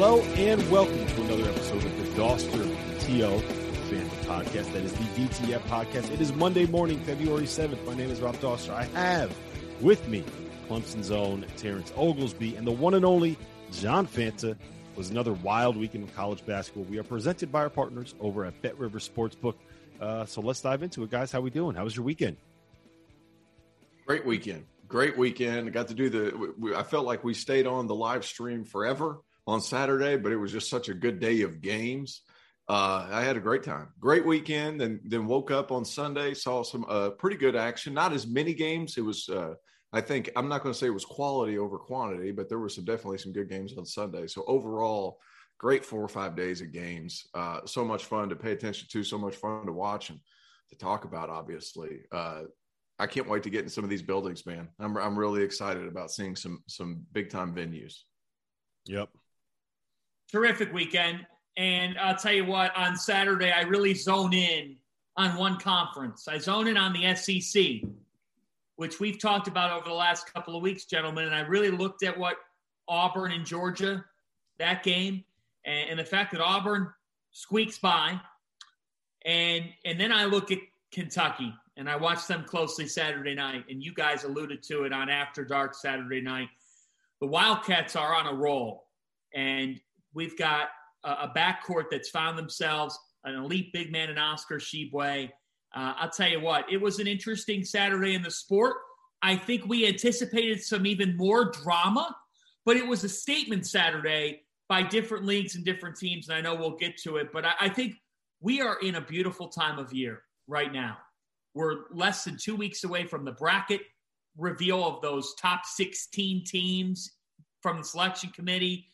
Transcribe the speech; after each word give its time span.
Hello 0.00 0.20
and 0.20 0.70
welcome 0.70 1.04
to 1.04 1.22
another 1.22 1.50
episode 1.50 1.84
of 1.84 1.98
the 1.98 2.04
Dauster 2.14 2.62
TO 3.00 3.40
Fan 3.90 4.08
Podcast. 4.28 4.72
That 4.72 4.84
is 4.84 4.92
the 4.92 5.02
DTF 5.02 5.58
podcast. 5.62 6.12
It 6.12 6.20
is 6.20 6.32
Monday 6.32 6.66
morning, 6.66 7.00
February 7.00 7.46
7th. 7.46 7.84
My 7.84 7.94
name 7.94 8.08
is 8.08 8.20
Rob 8.20 8.36
Dauster. 8.36 8.72
I 8.72 8.84
have 8.84 9.36
with 9.80 10.06
me 10.06 10.22
Clemson's 10.68 11.10
own 11.10 11.44
Terrence 11.56 11.92
Oglesby 11.96 12.54
and 12.54 12.64
the 12.64 12.70
one 12.70 12.94
and 12.94 13.04
only 13.04 13.36
John 13.72 14.06
Fanta. 14.06 14.52
It 14.52 14.58
was 14.94 15.10
another 15.10 15.32
wild 15.32 15.76
weekend 15.76 16.04
of 16.04 16.14
college 16.14 16.46
basketball. 16.46 16.84
We 16.84 16.98
are 16.98 17.02
presented 17.02 17.50
by 17.50 17.62
our 17.62 17.68
partners 17.68 18.14
over 18.20 18.44
at 18.44 18.62
Bet 18.62 18.78
River 18.78 19.00
Sportsbook. 19.00 19.54
Uh, 20.00 20.24
so 20.26 20.40
let's 20.40 20.60
dive 20.60 20.84
into 20.84 21.02
it, 21.02 21.10
guys. 21.10 21.32
How 21.32 21.40
we 21.40 21.50
doing? 21.50 21.74
How 21.74 21.82
was 21.82 21.96
your 21.96 22.04
weekend? 22.04 22.36
Great 24.06 24.24
weekend. 24.24 24.64
Great 24.86 25.18
weekend. 25.18 25.66
I 25.66 25.70
got 25.72 25.88
to 25.88 25.94
do 25.94 26.08
the. 26.08 26.76
I 26.76 26.84
felt 26.84 27.04
like 27.04 27.24
we 27.24 27.34
stayed 27.34 27.66
on 27.66 27.88
the 27.88 27.96
live 27.96 28.24
stream 28.24 28.62
forever 28.62 29.22
on 29.48 29.62
Saturday, 29.62 30.16
but 30.18 30.30
it 30.30 30.36
was 30.36 30.52
just 30.52 30.68
such 30.68 30.90
a 30.90 30.94
good 30.94 31.18
day 31.20 31.40
of 31.40 31.62
games. 31.62 32.20
Uh, 32.68 33.08
I 33.10 33.22
had 33.22 33.38
a 33.38 33.40
great 33.40 33.62
time, 33.62 33.88
great 33.98 34.26
weekend, 34.26 34.82
and 34.82 35.00
then 35.04 35.26
woke 35.26 35.50
up 35.50 35.72
on 35.72 35.86
Sunday, 35.86 36.34
saw 36.34 36.62
some 36.62 36.84
uh, 36.86 37.10
pretty 37.10 37.38
good 37.38 37.56
action. 37.56 37.94
Not 37.94 38.12
as 38.12 38.26
many 38.26 38.52
games. 38.52 38.98
It 38.98 39.00
was, 39.00 39.26
uh, 39.30 39.54
I 39.90 40.02
think, 40.02 40.28
I'm 40.36 40.50
not 40.50 40.62
going 40.62 40.74
to 40.74 40.78
say 40.78 40.88
it 40.88 40.90
was 40.90 41.06
quality 41.06 41.58
over 41.58 41.78
quantity, 41.78 42.30
but 42.30 42.50
there 42.50 42.58
were 42.58 42.68
some 42.68 42.84
definitely 42.84 43.16
some 43.16 43.32
good 43.32 43.48
games 43.48 43.72
on 43.78 43.86
Sunday. 43.86 44.26
So 44.26 44.44
overall, 44.46 45.18
great 45.56 45.82
four 45.82 46.02
or 46.02 46.08
five 46.08 46.36
days 46.36 46.60
of 46.60 46.70
games. 46.70 47.26
Uh, 47.32 47.60
so 47.64 47.86
much 47.86 48.04
fun 48.04 48.28
to 48.28 48.36
pay 48.36 48.52
attention 48.52 48.86
to, 48.92 49.02
so 49.02 49.16
much 49.16 49.36
fun 49.36 49.64
to 49.64 49.72
watch 49.72 50.10
and 50.10 50.20
to 50.68 50.76
talk 50.76 51.06
about. 51.06 51.30
Obviously, 51.30 52.00
uh, 52.12 52.42
I 52.98 53.06
can't 53.06 53.30
wait 53.30 53.44
to 53.44 53.50
get 53.50 53.62
in 53.62 53.70
some 53.70 53.84
of 53.84 53.88
these 53.88 54.02
buildings, 54.02 54.44
man. 54.44 54.68
I'm 54.78 54.94
I'm 54.98 55.18
really 55.18 55.42
excited 55.42 55.86
about 55.86 56.10
seeing 56.10 56.36
some 56.36 56.62
some 56.66 57.06
big 57.12 57.30
time 57.30 57.54
venues. 57.54 57.94
Yep, 58.84 59.08
terrific 60.30 60.72
weekend. 60.72 61.26
And 61.56 61.98
I'll 61.98 62.16
tell 62.16 62.32
you 62.32 62.44
what, 62.44 62.74
on 62.76 62.96
Saturday, 62.96 63.50
I 63.50 63.62
really 63.62 63.94
zone 63.94 64.32
in 64.32 64.76
on 65.16 65.36
one 65.36 65.58
conference. 65.58 66.28
I 66.28 66.38
zone 66.38 66.68
in 66.68 66.76
on 66.76 66.92
the 66.92 67.14
SEC, 67.16 67.88
which 68.76 69.00
we've 69.00 69.18
talked 69.18 69.48
about 69.48 69.72
over 69.72 69.88
the 69.88 69.94
last 69.94 70.32
couple 70.32 70.54
of 70.54 70.62
weeks, 70.62 70.84
gentlemen. 70.84 71.24
And 71.24 71.34
I 71.34 71.40
really 71.40 71.70
looked 71.70 72.04
at 72.04 72.16
what 72.16 72.36
Auburn 72.86 73.32
and 73.32 73.44
Georgia, 73.44 74.04
that 74.58 74.84
game, 74.84 75.24
and, 75.64 75.90
and 75.90 75.98
the 75.98 76.04
fact 76.04 76.30
that 76.32 76.40
Auburn 76.40 76.92
squeaks 77.32 77.78
by. 77.78 78.20
And, 79.24 79.64
and 79.84 79.98
then 79.98 80.12
I 80.12 80.24
look 80.26 80.52
at 80.52 80.58
Kentucky 80.92 81.52
and 81.76 81.90
I 81.90 81.96
watched 81.96 82.28
them 82.28 82.44
closely 82.44 82.86
Saturday 82.86 83.34
night. 83.34 83.64
And 83.68 83.82
you 83.82 83.92
guys 83.92 84.22
alluded 84.22 84.62
to 84.64 84.84
it 84.84 84.92
on 84.92 85.08
After 85.08 85.44
Dark 85.44 85.74
Saturday 85.74 86.20
night. 86.20 86.48
The 87.20 87.26
Wildcats 87.26 87.96
are 87.96 88.14
on 88.14 88.26
a 88.28 88.34
roll. 88.34 88.86
And 89.34 89.80
We've 90.14 90.36
got 90.36 90.68
a, 91.04 91.10
a 91.10 91.32
backcourt 91.36 91.84
that's 91.90 92.08
found 92.08 92.38
themselves 92.38 92.98
an 93.24 93.34
elite 93.34 93.72
big 93.72 93.92
man 93.92 94.10
in 94.10 94.18
Oscar 94.18 94.58
Tshiebwe. 94.58 95.30
Uh, 95.74 95.92
I'll 95.96 96.10
tell 96.10 96.28
you 96.28 96.40
what, 96.40 96.70
it 96.72 96.80
was 96.80 96.98
an 96.98 97.06
interesting 97.06 97.64
Saturday 97.64 98.14
in 98.14 98.22
the 98.22 98.30
sport. 98.30 98.76
I 99.20 99.36
think 99.36 99.66
we 99.66 99.86
anticipated 99.86 100.62
some 100.62 100.86
even 100.86 101.16
more 101.16 101.50
drama, 101.50 102.14
but 102.64 102.76
it 102.76 102.86
was 102.86 103.04
a 103.04 103.08
statement 103.08 103.66
Saturday 103.66 104.42
by 104.68 104.82
different 104.82 105.24
leagues 105.24 105.56
and 105.56 105.64
different 105.64 105.96
teams. 105.96 106.28
And 106.28 106.36
I 106.36 106.40
know 106.40 106.54
we'll 106.54 106.76
get 106.76 106.96
to 106.98 107.16
it, 107.16 107.32
but 107.32 107.44
I, 107.44 107.52
I 107.60 107.68
think 107.68 107.94
we 108.40 108.60
are 108.60 108.78
in 108.80 108.94
a 108.94 109.00
beautiful 109.00 109.48
time 109.48 109.78
of 109.78 109.92
year 109.92 110.22
right 110.46 110.72
now. 110.72 110.98
We're 111.54 111.86
less 111.90 112.24
than 112.24 112.36
two 112.36 112.54
weeks 112.54 112.84
away 112.84 113.04
from 113.04 113.24
the 113.24 113.32
bracket 113.32 113.80
reveal 114.36 114.84
of 114.86 115.02
those 115.02 115.34
top 115.34 115.66
16 115.66 116.44
teams 116.44 117.12
from 117.60 117.78
the 117.78 117.84
selection 117.84 118.30
committee. 118.30 118.86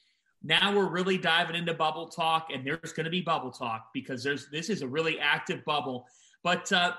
Now 0.45 0.77
we're 0.77 0.91
really 0.91 1.17
diving 1.17 1.57
into 1.57 1.73
bubble 1.73 2.07
talk, 2.07 2.49
and 2.53 2.67
there's 2.67 2.93
going 2.93 3.05
to 3.05 3.11
be 3.11 3.23
bubble 3.23 3.51
talk 3.51 3.89
because 3.95 4.23
there's 4.23 4.49
this 4.51 4.69
is 4.69 4.83
a 4.83 4.87
really 4.87 5.19
active 5.19 5.65
bubble. 5.65 6.07
But 6.43 6.71
uh, 6.71 6.93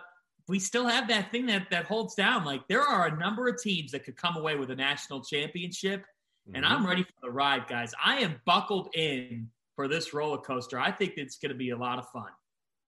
we 0.48 0.58
still 0.58 0.88
have 0.88 1.08
that 1.10 1.32
thing 1.32 1.46
that 1.46 1.70
that 1.70 1.86
holds 1.86 2.16
down. 2.16 2.44
Like 2.44 2.68
there 2.68 2.82
are 2.82 3.08
a 3.08 3.18
number 3.18 3.48
of 3.48 3.62
teams 3.62 3.92
that 3.92 4.04
could 4.04 4.18
come 4.18 4.36
away 4.36 4.56
with 4.56 4.72
a 4.72 4.76
national 4.76 5.24
championship, 5.24 6.02
mm-hmm. 6.02 6.56
and 6.56 6.66
I'm 6.66 6.86
ready 6.86 7.04
for 7.04 7.14
the 7.22 7.30
ride, 7.30 7.68
guys. 7.68 7.94
I 8.04 8.18
am 8.18 8.42
buckled 8.46 8.90
in 8.96 9.50
for 9.76 9.88
this 9.88 10.12
roller 10.12 10.40
coaster. 10.40 10.80
I 10.80 10.92
think 10.92 11.14
it's 11.18 11.38
going 11.38 11.52
to 11.52 11.58
be 11.58 11.70
a 11.70 11.78
lot 11.78 12.00
of 12.00 12.10
fun. 12.10 12.30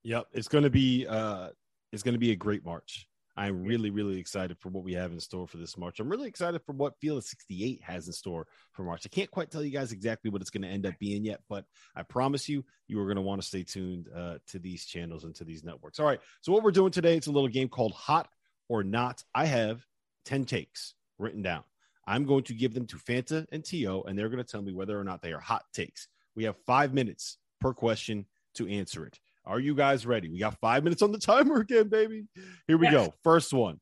Yep, 0.03 0.28
it's 0.34 0.47
going 0.47 0.63
to 0.63 0.72
be 0.72 1.06
uh, 1.07 1.50
it's 1.94 2.01
going 2.01 2.13
to 2.13 2.19
be 2.19 2.31
a 2.31 2.35
great 2.35 2.66
March. 2.66 3.06
I'm 3.38 3.64
really, 3.64 3.92
really 3.92 4.18
excited 4.18 4.58
for 4.58 4.70
what 4.70 4.84
we 4.84 4.94
have 4.94 5.12
in 5.12 5.20
store 5.20 5.48
for 5.48 5.58
this 5.58 5.78
March. 5.78 6.00
I'm 6.00 6.09
really 6.09 6.28
excited 6.28 6.59
for 6.66 6.74
what 6.74 7.00
Field 7.00 7.20
of 7.20 7.24
68 7.24 7.84
has 7.84 8.08
in 8.08 8.14
store 8.14 8.48
for 8.72 8.81
March. 8.81 9.03
I 9.06 9.09
can't 9.09 9.30
quite 9.30 9.52
tell 9.52 9.64
you 9.64 9.70
guys 9.70 9.92
exactly 9.92 10.31
what 10.31 10.42
it's 10.42 10.50
going 10.50 10.64
to 10.64 10.68
end 10.68 10.88
up 10.88 10.96
being 11.00 11.24
yet, 11.24 11.42
but 11.47 11.66
I 11.96 12.02
promise 12.02 12.50
you, 12.50 12.66
you 12.88 13.00
are 13.00 13.06
going 13.06 13.18
to 13.18 13.22
want 13.22 13.40
to 13.40 13.47
stay 13.47 13.62
tuned 13.62 14.09
uh, 14.14 14.40
to 14.47 14.59
these 14.59 14.86
channels 14.86 15.24
and 15.24 15.36
to 15.36 15.44
these 15.44 15.64
networks. 15.64 16.00
All 16.00 16.08
right. 16.08 16.20
So, 16.42 16.52
what 16.52 16.64
we're 16.64 16.72
doing 16.72 16.92
today, 16.92 17.16
it's 17.16 17.28
a 17.28 17.31
little 17.31 17.47
game 17.47 17.70
called 17.70 17.94
Hot 17.94 18.28
or 18.70 18.84
Not. 18.84 19.24
I 19.36 19.46
have 19.46 19.86
10 20.26 20.46
takes 20.46 20.96
written 21.20 21.44
down. 21.44 21.64
I'm 22.08 22.26
going 22.26 22.46
to 22.46 22.53
give 22.53 22.74
them 22.74 22.88
to 22.88 22.96
Fanta 22.96 23.46
and 23.52 23.64
Tio, 23.64 24.02
and 24.03 24.18
they're 24.18 24.30
going 24.30 24.44
to 24.44 24.50
tell 24.50 24.62
me 24.62 24.74
whether 24.74 25.00
or 25.00 25.03
not 25.03 25.22
they 25.22 25.34
are 25.34 25.40
hot 25.40 25.66
takes. 25.74 26.08
We 26.36 26.46
have 26.46 26.56
five 26.66 26.94
minutes 26.94 27.38
per 27.59 27.74
question 27.74 28.26
to 28.56 28.68
answer 28.68 29.06
it. 29.06 29.20
Are 29.47 29.59
you 29.59 29.75
guys 29.75 30.06
ready? 30.06 30.30
We 30.30 30.40
got 30.40 30.59
five 30.59 30.84
minutes 30.84 31.02
on 31.02 31.12
the 31.12 31.18
timer 31.19 31.62
again, 31.62 31.88
baby. 31.88 32.25
Here 32.68 32.78
we 32.78 32.88
yes. 32.88 32.94
go. 32.94 33.13
First 33.24 33.53
one 33.53 33.80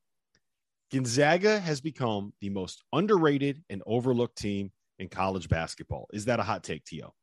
Gonzaga 0.92 1.60
has 1.60 1.82
become 1.82 2.34
the 2.40 2.50
most 2.50 2.84
underrated 2.94 3.64
and 3.70 3.82
overlooked 3.86 4.38
team 4.38 4.72
in 5.00 5.10
college 5.10 5.50
basketball. 5.50 6.08
Is 6.14 6.26
that 6.26 6.40
a 6.40 6.44
hot 6.44 6.64
take, 6.64 6.86
Tio? 6.86 7.14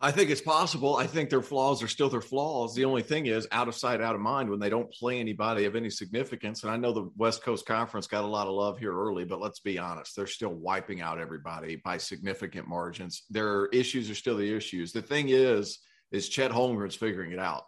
I 0.00 0.10
think 0.10 0.28
it's 0.28 0.42
possible. 0.42 0.96
I 0.96 1.06
think 1.06 1.30
their 1.30 1.40
flaws 1.40 1.82
are 1.82 1.88
still 1.88 2.10
their 2.10 2.20
flaws. 2.20 2.74
The 2.74 2.84
only 2.84 3.00
thing 3.00 3.24
is 3.24 3.48
out 3.52 3.68
of 3.68 3.74
sight, 3.74 4.02
out 4.02 4.14
of 4.14 4.20
mind 4.20 4.50
when 4.50 4.60
they 4.60 4.68
don't 4.68 4.92
play 4.92 5.18
anybody 5.18 5.64
of 5.64 5.76
any 5.76 5.88
significance. 5.88 6.62
And 6.62 6.70
I 6.70 6.76
know 6.76 6.92
the 6.92 7.10
West 7.16 7.42
Coast 7.42 7.64
Conference 7.64 8.06
got 8.06 8.24
a 8.24 8.26
lot 8.26 8.46
of 8.46 8.52
love 8.52 8.78
here 8.78 8.92
early, 8.92 9.24
but 9.24 9.40
let's 9.40 9.60
be 9.60 9.78
honest, 9.78 10.14
they're 10.14 10.26
still 10.26 10.52
wiping 10.52 11.00
out 11.00 11.18
everybody 11.18 11.76
by 11.76 11.96
significant 11.96 12.68
margins. 12.68 13.22
Their 13.30 13.66
issues 13.66 14.10
are 14.10 14.14
still 14.14 14.36
the 14.36 14.54
issues. 14.54 14.92
The 14.92 15.00
thing 15.00 15.30
is, 15.30 15.78
is 16.14 16.28
Chet 16.28 16.52
Holmgren's 16.52 16.94
figuring 16.94 17.32
it 17.32 17.38
out 17.38 17.64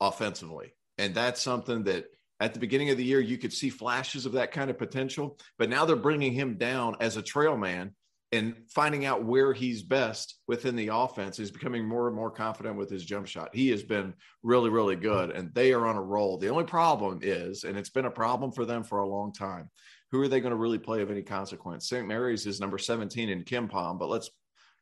offensively. 0.00 0.72
And 0.98 1.14
that's 1.14 1.40
something 1.40 1.84
that 1.84 2.06
at 2.40 2.54
the 2.54 2.60
beginning 2.60 2.88
of 2.88 2.96
the 2.96 3.04
year, 3.04 3.20
you 3.20 3.36
could 3.36 3.52
see 3.52 3.68
flashes 3.68 4.24
of 4.24 4.32
that 4.32 4.52
kind 4.52 4.70
of 4.70 4.78
potential. 4.78 5.38
But 5.58 5.68
now 5.68 5.84
they're 5.84 5.96
bringing 5.96 6.32
him 6.32 6.56
down 6.56 6.96
as 7.00 7.16
a 7.16 7.22
trail 7.22 7.56
man 7.56 7.94
and 8.32 8.54
finding 8.68 9.04
out 9.04 9.24
where 9.24 9.52
he's 9.52 9.82
best 9.82 10.36
within 10.46 10.76
the 10.76 10.88
offense. 10.88 11.36
He's 11.36 11.50
becoming 11.50 11.86
more 11.86 12.06
and 12.06 12.16
more 12.16 12.30
confident 12.30 12.76
with 12.76 12.88
his 12.88 13.04
jump 13.04 13.26
shot. 13.26 13.50
He 13.52 13.68
has 13.70 13.82
been 13.82 14.14
really, 14.42 14.70
really 14.70 14.96
good, 14.96 15.30
and 15.30 15.52
they 15.52 15.72
are 15.72 15.86
on 15.86 15.96
a 15.96 16.02
roll. 16.02 16.38
The 16.38 16.48
only 16.48 16.64
problem 16.64 17.20
is, 17.22 17.64
and 17.64 17.76
it's 17.76 17.90
been 17.90 18.06
a 18.06 18.10
problem 18.10 18.52
for 18.52 18.64
them 18.64 18.84
for 18.84 19.00
a 19.00 19.08
long 19.08 19.32
time, 19.32 19.68
who 20.12 20.22
are 20.22 20.28
they 20.28 20.40
going 20.40 20.52
to 20.52 20.56
really 20.56 20.78
play 20.78 21.02
of 21.02 21.10
any 21.10 21.22
consequence? 21.22 21.88
St. 21.88 22.06
Mary's 22.06 22.46
is 22.46 22.60
number 22.60 22.78
17 22.78 23.28
in 23.28 23.44
KenPom, 23.44 23.98
but 23.98 24.08
let's 24.08 24.30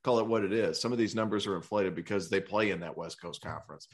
call 0.05 0.19
it 0.19 0.27
what 0.27 0.45
it 0.45 0.53
is. 0.53 0.81
Some 0.81 0.93
of 0.93 0.99
these 0.99 1.15
numbers 1.15 1.47
are 1.47 1.57
inflated 1.57 1.95
because 1.95 2.31
they 2.31 2.41
play 2.41 2.71
in 2.71 2.81
that 2.81 2.97
West 2.97 3.21
Coast 3.21 3.43
Conference. 3.43 3.89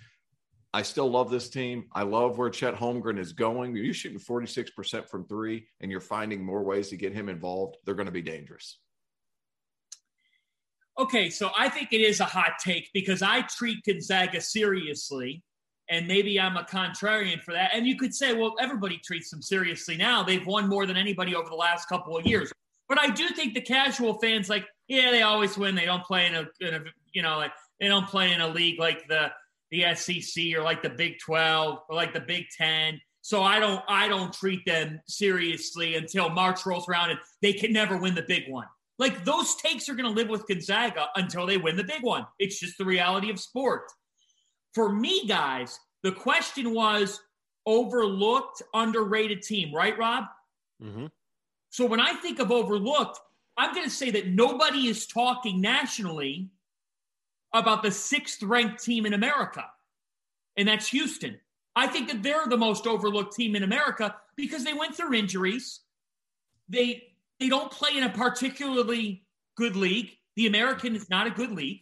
I 0.72 0.82
still 0.82 1.08
love 1.08 1.30
this 1.30 1.48
team. 1.48 1.84
I 1.92 2.02
love 2.02 2.36
where 2.36 2.50
Chet 2.50 2.74
Holmgren 2.74 3.18
is 3.18 3.32
going. 3.32 3.76
You're 3.76 3.94
shooting 3.94 4.18
46% 4.18 5.08
from 5.08 5.24
three 5.24 5.68
and 5.80 5.90
you're 5.90 6.00
finding 6.00 6.44
more 6.44 6.64
ways 6.64 6.88
to 6.88 6.96
get 6.96 7.12
him 7.12 7.28
involved. 7.28 7.76
They're 7.84 7.94
going 7.94 8.06
to 8.06 8.12
be 8.12 8.22
dangerous. 8.22 8.80
Okay, 10.98 11.30
so 11.30 11.50
I 11.56 11.68
think 11.68 11.92
it 11.92 12.00
is 12.00 12.20
a 12.20 12.24
hot 12.24 12.52
take 12.60 12.90
because 12.92 13.22
I 13.22 13.42
treat 13.42 13.84
Gonzaga 13.84 14.40
seriously 14.40 15.42
And 15.88 16.08
maybe 16.08 16.40
I'm 16.40 16.56
a 16.56 16.64
contrarian 16.64 17.42
for 17.42 17.52
that. 17.52 17.72
And 17.74 17.86
you 17.86 17.96
could 17.96 18.14
say, 18.14 18.32
well, 18.32 18.54
everybody 18.60 18.98
treats 18.98 19.30
them 19.30 19.42
seriously 19.42 19.96
now. 19.96 20.22
They've 20.22 20.46
won 20.46 20.68
more 20.68 20.86
than 20.86 20.96
anybody 20.96 21.34
over 21.34 21.48
the 21.48 21.56
last 21.56 21.88
couple 21.88 22.16
of 22.16 22.26
years. 22.26 22.50
But 22.88 22.98
I 22.98 23.10
do 23.10 23.28
think 23.30 23.54
the 23.54 23.60
casual 23.60 24.14
fans, 24.14 24.48
like, 24.48 24.66
yeah, 24.88 25.10
they 25.10 25.22
always 25.22 25.56
win. 25.56 25.74
They 25.74 25.86
don't 25.86 26.04
play 26.04 26.26
in 26.26 26.34
a, 26.34 26.46
in 26.60 26.74
a 26.74 26.80
you 27.12 27.22
know, 27.22 27.36
like 27.36 27.52
they 27.80 27.88
don't 27.88 28.06
play 28.06 28.32
in 28.32 28.40
a 28.40 28.48
league 28.48 28.78
like 28.78 29.08
the 29.08 29.30
the 29.70 29.94
SEC 29.94 30.54
or 30.56 30.62
like 30.62 30.82
the 30.82 30.90
Big 30.90 31.18
12 31.18 31.78
or 31.88 31.96
like 31.96 32.12
the 32.12 32.20
Big 32.20 32.46
10. 32.56 33.00
So 33.22 33.42
I 33.42 33.58
don't 33.58 33.82
I 33.88 34.08
don't 34.08 34.32
treat 34.32 34.64
them 34.66 35.00
seriously 35.06 35.96
until 35.96 36.28
March 36.28 36.66
rolls 36.66 36.88
around 36.88 37.10
and 37.10 37.18
they 37.40 37.54
can 37.54 37.72
never 37.72 37.96
win 37.96 38.14
the 38.14 38.22
big 38.22 38.50
one. 38.50 38.66
Like 38.98 39.24
those 39.24 39.56
takes 39.56 39.88
are 39.88 39.94
going 39.94 40.12
to 40.12 40.20
live 40.20 40.28
with 40.28 40.46
Gonzaga 40.46 41.08
until 41.16 41.46
they 41.46 41.56
win 41.56 41.76
the 41.76 41.84
big 41.84 42.02
one. 42.02 42.26
It's 42.38 42.60
just 42.60 42.78
the 42.78 42.84
reality 42.84 43.30
of 43.30 43.40
sport. 43.40 43.90
For 44.74 44.92
me, 44.92 45.26
guys, 45.26 45.80
the 46.02 46.12
question 46.12 46.74
was 46.74 47.20
overlooked, 47.66 48.62
underrated 48.72 49.42
team, 49.42 49.74
right, 49.74 49.96
Rob? 49.98 50.24
Mm-hmm. 50.82 51.06
So 51.70 51.86
when 51.86 52.00
I 52.00 52.12
think 52.14 52.38
of 52.38 52.52
overlooked, 52.52 53.18
I'm 53.56 53.72
going 53.72 53.84
to 53.84 53.90
say 53.90 54.10
that 54.12 54.26
nobody 54.26 54.88
is 54.88 55.06
talking 55.06 55.60
nationally 55.60 56.50
about 57.52 57.82
the 57.82 57.90
sixth 57.90 58.42
ranked 58.42 58.82
team 58.82 59.06
in 59.06 59.14
America, 59.14 59.64
and 60.56 60.66
that's 60.66 60.88
Houston. 60.88 61.38
I 61.76 61.86
think 61.86 62.08
that 62.08 62.22
they're 62.22 62.46
the 62.46 62.56
most 62.56 62.86
overlooked 62.86 63.34
team 63.34 63.56
in 63.56 63.62
America 63.62 64.14
because 64.36 64.64
they 64.64 64.74
went 64.74 64.96
through 64.96 65.14
injuries. 65.14 65.80
They 66.68 67.02
they 67.40 67.48
don't 67.48 67.70
play 67.70 67.96
in 67.96 68.04
a 68.04 68.10
particularly 68.10 69.24
good 69.56 69.76
league. 69.76 70.10
The 70.36 70.46
American 70.46 70.94
is 70.96 71.10
not 71.10 71.26
a 71.26 71.30
good 71.30 71.50
league. 71.50 71.80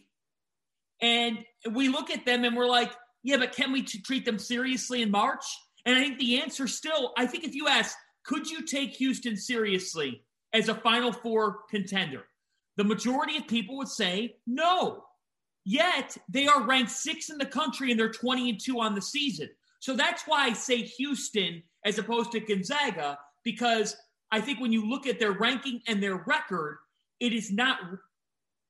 And 1.01 1.39
we 1.71 1.89
look 1.89 2.09
at 2.09 2.25
them 2.25 2.43
and 2.43 2.55
we're 2.55 2.67
like, 2.67 2.91
yeah, 3.23 3.37
but 3.37 3.53
can 3.53 3.71
we 3.71 3.83
t- 3.83 4.01
treat 4.01 4.25
them 4.25 4.39
seriously 4.39 5.01
in 5.01 5.11
March? 5.11 5.43
And 5.85 5.95
I 5.95 5.99
think 5.99 6.19
the 6.19 6.41
answer 6.41 6.67
still, 6.67 7.13
I 7.17 7.25
think 7.25 7.43
if 7.43 7.55
you 7.55 7.67
ask, 7.67 7.95
could 8.25 8.49
you 8.49 8.65
take 8.65 8.91
Houston 8.95 9.35
seriously 9.35 10.23
as 10.53 10.69
a 10.69 10.75
Final 10.75 11.11
Four 11.11 11.59
contender? 11.69 12.23
The 12.77 12.83
majority 12.83 13.37
of 13.37 13.47
people 13.47 13.77
would 13.77 13.87
say 13.87 14.37
no. 14.47 15.03
Yet 15.65 16.17
they 16.27 16.47
are 16.47 16.63
ranked 16.63 16.91
sixth 16.91 17.29
in 17.29 17.37
the 17.37 17.45
country 17.45 17.91
and 17.91 17.99
they're 17.99 18.11
20 18.11 18.49
and 18.49 18.59
2 18.59 18.81
on 18.81 18.95
the 18.95 19.01
season. 19.01 19.49
So 19.79 19.95
that's 19.95 20.23
why 20.23 20.45
I 20.45 20.53
say 20.53 20.81
Houston 20.81 21.63
as 21.85 21.99
opposed 21.99 22.31
to 22.31 22.39
Gonzaga, 22.39 23.17
because 23.43 23.95
I 24.31 24.41
think 24.41 24.59
when 24.59 24.71
you 24.71 24.89
look 24.89 25.07
at 25.07 25.19
their 25.19 25.33
ranking 25.33 25.81
and 25.87 26.01
their 26.01 26.23
record, 26.25 26.77
it 27.19 27.33
is 27.33 27.51
not 27.51 27.79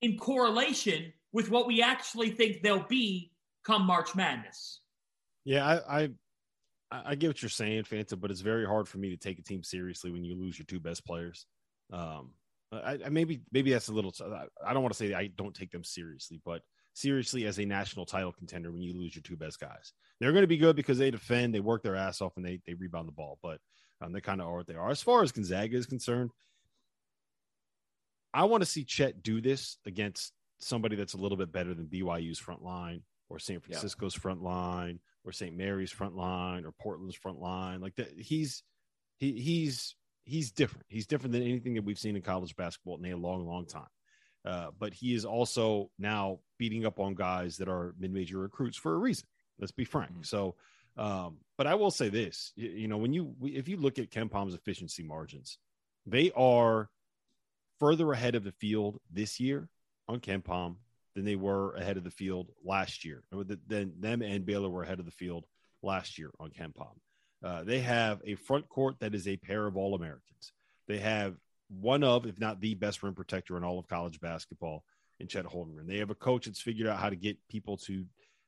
in 0.01 0.17
correlation 0.17 1.13
with 1.31 1.49
what 1.49 1.65
we 1.65 1.81
actually 1.81 2.29
think 2.29 2.61
they'll 2.61 2.87
be 2.87 3.31
come 3.65 3.85
March 3.85 4.13
Madness. 4.13 4.81
Yeah, 5.45 5.65
I, 5.65 6.01
I 6.03 6.09
I 6.91 7.15
get 7.15 7.27
what 7.27 7.41
you're 7.41 7.49
saying, 7.49 7.83
Fanta, 7.83 8.19
but 8.19 8.29
it's 8.29 8.41
very 8.41 8.65
hard 8.65 8.87
for 8.87 8.99
me 8.99 9.09
to 9.09 9.17
take 9.17 9.39
a 9.39 9.41
team 9.41 9.63
seriously 9.63 10.11
when 10.11 10.23
you 10.23 10.35
lose 10.35 10.59
your 10.59 10.65
two 10.65 10.79
best 10.79 11.05
players. 11.05 11.47
Um, 11.93 12.31
I, 12.71 12.97
I 13.05 13.09
maybe 13.09 13.41
maybe 13.51 13.71
that's 13.71 13.87
a 13.87 13.93
little. 13.93 14.13
I 14.65 14.73
don't 14.73 14.81
want 14.81 14.93
to 14.93 14.97
say 14.97 15.13
I 15.13 15.27
don't 15.27 15.53
take 15.53 15.71
them 15.71 15.83
seriously, 15.83 16.41
but 16.43 16.61
seriously 16.93 17.45
as 17.45 17.59
a 17.59 17.65
national 17.65 18.05
title 18.05 18.31
contender 18.31 18.71
when 18.71 18.81
you 18.81 18.93
lose 18.93 19.15
your 19.15 19.21
two 19.21 19.37
best 19.37 19.59
guys. 19.59 19.93
They're 20.19 20.31
going 20.31 20.43
to 20.43 20.47
be 20.47 20.57
good 20.57 20.75
because 20.75 20.97
they 20.97 21.11
defend, 21.11 21.53
they 21.53 21.59
work 21.59 21.83
their 21.83 21.95
ass 21.95 22.21
off, 22.21 22.35
and 22.35 22.45
they 22.45 22.59
they 22.65 22.73
rebound 22.73 23.07
the 23.07 23.13
ball. 23.13 23.39
But 23.43 23.59
um, 24.01 24.11
they 24.11 24.21
kind 24.21 24.41
of 24.41 24.47
are 24.47 24.57
what 24.57 24.67
they 24.67 24.75
are. 24.75 24.89
As 24.89 25.01
far 25.01 25.23
as 25.23 25.31
Gonzaga 25.31 25.77
is 25.77 25.85
concerned, 25.85 26.31
I 28.33 28.45
want 28.45 28.61
to 28.61 28.69
see 28.69 28.83
Chet 28.83 29.21
do 29.21 29.39
this 29.39 29.77
against 29.85 30.33
somebody 30.59 30.95
that's 30.95 31.13
a 31.13 31.17
little 31.17 31.37
bit 31.37 31.51
better 31.51 31.73
than 31.73 31.85
BYU's 31.85 32.39
front 32.39 32.63
line 32.63 33.01
or 33.29 33.37
San 33.37 33.59
Francisco's 33.59 34.15
yeah. 34.15 34.21
front 34.21 34.41
line 34.41 34.99
or 35.25 35.31
St. 35.31 35.55
Mary's 35.55 35.91
front 35.91 36.15
line 36.15 36.65
or 36.65 36.71
Portland's 36.71 37.15
front 37.15 37.39
line. 37.39 37.81
Like 37.81 37.95
that, 37.95 38.09
he's 38.17 38.63
he 39.17 39.33
he's 39.33 39.95
he's 40.25 40.51
different. 40.51 40.85
He's 40.89 41.07
different 41.07 41.33
than 41.33 41.43
anything 41.43 41.75
that 41.75 41.83
we've 41.83 41.99
seen 41.99 42.15
in 42.15 42.21
college 42.21 42.55
basketball 42.55 42.97
in 42.97 43.11
a 43.11 43.17
long, 43.17 43.45
long 43.45 43.65
time. 43.65 43.87
Uh, 44.45 44.71
but 44.77 44.93
he 44.93 45.13
is 45.13 45.23
also 45.25 45.89
now 45.97 46.39
beating 46.57 46.85
up 46.85 46.99
on 46.99 47.15
guys 47.15 47.57
that 47.57 47.69
are 47.69 47.95
mid-major 47.97 48.39
recruits 48.39 48.77
for 48.77 48.93
a 48.93 48.97
reason. 48.97 49.25
Let's 49.59 49.71
be 49.71 49.85
frank. 49.85 50.11
Mm-hmm. 50.11 50.23
So, 50.23 50.55
um, 50.97 51.37
but 51.57 51.65
I 51.67 51.75
will 51.75 51.91
say 51.91 52.09
this: 52.09 52.51
you, 52.55 52.69
you 52.69 52.87
know, 52.87 52.97
when 52.97 53.13
you 53.13 53.35
if 53.41 53.67
you 53.69 53.77
look 53.77 53.99
at 53.99 54.11
KenPom's 54.11 54.53
efficiency 54.53 55.03
margins, 55.03 55.57
they 56.05 56.31
are 56.35 56.89
further 57.79 58.11
ahead 58.11 58.35
of 58.35 58.43
the 58.43 58.51
field 58.51 58.99
this 59.11 59.39
year 59.39 59.69
on 60.07 60.19
KenPom 60.19 60.75
than 61.15 61.25
they 61.25 61.35
were 61.35 61.75
ahead 61.75 61.97
of 61.97 62.03
the 62.03 62.11
field 62.11 62.49
last 62.63 63.05
year. 63.05 63.23
Then 63.67 63.93
them 63.99 64.21
and 64.21 64.45
Baylor 64.45 64.69
were 64.69 64.83
ahead 64.83 64.99
of 64.99 65.05
the 65.05 65.11
field 65.11 65.45
last 65.81 66.17
year 66.17 66.31
on 66.39 66.49
KenPom. 66.49 66.95
Uh, 67.43 67.63
they 67.63 67.79
have 67.79 68.21
a 68.25 68.35
front 68.35 68.69
court 68.69 68.95
that 68.99 69.13
is 69.13 69.27
a 69.27 69.37
pair 69.37 69.67
of 69.67 69.75
All 69.75 69.95
Americans. 69.95 70.53
They 70.87 70.99
have 70.99 71.35
one 71.69 72.03
of, 72.03 72.25
if 72.25 72.39
not 72.39 72.61
the 72.61 72.75
best 72.75 73.03
rim 73.03 73.15
protector 73.15 73.57
in 73.57 73.63
all 73.63 73.79
of 73.79 73.87
college 73.87 74.19
basketball 74.19 74.83
in 75.19 75.27
Chet 75.27 75.45
Holmgren. 75.45 75.87
They 75.87 75.97
have 75.97 76.09
a 76.09 76.15
coach 76.15 76.45
that's 76.45 76.61
figured 76.61 76.87
out 76.87 76.99
how 76.99 77.09
to 77.09 77.15
get 77.15 77.37
people 77.49 77.77
to 77.77 78.05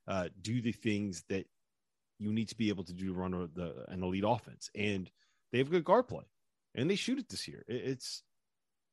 uh, 0.07 0.27
do 0.42 0.62
the 0.62 0.71
things 0.71 1.24
that 1.30 1.45
you 2.19 2.31
need 2.31 2.50
to 2.50 2.57
be 2.57 2.69
able 2.69 2.83
to 2.86 2.94
do 2.94 3.07
to 3.07 3.13
run 3.13 3.33
a, 3.33 3.47
the, 3.47 3.86
an 3.88 4.03
elite 4.03 4.24
offense. 4.25 4.69
And 4.75 5.09
they 5.51 5.57
have 5.57 5.69
good 5.69 5.83
guard 5.83 6.07
play 6.07 6.24
and 6.75 6.89
they 6.89 6.95
shoot 6.95 7.19
it 7.19 7.30
this 7.30 7.47
year. 7.47 7.63
It, 7.68 7.75
it's, 7.75 8.24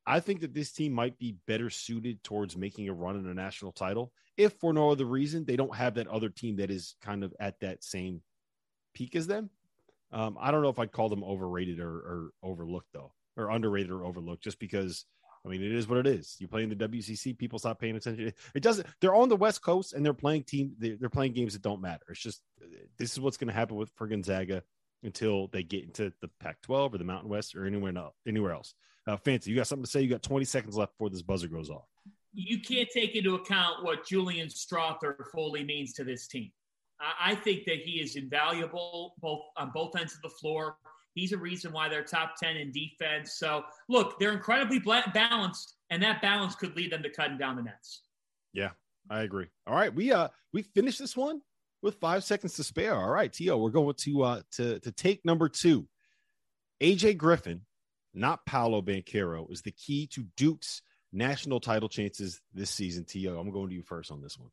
I 0.05 0.21
think 0.21 0.41
that 0.41 0.55
this 0.55 0.73
team 0.73 0.93
might 0.93 1.19
be 1.19 1.37
better 1.47 1.71
suited 1.71 2.25
towards 2.25 2.57
making 2.57 2.89
a 2.89 2.93
run 2.93 3.17
in 3.17 3.27
a 3.29 3.35
national 3.35 3.73
title. 3.73 4.13
If 4.37 4.55
for 4.55 4.73
no 4.73 4.91
other 4.91 5.05
reason, 5.05 5.45
they 5.45 5.57
don't 5.57 5.77
have 5.77 5.95
that 5.95 6.09
other 6.09 6.29
team 6.29 6.57
that 6.57 6.71
is 6.71 6.97
kind 7.03 7.23
of 7.23 7.33
at 7.39 7.61
that 7.61 7.85
same 7.85 8.23
peak 8.95 9.15
as 9.15 9.27
them. 9.27 9.51
Um, 10.13 10.37
I 10.41 10.51
don't 10.51 10.63
know 10.63 10.69
if 10.69 10.79
I'd 10.79 10.93
call 10.93 11.09
them 11.09 11.25
overrated 11.25 11.81
or, 11.81 11.91
or 11.91 12.31
overlooked 12.43 12.89
though 12.93 13.13
or 13.37 13.51
underrated 13.51 13.91
or 13.91 14.05
overlooked 14.05 14.43
just 14.43 14.59
because 14.59 15.07
I 15.45 15.49
mean, 15.49 15.63
it 15.63 15.73
is 15.73 15.89
what 15.89 15.99
it 15.99 16.07
is. 16.07 16.37
You 16.39 16.47
play 16.47 16.63
in 16.63 16.69
the 16.69 16.77
WCC, 16.77 17.37
people 17.37 17.59
stop 17.59 17.81
paying 17.81 17.97
attention. 17.97 18.33
It 18.55 18.63
doesn't. 18.63 18.87
They're 19.01 19.15
on 19.15 19.29
the 19.29 19.37
West 19.37 19.61
Coast 19.61 19.93
and 19.93 20.07
they're 20.07 20.15
playing 20.15 20.45
team. 20.45 20.75
They're 20.79 21.09
playing 21.09 21.33
games 21.33 21.55
that 21.55 21.63
don't 21.63 21.81
matter. 21.81 22.05
It's 22.11 22.21
just 22.21 22.43
this 22.97 23.13
is 23.13 23.21
what's 23.21 23.37
going 23.37 23.49
to 23.49 23.55
happen 23.55 23.77
with 23.77 23.91
for 23.97 24.07
Gonzaga 24.07 24.63
until 25.03 25.49
they 25.49 25.65
get 25.65 25.83
into 25.83 26.13
the 26.21 26.31
Pac-12 26.39 26.95
or 26.95 26.99
the 26.99 27.05
Mountain 27.05 27.29
West 27.29 27.57
or 27.57 27.67
anywhere 27.67 27.97
else. 27.97 28.15
Anywhere 28.27 28.53
else. 28.53 28.75
Uh, 29.05 29.17
Fancy, 29.17 29.51
you 29.51 29.57
got 29.57 29.67
something 29.67 29.85
to 29.85 29.91
say? 29.91 30.01
You 30.01 30.11
got 30.11 30.23
20 30.23 30.45
seconds 30.45 30.77
left 30.77 30.93
before 30.93 31.11
this 31.11 31.23
buzzer 31.23 31.49
goes 31.49 31.71
off. 31.71 31.89
You 32.35 32.61
can't 32.61 32.89
take 32.95 33.17
into 33.17 33.35
account 33.35 33.83
what 33.85 34.07
Julian 34.07 34.47
Strawther 34.47 35.17
fully 35.33 35.65
means 35.65 35.93
to 35.95 36.05
this 36.05 36.29
team. 36.29 36.53
I, 37.03 37.33
I 37.33 37.35
think 37.35 37.65
that 37.67 37.79
he 37.79 38.01
is 38.01 38.17
invaluable 38.17 39.15
both 39.21 39.43
on 39.57 39.71
both 39.75 39.97
ends 39.99 40.15
of 40.15 40.23
the 40.23 40.29
floor. 40.29 40.77
He's 41.15 41.33
a 41.33 41.39
reason 41.39 41.73
why 41.73 41.89
they're 41.89 42.05
top 42.05 42.37
10 42.43 42.57
in 42.57 42.73
defense. 42.73 43.35
So, 43.35 43.65
look, 43.89 44.19
they're 44.19 44.33
incredibly 44.33 44.79
balanced, 44.79 45.75
and 45.91 46.03
that 46.03 46.23
balance 46.23 46.55
could 46.55 46.75
lead 46.75 46.91
them 46.91 47.03
to 47.03 47.11
cutting 47.11 47.37
down 47.37 47.57
the 47.57 47.63
nets. 47.63 48.03
Yeah, 48.55 48.71
I 49.11 49.23
agree. 49.23 49.49
All 49.67 49.75
right, 49.75 49.95
we 49.95 50.13
uh 50.13 50.29
we 50.53 50.63
finished 50.63 50.99
this 50.99 51.17
one 51.17 51.41
with 51.83 51.97
five 51.97 52.25
seconds 52.25 52.55
to 52.55 52.65
spare. 52.65 52.95
All 52.95 53.11
right, 53.11 53.33
Tio, 53.33 53.59
we're 53.59 53.71
going 53.71 53.95
to 53.99 54.23
uh 54.23 54.43
to 54.53 54.79
to 54.81 54.93
take 54.93 55.25
number 55.25 55.49
two. 55.49 55.87
AJ 56.83 57.17
Griffin, 57.19 57.63
not 58.15 58.45
Paolo 58.47 58.83
Banchero, 58.83 59.51
is 59.53 59.63
the 59.63 59.71
key 59.71 60.07
to 60.09 60.25
Duke's 60.37 60.83
national 61.13 61.61
title 61.61 61.89
chances 61.89 62.41
this 62.55 62.71
season. 62.71 63.05
Tio, 63.05 63.39
I'm 63.39 63.51
going 63.51 63.69
to 63.69 63.75
you 63.75 63.83
first 63.83 64.11
on 64.11 64.23
this 64.23 64.39
one. 64.39 64.51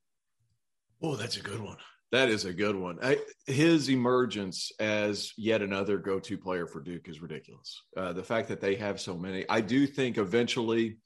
Oh, 1.01 1.15
that's 1.15 1.37
a 1.37 1.41
good 1.41 1.61
one. 1.61 1.77
That 2.11 2.29
is 2.29 2.45
a 2.45 2.53
good 2.53 2.75
one. 2.75 2.97
I, 3.03 3.19
his 3.45 3.89
emergence 3.89 4.71
as 4.79 5.31
yet 5.37 5.61
another 5.61 5.97
go-to 5.97 6.37
player 6.37 6.65
for 6.65 6.81
Duke 6.81 7.07
is 7.07 7.21
ridiculous. 7.21 7.83
Uh, 7.95 8.13
the 8.13 8.23
fact 8.23 8.47
that 8.47 8.61
they 8.61 8.75
have 8.75 8.99
so 8.99 9.15
many, 9.15 9.45
I 9.47 9.61
do 9.61 9.85
think 9.85 10.17
eventually 10.17 10.97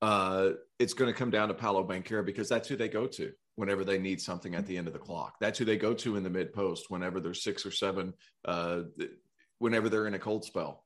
uh, 0.00 0.50
it's 0.78 0.94
going 0.94 1.12
to 1.12 1.18
come 1.18 1.30
down 1.30 1.48
to 1.48 1.54
Paolo 1.54 1.86
Banchero 1.86 2.24
because 2.24 2.48
that's 2.48 2.68
who 2.68 2.76
they 2.76 2.88
go 2.88 3.06
to 3.06 3.32
whenever 3.56 3.84
they 3.84 3.98
need 3.98 4.20
something 4.20 4.54
at 4.54 4.66
the 4.66 4.78
end 4.78 4.86
of 4.86 4.94
the 4.94 4.98
clock. 4.98 5.34
That's 5.40 5.58
who 5.58 5.66
they 5.66 5.76
go 5.76 5.92
to 5.94 6.16
in 6.16 6.22
the 6.22 6.30
mid 6.30 6.54
post 6.54 6.86
whenever 6.88 7.20
they're 7.20 7.34
six 7.34 7.66
or 7.66 7.70
seven, 7.70 8.14
uh, 8.46 8.82
whenever 9.58 9.90
they're 9.90 10.06
in 10.06 10.14
a 10.14 10.18
cold 10.18 10.44
spell. 10.44 10.84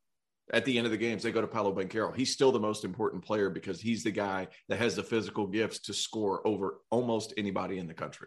At 0.53 0.65
the 0.65 0.79
end 0.79 0.87
of 0.87 0.91
the 0.91 0.99
games, 0.99 1.23
they 1.23 1.31
go 1.31 1.41
to 1.41 1.47
Paolo 1.47 1.73
Banchero. 1.73 2.15
He's 2.15 2.33
still 2.33 2.50
the 2.50 2.59
most 2.59 2.85
important 2.85 3.25
player 3.25 3.50
because 3.50 3.81
he's 3.81 4.03
the 4.03 4.11
guy 4.11 4.49
that 4.69 4.81
has 4.81 4.97
the 4.97 5.03
physical 5.05 5.47
gifts 5.47 5.79
to 5.81 5.95
score 5.95 6.45
over 6.45 6.81
almost 6.91 7.35
anybody 7.37 7.79
in 7.79 7.87
the 7.87 7.95
country. 7.95 8.27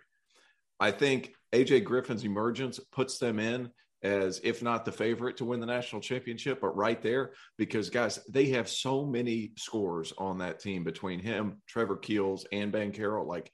I 0.83 0.91
think 0.91 1.33
AJ 1.53 1.85
Griffin's 1.85 2.25
emergence 2.25 2.77
puts 2.91 3.17
them 3.17 3.39
in 3.39 3.69
as, 4.03 4.41
if 4.43 4.61
not 4.61 4.83
the 4.83 4.91
favorite 4.91 5.37
to 5.37 5.45
win 5.45 5.61
the 5.61 5.65
national 5.65 6.01
championship, 6.01 6.59
but 6.59 6.75
right 6.75 7.01
there 7.01 7.31
because, 7.57 7.89
guys, 7.89 8.19
they 8.27 8.47
have 8.47 8.67
so 8.67 9.05
many 9.05 9.53
scores 9.57 10.11
on 10.17 10.39
that 10.39 10.59
team 10.59 10.83
between 10.83 11.21
him, 11.21 11.61
Trevor 11.69 11.95
Keels, 11.95 12.45
and 12.51 12.73
Banchero. 12.73 13.25
Like 13.25 13.49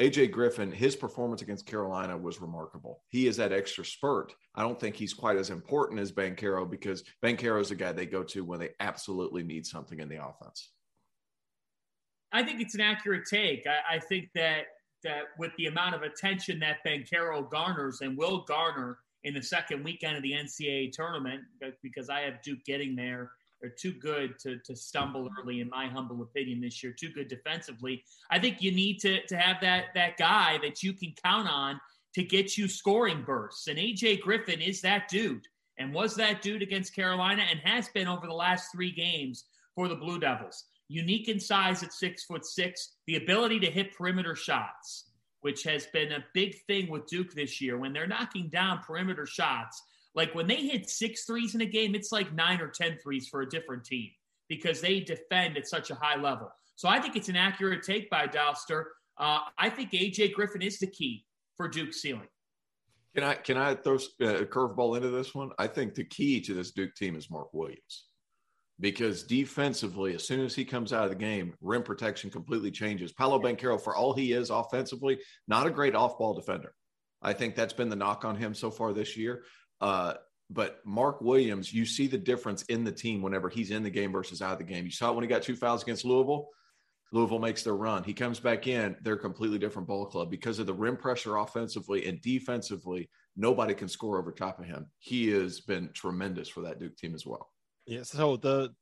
AJ 0.00 0.32
Griffin, 0.32 0.72
his 0.72 0.96
performance 0.96 1.42
against 1.42 1.64
Carolina 1.64 2.18
was 2.18 2.40
remarkable. 2.40 3.04
He 3.08 3.28
is 3.28 3.36
that 3.36 3.52
extra 3.52 3.84
spurt. 3.84 4.34
I 4.56 4.62
don't 4.62 4.80
think 4.80 4.96
he's 4.96 5.14
quite 5.14 5.36
as 5.36 5.50
important 5.50 6.00
as 6.00 6.10
Banchero 6.10 6.68
because 6.68 7.04
Banchero 7.24 7.60
is 7.60 7.70
a 7.70 7.76
guy 7.76 7.92
they 7.92 8.04
go 8.04 8.24
to 8.24 8.44
when 8.44 8.58
they 8.58 8.70
absolutely 8.80 9.44
need 9.44 9.64
something 9.64 10.00
in 10.00 10.08
the 10.08 10.26
offense. 10.26 10.70
I 12.32 12.42
think 12.42 12.60
it's 12.60 12.74
an 12.74 12.80
accurate 12.80 13.26
take. 13.30 13.64
I, 13.64 13.94
I 13.94 13.98
think 14.00 14.30
that 14.34 14.64
that 15.04 15.24
with 15.38 15.52
the 15.56 15.66
amount 15.66 15.94
of 15.94 16.02
attention 16.02 16.58
that 16.60 16.78
Banchero 16.86 17.48
garners 17.50 18.00
and 18.00 18.16
will 18.16 18.44
garner 18.46 18.98
in 19.22 19.34
the 19.34 19.42
second 19.42 19.84
weekend 19.84 20.16
of 20.16 20.22
the 20.22 20.32
NCAA 20.32 20.92
tournament, 20.92 21.42
because 21.82 22.10
I 22.10 22.20
have 22.20 22.42
Duke 22.42 22.64
getting 22.64 22.94
there. 22.94 23.32
They're 23.60 23.70
too 23.70 23.92
good 23.92 24.38
to, 24.40 24.58
to 24.58 24.76
stumble 24.76 25.30
early, 25.40 25.60
in 25.60 25.70
my 25.70 25.86
humble 25.86 26.20
opinion, 26.20 26.60
this 26.60 26.82
year. 26.82 26.92
Too 26.92 27.08
good 27.08 27.28
defensively. 27.28 28.04
I 28.30 28.38
think 28.38 28.60
you 28.60 28.72
need 28.72 28.98
to, 29.00 29.24
to 29.26 29.36
have 29.36 29.56
that 29.62 29.86
that 29.94 30.18
guy 30.18 30.58
that 30.62 30.82
you 30.82 30.92
can 30.92 31.14
count 31.24 31.48
on 31.48 31.80
to 32.14 32.22
get 32.22 32.58
you 32.58 32.68
scoring 32.68 33.22
bursts. 33.24 33.66
And 33.66 33.78
AJ 33.78 34.20
Griffin 34.20 34.60
is 34.60 34.80
that 34.82 35.08
dude 35.08 35.46
and 35.78 35.92
was 35.92 36.14
that 36.16 36.42
dude 36.42 36.62
against 36.62 36.94
Carolina 36.94 37.42
and 37.50 37.58
has 37.60 37.88
been 37.88 38.06
over 38.06 38.26
the 38.26 38.34
last 38.34 38.70
three 38.72 38.92
games 38.92 39.44
for 39.74 39.88
the 39.88 39.96
Blue 39.96 40.20
Devils. 40.20 40.64
Unique 40.88 41.28
in 41.28 41.40
size 41.40 41.82
at 41.82 41.92
six 41.92 42.24
foot 42.24 42.44
six, 42.44 42.96
the 43.06 43.16
ability 43.16 43.58
to 43.60 43.70
hit 43.70 43.96
perimeter 43.96 44.34
shots, 44.34 45.10
which 45.40 45.62
has 45.62 45.86
been 45.86 46.12
a 46.12 46.24
big 46.34 46.56
thing 46.66 46.90
with 46.90 47.06
Duke 47.06 47.32
this 47.32 47.60
year. 47.60 47.78
When 47.78 47.92
they're 47.92 48.06
knocking 48.06 48.48
down 48.48 48.80
perimeter 48.80 49.26
shots, 49.26 49.82
like 50.14 50.34
when 50.34 50.46
they 50.46 50.56
hit 50.66 50.88
six 50.88 51.24
threes 51.24 51.54
in 51.54 51.60
a 51.60 51.66
game, 51.66 51.94
it's 51.94 52.12
like 52.12 52.32
nine 52.34 52.60
or 52.60 52.68
ten 52.68 52.98
threes 53.02 53.28
for 53.28 53.40
a 53.42 53.48
different 53.48 53.84
team 53.84 54.10
because 54.48 54.80
they 54.80 55.00
defend 55.00 55.56
at 55.56 55.66
such 55.66 55.90
a 55.90 55.94
high 55.94 56.20
level. 56.20 56.50
So 56.76 56.88
I 56.88 57.00
think 57.00 57.16
it's 57.16 57.28
an 57.28 57.36
accurate 57.36 57.82
take 57.82 58.10
by 58.10 58.26
Dauster. 58.26 58.84
Uh, 59.16 59.40
I 59.58 59.70
think 59.70 59.92
AJ 59.92 60.34
Griffin 60.34 60.62
is 60.62 60.78
the 60.78 60.86
key 60.86 61.24
for 61.56 61.68
Duke's 61.68 62.02
ceiling. 62.02 62.28
Can 63.14 63.22
I 63.22 63.34
can 63.34 63.56
I 63.56 63.74
throw 63.74 63.94
a 63.94 64.44
curveball 64.44 64.96
into 64.96 65.10
this 65.10 65.34
one? 65.34 65.50
I 65.58 65.68
think 65.68 65.94
the 65.94 66.04
key 66.04 66.40
to 66.40 66.54
this 66.54 66.72
Duke 66.72 66.94
team 66.96 67.14
is 67.14 67.30
Mark 67.30 67.48
Williams, 67.52 68.06
because 68.80 69.22
defensively, 69.22 70.14
as 70.14 70.26
soon 70.26 70.40
as 70.40 70.54
he 70.54 70.64
comes 70.64 70.92
out 70.92 71.04
of 71.04 71.10
the 71.10 71.16
game, 71.16 71.54
rim 71.60 71.82
protection 71.82 72.30
completely 72.30 72.70
changes. 72.70 73.12
Paolo 73.12 73.40
Banchero, 73.40 73.80
for 73.80 73.94
all 73.94 74.12
he 74.12 74.32
is 74.32 74.50
offensively, 74.50 75.18
not 75.46 75.66
a 75.66 75.70
great 75.70 75.94
off-ball 75.94 76.34
defender. 76.34 76.74
I 77.22 77.32
think 77.32 77.54
that's 77.54 77.72
been 77.72 77.88
the 77.88 77.96
knock 77.96 78.24
on 78.24 78.36
him 78.36 78.54
so 78.54 78.70
far 78.70 78.92
this 78.92 79.16
year. 79.16 79.44
Uh, 79.80 80.14
but 80.50 80.80
Mark 80.84 81.20
Williams, 81.20 81.72
you 81.72 81.86
see 81.86 82.06
the 82.06 82.18
difference 82.18 82.62
in 82.64 82.84
the 82.84 82.92
team 82.92 83.22
whenever 83.22 83.48
he's 83.48 83.70
in 83.70 83.82
the 83.82 83.90
game 83.90 84.12
versus 84.12 84.42
out 84.42 84.52
of 84.52 84.58
the 84.58 84.64
game. 84.64 84.84
You 84.84 84.90
saw 84.90 85.10
it 85.10 85.14
when 85.14 85.24
he 85.24 85.28
got 85.28 85.42
two 85.42 85.56
fouls 85.56 85.82
against 85.82 86.04
Louisville. 86.04 86.48
Louisville 87.12 87.38
makes 87.38 87.62
their 87.62 87.76
run. 87.76 88.02
He 88.02 88.12
comes 88.12 88.40
back 88.40 88.66
in, 88.66 88.96
they're 89.02 89.14
a 89.14 89.18
completely 89.18 89.58
different 89.58 89.86
ball 89.86 90.04
club 90.04 90.30
because 90.30 90.58
of 90.58 90.66
the 90.66 90.74
rim 90.74 90.96
pressure 90.96 91.36
offensively 91.36 92.06
and 92.06 92.20
defensively. 92.20 93.08
Nobody 93.36 93.72
can 93.72 93.88
score 93.88 94.18
over 94.18 94.32
top 94.32 94.58
of 94.58 94.66
him. 94.66 94.86
He 94.98 95.28
has 95.30 95.60
been 95.60 95.90
tremendous 95.94 96.48
for 96.48 96.62
that 96.62 96.80
Duke 96.80 96.96
team 96.96 97.14
as 97.14 97.24
well. 97.24 97.48
Yeah. 97.86 98.02
So 98.02 98.36
the 98.36 98.74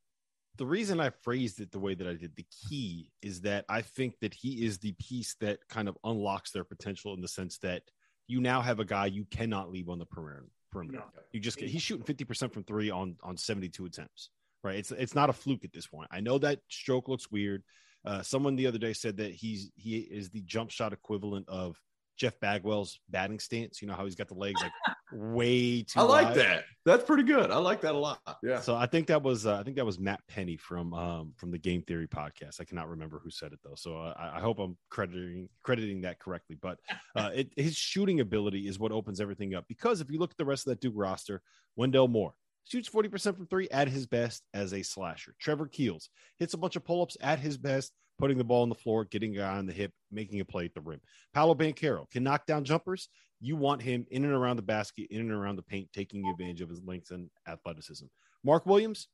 the 0.59 0.67
reason 0.67 1.01
I 1.01 1.11
phrased 1.11 1.61
it 1.61 1.73
the 1.73 1.79
way 1.79 1.95
that 1.95 2.07
I 2.07 2.15
did, 2.15 2.37
the 2.37 2.47
key 2.69 3.11
is 3.23 3.41
that 3.43 3.65
I 3.69 3.83
think 3.83 4.15
that 4.21 4.35
he 4.35 4.65
is 4.65 4.79
the 4.79 4.93
piece 4.93 5.35
that 5.41 5.61
kind 5.69 5.89
of 5.89 5.97
unlocks 6.05 6.51
their 6.51 6.65
potential 6.65 7.15
in 7.15 7.21
the 7.21 7.29
sense 7.29 7.59
that 7.59 7.83
you 8.27 8.41
now 8.41 8.61
have 8.61 8.79
a 8.79 8.85
guy 8.85 9.07
you 9.07 9.25
cannot 9.31 9.71
leave 9.71 9.89
on 9.89 9.99
the 9.99 10.07
perimeter. 10.07 10.47
perimeter. 10.71 10.99
No. 10.99 11.23
You 11.33 11.41
just 11.41 11.57
get, 11.57 11.69
he's 11.69 11.83
shooting 11.83 12.05
50% 12.05 12.53
from 12.53 12.65
three 12.65 12.91
on 12.91 13.17
on 13.23 13.37
72 13.37 13.85
attempts. 13.85 14.31
Right. 14.63 14.77
It's 14.77 14.93
it's 14.93 15.15
not 15.15 15.31
a 15.31 15.33
fluke 15.33 15.65
at 15.65 15.73
this 15.73 15.87
point. 15.87 16.09
I 16.13 16.21
know 16.21 16.39
that 16.39 16.61
stroke 16.69 17.09
looks 17.09 17.31
weird. 17.31 17.63
Uh, 18.05 18.23
someone 18.23 18.57
the 18.57 18.67
other 18.67 18.79
day 18.79 18.93
said 18.93 19.17
that 19.17 19.33
he's 19.33 19.71
he 19.75 19.99
is 19.99 20.31
the 20.31 20.43
jump 20.43 20.71
shot 20.71 20.93
equivalent 20.93 21.49
of 21.49 21.81
Jeff 22.23 22.39
Bagwell's 22.39 23.01
batting 23.11 23.41
stance. 23.41 23.83
You 23.83 23.89
know 23.89 23.95
how 23.95 24.05
he's 24.05 24.15
got 24.15 24.29
the 24.29 24.35
legs 24.35 24.63
like 24.63 24.71
way 25.13 25.83
too. 25.83 25.99
I 25.99 26.03
like 26.03 26.27
wide. 26.27 26.37
that. 26.37 26.65
That's 26.85 27.03
pretty 27.03 27.25
good. 27.25 27.51
I 27.51 27.57
like 27.57 27.81
that 27.81 27.97
a 27.97 27.99
lot. 27.99 28.21
Yeah. 28.45 28.61
So 28.61 28.77
I 28.77 28.87
think 28.87 29.09
that 29.09 29.25
was 29.25 29.45
uh, 29.45 29.57
I 29.59 29.65
think 29.65 29.75
that 29.75 29.85
was 29.85 29.99
Matt 29.99 30.21
Penny 30.29 30.57
from 30.57 30.95
um, 30.95 31.33
from 31.37 31.51
the 31.51 31.59
Game 31.59 31.83
Theory 31.83 32.07
podcast. 32.07 32.61
I 32.61 32.65
cannot 32.65 32.89
remember 32.89 33.21
who 33.25 33.29
said 33.29 33.53
it 33.53 33.59
though. 33.65 33.75
So 33.75 33.97
uh, 33.97 34.15
I, 34.17 34.39
I, 34.39 34.41
hope 34.41 34.61
I'm 34.61 34.77
crediting 34.89 35.49
crediting 35.65 36.03
that 36.03 36.21
correctly. 36.21 36.57
But 36.63 36.79
uh, 37.17 37.31
it, 37.35 37.51
his 37.57 37.75
shooting 37.75 38.21
ability 38.21 38.69
is 38.69 38.79
what 38.79 38.93
opens 38.93 39.21
everything 39.21 39.57
up. 39.57 39.65
Because 39.67 40.01
if 40.01 40.09
you 40.09 40.21
look 40.21 40.31
at 40.31 40.37
the 40.37 40.45
rest 40.45 40.69
of 40.69 40.71
that 40.71 40.81
Duke 40.81 40.95
roster, 40.97 41.43
Wendell 41.75 42.07
Moore, 42.07 42.35
shoots 42.69 42.89
40% 42.89 43.37
from 43.37 43.49
three 43.49 43.69
at 43.71 43.89
his 43.89 44.07
best 44.07 44.45
as 44.55 44.73
a 44.73 44.83
slasher. 44.83 45.35
Trevor 45.41 45.67
Keels 45.67 46.09
hits 46.39 46.55
a 46.55 46.59
bunch 46.59 46.77
of 46.77 46.85
pull 46.85 47.03
ups 47.03 47.17
at 47.21 47.41
his 47.41 47.59
best, 47.59 47.93
putting 48.19 48.39
the 48.39 48.45
ball 48.45 48.63
on 48.63 48.69
the 48.69 48.75
floor, 48.75 49.05
getting 49.05 49.35
a 49.37 49.41
guy 49.41 49.57
on 49.57 49.67
the 49.67 49.73
hip, 49.73 49.93
making 50.11 50.41
a 50.41 50.45
play 50.45 50.67
at 50.67 50.75
the 50.75 50.81
rim. 50.81 51.01
Paolo 51.35 51.55
Banchero 51.55 52.09
can 52.11 52.23
knock 52.23 52.47
down 52.47 52.65
jumpers. 52.65 53.09
You 53.41 53.57
want 53.57 53.83
him 53.83 54.07
in 54.11 54.25
and 54.25 54.33
around 54.33 54.57
the 54.57 54.63
basket, 54.63 55.09
in 55.11 55.21
and 55.21 55.33
around 55.33 55.57
the 55.57 55.63
paint, 55.63 55.89
taking 55.93 56.27
advantage 56.29 56.61
of 56.61 56.69
his 56.69 56.83
length 56.85 57.11
and 57.11 57.29
athleticism. 57.49 58.07
Mark 58.45 58.67
Williams, 58.67 59.09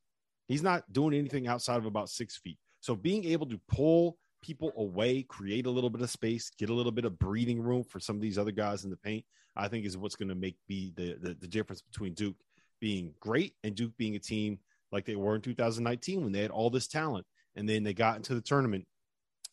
he's 0.46 0.62
not 0.62 0.90
doing 0.92 1.14
anything 1.14 1.46
outside 1.46 1.78
of 1.78 1.86
about 1.86 2.10
six 2.10 2.36
feet. 2.36 2.58
So 2.80 2.94
being 2.94 3.24
able 3.24 3.46
to 3.46 3.60
pull 3.68 4.18
people 4.42 4.72
away, 4.76 5.22
create 5.22 5.66
a 5.66 5.70
little 5.70 5.90
bit 5.90 6.02
of 6.02 6.10
space, 6.10 6.50
get 6.58 6.70
a 6.70 6.74
little 6.74 6.92
bit 6.92 7.04
of 7.04 7.18
breathing 7.18 7.60
room 7.60 7.84
for 7.84 8.00
some 8.00 8.16
of 8.16 8.22
these 8.22 8.38
other 8.38 8.52
guys 8.52 8.84
in 8.84 8.90
the 8.90 8.96
paint, 8.96 9.24
I 9.56 9.68
think 9.68 9.84
is 9.84 9.96
what's 9.96 10.16
going 10.16 10.28
to 10.28 10.34
make 10.34 10.56
be 10.68 10.92
the, 10.96 11.16
the, 11.20 11.34
the 11.34 11.48
difference 11.48 11.82
between 11.82 12.14
Duke 12.14 12.36
being 12.80 13.12
great 13.20 13.54
and 13.64 13.74
Duke 13.74 13.96
being 13.96 14.14
a 14.14 14.20
team 14.20 14.58
like 14.92 15.04
they 15.04 15.16
were 15.16 15.34
in 15.34 15.40
2019 15.40 16.22
when 16.22 16.32
they 16.32 16.42
had 16.42 16.50
all 16.50 16.70
this 16.70 16.86
talent. 16.86 17.26
And 17.56 17.68
then 17.68 17.82
they 17.82 17.94
got 17.94 18.16
into 18.16 18.34
the 18.34 18.40
tournament 18.40 18.86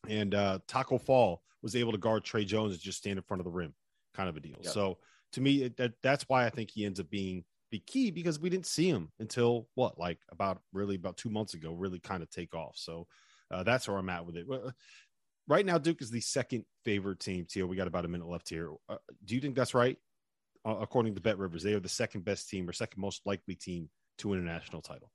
and 0.08 0.36
uh, 0.36 0.60
Tacko 0.68 1.02
Fall 1.02 1.42
was 1.62 1.76
able 1.76 1.92
to 1.92 1.98
guard 1.98 2.24
Tre 2.24 2.46
Jones 2.46 2.74
and 2.74 2.82
just 2.82 3.00
stand 3.00 3.18
in 3.18 3.24
front 3.24 3.42
of 3.42 3.46
the 3.46 3.52
rim, 3.52 3.74
kind 4.14 4.30
of 4.30 4.38
a 4.38 4.40
deal. 4.40 4.58
Yep. 4.62 4.74
So 4.74 4.98
to 5.34 5.42
me, 5.42 5.64
it, 5.64 5.78
that, 5.78 5.94
that's 6.04 6.26
why 6.28 6.46
I 6.46 6.50
think 6.50 6.70
he 6.72 6.86
ends 6.86 7.00
up 7.00 7.10
being 7.10 7.44
the 7.72 7.80
key 7.80 8.12
because 8.12 8.40
we 8.40 8.50
didn't 8.50 8.68
see 8.68 8.88
him 8.88 9.12
until 9.20 9.68
what, 9.76 9.98
like 9.98 10.20
about 10.32 10.62
really 10.74 10.96
about 10.96 11.18
two 11.18 11.30
months 11.30 11.56
ago, 11.56 11.74
really 11.74 12.00
kind 12.00 12.22
of 12.22 12.30
take 12.30 12.54
off. 12.54 12.76
So 12.78 13.08
uh, 13.52 13.64
that's 13.64 13.88
where 13.88 13.98
I'm 13.98 14.10
at 14.10 14.26
with 14.26 14.38
it. 14.38 14.46
Right 15.48 15.66
now, 15.66 15.78
Duke 15.78 16.02
is 16.02 16.12
the 16.12 16.22
second 16.22 16.66
favorite 16.84 17.20
team. 17.20 17.46
Tio, 17.48 17.68
we 17.68 17.76
got 17.76 17.88
about 17.88 18.06
a 18.06 18.08
minute 18.08 18.28
left 18.28 18.50
here. 18.50 18.72
Uh, 18.90 18.98
do 19.24 19.36
you 19.36 19.42
think 19.42 19.56
that's 19.56 19.74
right? 19.74 19.98
uh, 20.66 20.78
according 20.82 21.16
to 21.16 21.22
Bet 21.22 21.38
Rivers. 21.38 21.64
They 21.64 21.74
are 21.74 21.80
the 21.80 21.88
second 21.88 22.26
best 22.26 22.50
team 22.50 22.68
or 22.68 22.74
second 22.74 23.00
most 23.00 23.22
likely 23.26 23.56
team 23.56 23.90
to 24.18 24.30
win 24.30 24.40
a 24.40 24.44
national 24.44 24.82
title. 24.82 25.12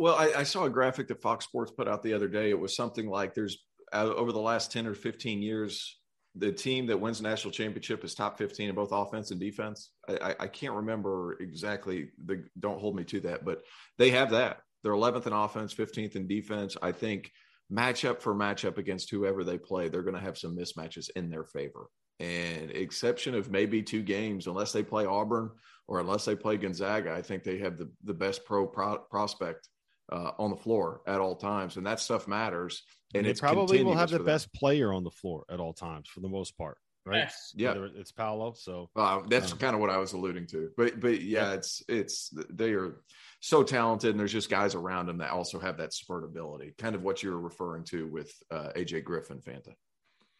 Well, 0.00 0.14
I, 0.14 0.32
I 0.34 0.42
saw 0.44 0.64
a 0.64 0.70
graphic 0.70 1.08
that 1.08 1.20
Fox 1.20 1.44
Sports 1.44 1.72
put 1.72 1.86
out 1.86 2.02
the 2.02 2.14
other 2.14 2.26
day. 2.26 2.48
It 2.48 2.58
was 2.58 2.74
something 2.74 3.06
like 3.06 3.34
there's 3.34 3.58
uh, 3.92 4.06
over 4.16 4.32
the 4.32 4.40
last 4.40 4.72
10 4.72 4.86
or 4.86 4.94
15 4.94 5.42
years, 5.42 5.98
the 6.34 6.50
team 6.50 6.86
that 6.86 6.98
wins 6.98 7.20
national 7.20 7.52
championship 7.52 8.02
is 8.02 8.14
top 8.14 8.38
15 8.38 8.70
in 8.70 8.74
both 8.74 8.92
offense 8.92 9.30
and 9.30 9.38
defense. 9.38 9.90
I, 10.08 10.34
I, 10.40 10.46
can't 10.46 10.72
remember 10.72 11.36
exactly 11.38 12.12
the, 12.24 12.44
don't 12.58 12.80
hold 12.80 12.96
me 12.96 13.04
to 13.04 13.20
that, 13.20 13.44
but 13.44 13.60
they 13.98 14.08
have 14.12 14.30
that. 14.30 14.62
They're 14.82 14.92
11th 14.92 15.26
in 15.26 15.34
offense, 15.34 15.74
15th 15.74 16.16
in 16.16 16.26
defense. 16.26 16.78
I 16.80 16.92
think 16.92 17.30
matchup 17.70 18.22
for 18.22 18.34
matchup 18.34 18.78
against 18.78 19.10
whoever 19.10 19.44
they 19.44 19.58
play, 19.58 19.90
they're 19.90 20.00
going 20.00 20.16
to 20.16 20.22
have 20.22 20.38
some 20.38 20.56
mismatches 20.56 21.10
in 21.14 21.28
their 21.28 21.44
favor. 21.44 21.88
And 22.20 22.70
exception 22.70 23.34
of 23.34 23.50
maybe 23.50 23.82
two 23.82 24.02
games, 24.02 24.46
unless 24.46 24.72
they 24.72 24.82
play 24.82 25.04
Auburn 25.04 25.50
or 25.88 26.00
unless 26.00 26.24
they 26.24 26.36
play 26.36 26.56
Gonzaga, 26.56 27.12
I 27.12 27.20
think 27.20 27.42
they 27.42 27.58
have 27.58 27.76
the, 27.76 27.90
the 28.04 28.14
best 28.14 28.46
pro, 28.46 28.66
pro 28.66 28.96
prospect 29.10 29.68
uh, 30.10 30.32
on 30.38 30.50
the 30.50 30.56
floor 30.56 31.00
at 31.06 31.20
all 31.20 31.36
times, 31.36 31.76
and 31.76 31.86
that 31.86 32.00
stuff 32.00 32.28
matters. 32.28 32.82
And 33.14 33.26
they 33.26 33.34
probably 33.34 33.82
will 33.82 33.96
have 33.96 34.10
the 34.10 34.20
best 34.20 34.52
player 34.52 34.92
on 34.92 35.04
the 35.04 35.10
floor 35.10 35.44
at 35.50 35.58
all 35.60 35.72
times 35.72 36.08
for 36.08 36.20
the 36.20 36.28
most 36.28 36.56
part, 36.56 36.78
right? 37.04 37.18
Yes. 37.18 37.52
Yeah, 37.56 37.70
Whether 37.72 37.90
it's 37.96 38.12
Paolo. 38.12 38.54
So 38.56 38.88
uh, 38.94 39.22
that's 39.28 39.52
um, 39.52 39.58
kind 39.58 39.74
of 39.74 39.80
what 39.80 39.90
I 39.90 39.98
was 39.98 40.12
alluding 40.12 40.46
to. 40.48 40.70
But 40.76 41.00
but 41.00 41.20
yeah, 41.20 41.48
yeah, 41.48 41.52
it's 41.54 41.82
it's 41.88 42.32
they 42.50 42.72
are 42.72 43.00
so 43.40 43.62
talented, 43.62 44.10
and 44.10 44.20
there's 44.20 44.32
just 44.32 44.50
guys 44.50 44.74
around 44.74 45.06
them 45.06 45.18
that 45.18 45.30
also 45.30 45.58
have 45.58 45.78
that 45.78 45.92
spurt 45.92 46.24
ability, 46.24 46.74
kind 46.78 46.94
of 46.94 47.02
what 47.02 47.22
you're 47.22 47.38
referring 47.38 47.84
to 47.86 48.06
with 48.06 48.32
uh, 48.50 48.68
AJ 48.76 49.04
Griffin, 49.04 49.40
Fanta. 49.40 49.74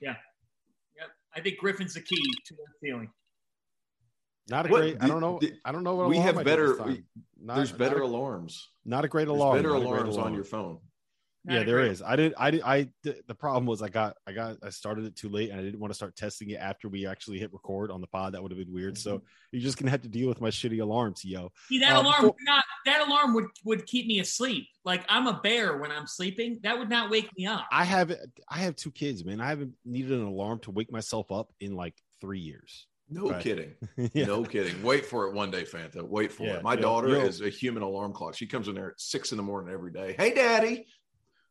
Yeah, 0.00 0.15
I 1.35 1.41
think 1.41 1.59
Griffin's 1.59 1.95
the 1.95 2.00
key 2.00 2.23
to 2.47 2.55
their 2.55 2.67
ceiling. 2.83 3.11
Not 4.49 4.67
a 4.67 4.69
what, 4.69 4.79
great. 4.81 4.97
I 5.01 5.07
don't 5.07 5.21
know. 5.21 5.41
I 5.65 5.73
don't 5.73 5.85
know 5.85 5.95
what 5.95 6.09
we 6.09 6.17
have 6.19 6.43
better. 6.45 6.83
We, 6.83 7.03
not, 7.41 7.57
there's 7.57 7.73
better 7.73 8.01
a, 8.01 8.07
alarms. 8.07 8.69
Not 8.85 9.05
a 9.05 9.09
great 9.09 9.29
alarm. 9.29 9.55
There's 9.55 9.73
better 9.73 9.75
alarms 9.75 10.17
on 10.17 10.35
your 10.35 10.45
phone. 10.45 10.79
Not 11.45 11.55
yeah, 11.55 11.63
there 11.63 11.77
great. 11.77 11.93
is. 11.93 12.03
I 12.03 12.17
did. 12.17 12.35
I 12.37 12.51
did. 12.51 12.63
I 12.63 12.89
the 13.03 13.35
problem 13.35 13.65
was 13.65 13.81
I 13.81 13.89
got. 13.89 14.17
I 14.27 14.33
got. 14.33 14.59
I 14.63 14.69
started 14.69 15.07
it 15.07 15.17
too 15.17 15.31
late, 15.31 15.49
and 15.49 15.59
I 15.59 15.63
didn't 15.63 15.81
want 15.81 15.91
to 15.91 15.95
start 15.95 16.15
testing 16.15 16.51
it 16.51 16.61
after 16.61 16.87
we 16.89 17.07
actually 17.07 17.39
hit 17.39 17.51
record 17.51 17.91
on 17.91 18.03
the 18.03 18.07
pod. 18.09 18.35
That 18.35 18.43
would 18.43 18.53
have 18.53 18.59
been 18.59 18.73
weird. 18.73 18.97
Mm-hmm. 18.97 19.09
So 19.09 19.23
you're 19.51 19.63
just 19.63 19.79
gonna 19.79 19.91
have 19.91 20.03
to 20.03 20.09
deal 20.09 20.29
with 20.29 20.43
my 20.43 20.51
shitty 20.51 20.83
alarms, 20.83 21.25
yo. 21.25 21.51
See 21.69 21.79
that 21.79 21.93
um, 21.93 22.05
alarm? 22.05 22.21
Before, 22.23 22.37
not 22.45 22.65
that 22.85 23.09
alarm 23.09 23.33
would 23.33 23.47
would 23.65 23.87
keep 23.87 24.07
me 24.07 24.21
asleep. 24.21 24.67
Like 24.85 25.03
I'm 25.09 25.29
a 25.29 25.41
bear 25.43 25.79
when 25.79 25.91
I'm 25.91 26.07
sleeping. 26.07 26.61
That 26.63 26.79
would 26.79 26.91
not 26.91 27.09
wake 27.09 27.31
me 27.39 27.47
up. 27.47 27.65
I 27.73 27.85
have. 27.85 28.15
I 28.47 28.59
have 28.59 28.77
two 28.77 28.91
kids, 28.91 29.25
man. 29.25 29.41
I 29.41 29.49
haven't 29.49 29.73
needed 29.87 30.13
an 30.13 30.27
alarm 30.27 30.59
to 30.61 30.71
wake 30.71 30.93
myself 30.93 31.33
up 31.33 31.55
in 31.59 31.75
like 31.75 31.95
three 32.21 32.41
years. 32.41 32.87
No 33.11 33.31
right. 33.31 33.43
kidding. 33.43 33.75
yeah. 34.14 34.26
No 34.26 34.45
kidding. 34.45 34.81
Wait 34.83 35.05
for 35.05 35.26
it 35.26 35.35
one 35.35 35.50
day, 35.50 35.64
Fanta. 35.64 36.02
Wait 36.02 36.31
for 36.31 36.45
yeah, 36.45 36.57
it. 36.57 36.62
My 36.62 36.76
daughter 36.76 37.17
is 37.17 37.40
a 37.40 37.49
human 37.49 37.83
alarm 37.83 38.12
clock. 38.12 38.35
She 38.37 38.47
comes 38.47 38.69
in 38.69 38.76
there 38.76 38.93
at 38.93 39.00
six 39.00 39.33
in 39.33 39.37
the 39.37 39.43
morning 39.43 39.73
every 39.75 39.90
day. 39.90 40.14
Hey, 40.17 40.33
daddy. 40.33 40.87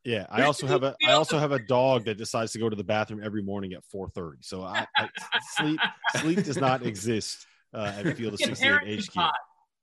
Yeah, 0.06 0.26
I 0.30 0.44
also 0.44 0.66
have 0.66 0.84
a 0.84 0.96
I 1.06 1.12
also 1.12 1.38
have 1.38 1.52
a 1.52 1.60
dog 1.60 2.06
that 2.06 2.18
decides 2.18 2.54
to 2.54 2.60
go 2.60 2.70
to 2.70 2.76
the 2.76 2.84
bathroom 2.86 3.22
every 3.22 3.44
morning 3.44 3.74
at 3.74 3.84
four 3.92 4.10
thirty. 4.10 4.38
So 4.42 4.64
I, 4.64 4.88
I, 4.96 5.10
sleep 5.58 5.80
sleep 6.22 6.44
does 6.46 6.58
not 6.58 6.86
exist 6.86 7.46
uh, 7.74 7.92
at 7.98 8.16
Field 8.16 8.34
of 8.34 8.40
Sixty 8.40 8.66
Eight 8.66 9.06
HQ. 9.06 9.14
Pod. 9.14 9.32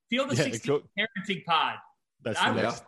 Field 0.08 0.32
of 0.32 0.38
yeah, 0.38 0.44
Sixty 0.44 0.68
go, 0.68 0.80
Parenting 0.98 1.44
Pod. 1.44 1.74
That's 2.22 2.40
the 2.40 2.52
next. 2.52 2.84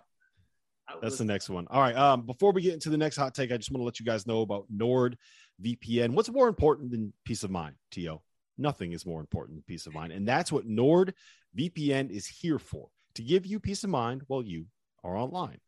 That's 1.02 1.18
the 1.18 1.24
next 1.26 1.50
one. 1.50 1.66
All 1.68 1.82
right. 1.82 1.94
Um, 1.94 2.22
before 2.22 2.52
we 2.52 2.62
get 2.62 2.72
into 2.72 2.88
the 2.88 2.96
next 2.96 3.16
hot 3.16 3.34
take, 3.34 3.52
I 3.52 3.58
just 3.58 3.70
want 3.70 3.82
to 3.82 3.84
let 3.84 4.00
you 4.00 4.06
guys 4.06 4.26
know 4.26 4.40
about 4.40 4.64
NordVPN. 4.74 6.14
What's 6.14 6.30
more 6.30 6.48
important 6.48 6.90
than 6.90 7.12
peace 7.26 7.44
of 7.44 7.50
mind, 7.50 7.74
To? 7.90 8.22
Nothing 8.58 8.92
is 8.92 9.06
more 9.06 9.20
important 9.20 9.56
than 9.56 9.62
peace 9.62 9.86
of 9.86 9.94
mind, 9.94 10.12
and 10.12 10.26
that's 10.26 10.52
what 10.52 10.68
NordVPN 10.68 12.10
is 12.10 12.26
here 12.26 12.58
for 12.58 12.88
to 13.14 13.22
give 13.22 13.46
you 13.46 13.60
peace 13.60 13.84
of 13.84 13.90
mind 13.90 14.22
while 14.26 14.42
you 14.42 14.66
are 15.04 15.16
online. 15.16 15.60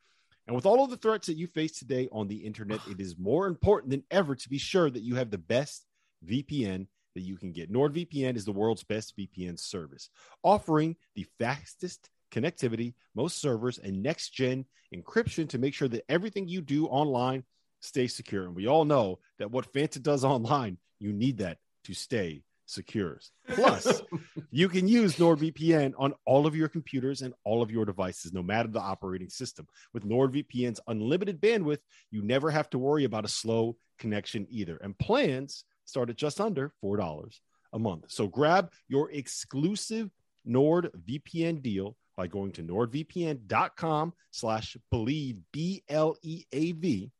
And 0.47 0.57
with 0.57 0.67
all 0.67 0.83
of 0.83 0.91
the 0.91 0.97
threats 0.97 1.29
that 1.29 1.37
you 1.37 1.47
face 1.47 1.79
today 1.79 2.09
on 2.11 2.27
the 2.27 2.39
internet, 2.39 2.81
it 2.89 3.01
is 3.01 3.17
more 3.17 3.47
important 3.47 3.91
than 3.91 4.03
ever 4.11 4.35
to 4.35 4.49
be 4.49 4.59
sure 4.59 4.91
that 4.91 5.03
you 5.03 5.15
have 5.15 5.31
the 5.31 5.39
best 5.39 5.87
VPN 6.27 6.87
that 7.15 7.21
you 7.21 7.37
can 7.37 7.53
get. 7.53 7.73
NordVPN 7.73 8.37
is 8.37 8.45
the 8.45 8.53
world's 8.53 8.85
best 8.85 9.17
VPN 9.17 9.59
service, 9.59 10.11
offering 10.43 10.97
the 11.15 11.27
fastest 11.39 12.11
connectivity, 12.31 12.95
most 13.15 13.41
servers, 13.41 13.79
and 13.79 14.03
next 14.03 14.31
gen 14.31 14.65
encryption 14.95 15.49
to 15.49 15.59
make 15.59 15.75
sure 15.75 15.89
that 15.89 16.05
everything 16.09 16.49
you 16.49 16.61
do 16.61 16.87
online 16.87 17.45
stays 17.81 18.15
secure. 18.15 18.45
And 18.45 18.55
we 18.55 18.67
all 18.67 18.85
know 18.85 19.19
that 19.39 19.51
what 19.51 19.73
Fanta 19.73 20.03
does 20.03 20.25
online, 20.25 20.79
you 20.99 21.13
need 21.13 21.39
that 21.39 21.59
to 21.85 21.95
stay 21.95 22.43
secures. 22.71 23.33
Plus, 23.49 24.03
you 24.51 24.69
can 24.69 24.89
use 24.89 25.17
NordVPN 25.17 25.93
on 25.99 26.15
all 26.25 26.47
of 26.47 26.57
your 26.57 26.69
computers 26.69 27.23
and 27.23 27.35
all 27.45 27.63
of 27.63 27.71
your 27.71 27.85
devices, 27.85 28.33
no 28.33 28.43
matter 28.43 28.69
the 28.69 28.81
operating 28.81 29.29
system. 29.29 29.67
With 29.93 30.05
NordVPN's 30.05 30.81
unlimited 30.87 31.41
bandwidth, 31.41 31.81
you 32.11 32.23
never 32.23 32.51
have 32.51 32.71
to 32.71 32.79
worry 32.79 33.05
about 33.05 33.25
a 33.25 33.29
slow 33.29 33.77
connection 33.99 34.47
either. 34.51 34.77
And 34.77 34.99
plans 34.99 35.65
start 35.85 36.11
at 36.11 36.17
just 36.17 36.41
under 36.41 36.73
$4 36.83 37.41
a 37.73 37.79
month. 37.79 38.05
So 38.09 38.27
grab 38.27 38.71
your 38.89 39.11
exclusive 39.11 40.11
NordVPN 40.49 41.63
deal 41.63 41.97
by 42.17 42.27
going 42.27 42.53
to 42.53 42.63
nordvpn.com 42.63 44.13
slash 44.31 44.77
bleav 44.93 45.39
b-l-e-a-v 45.53 47.11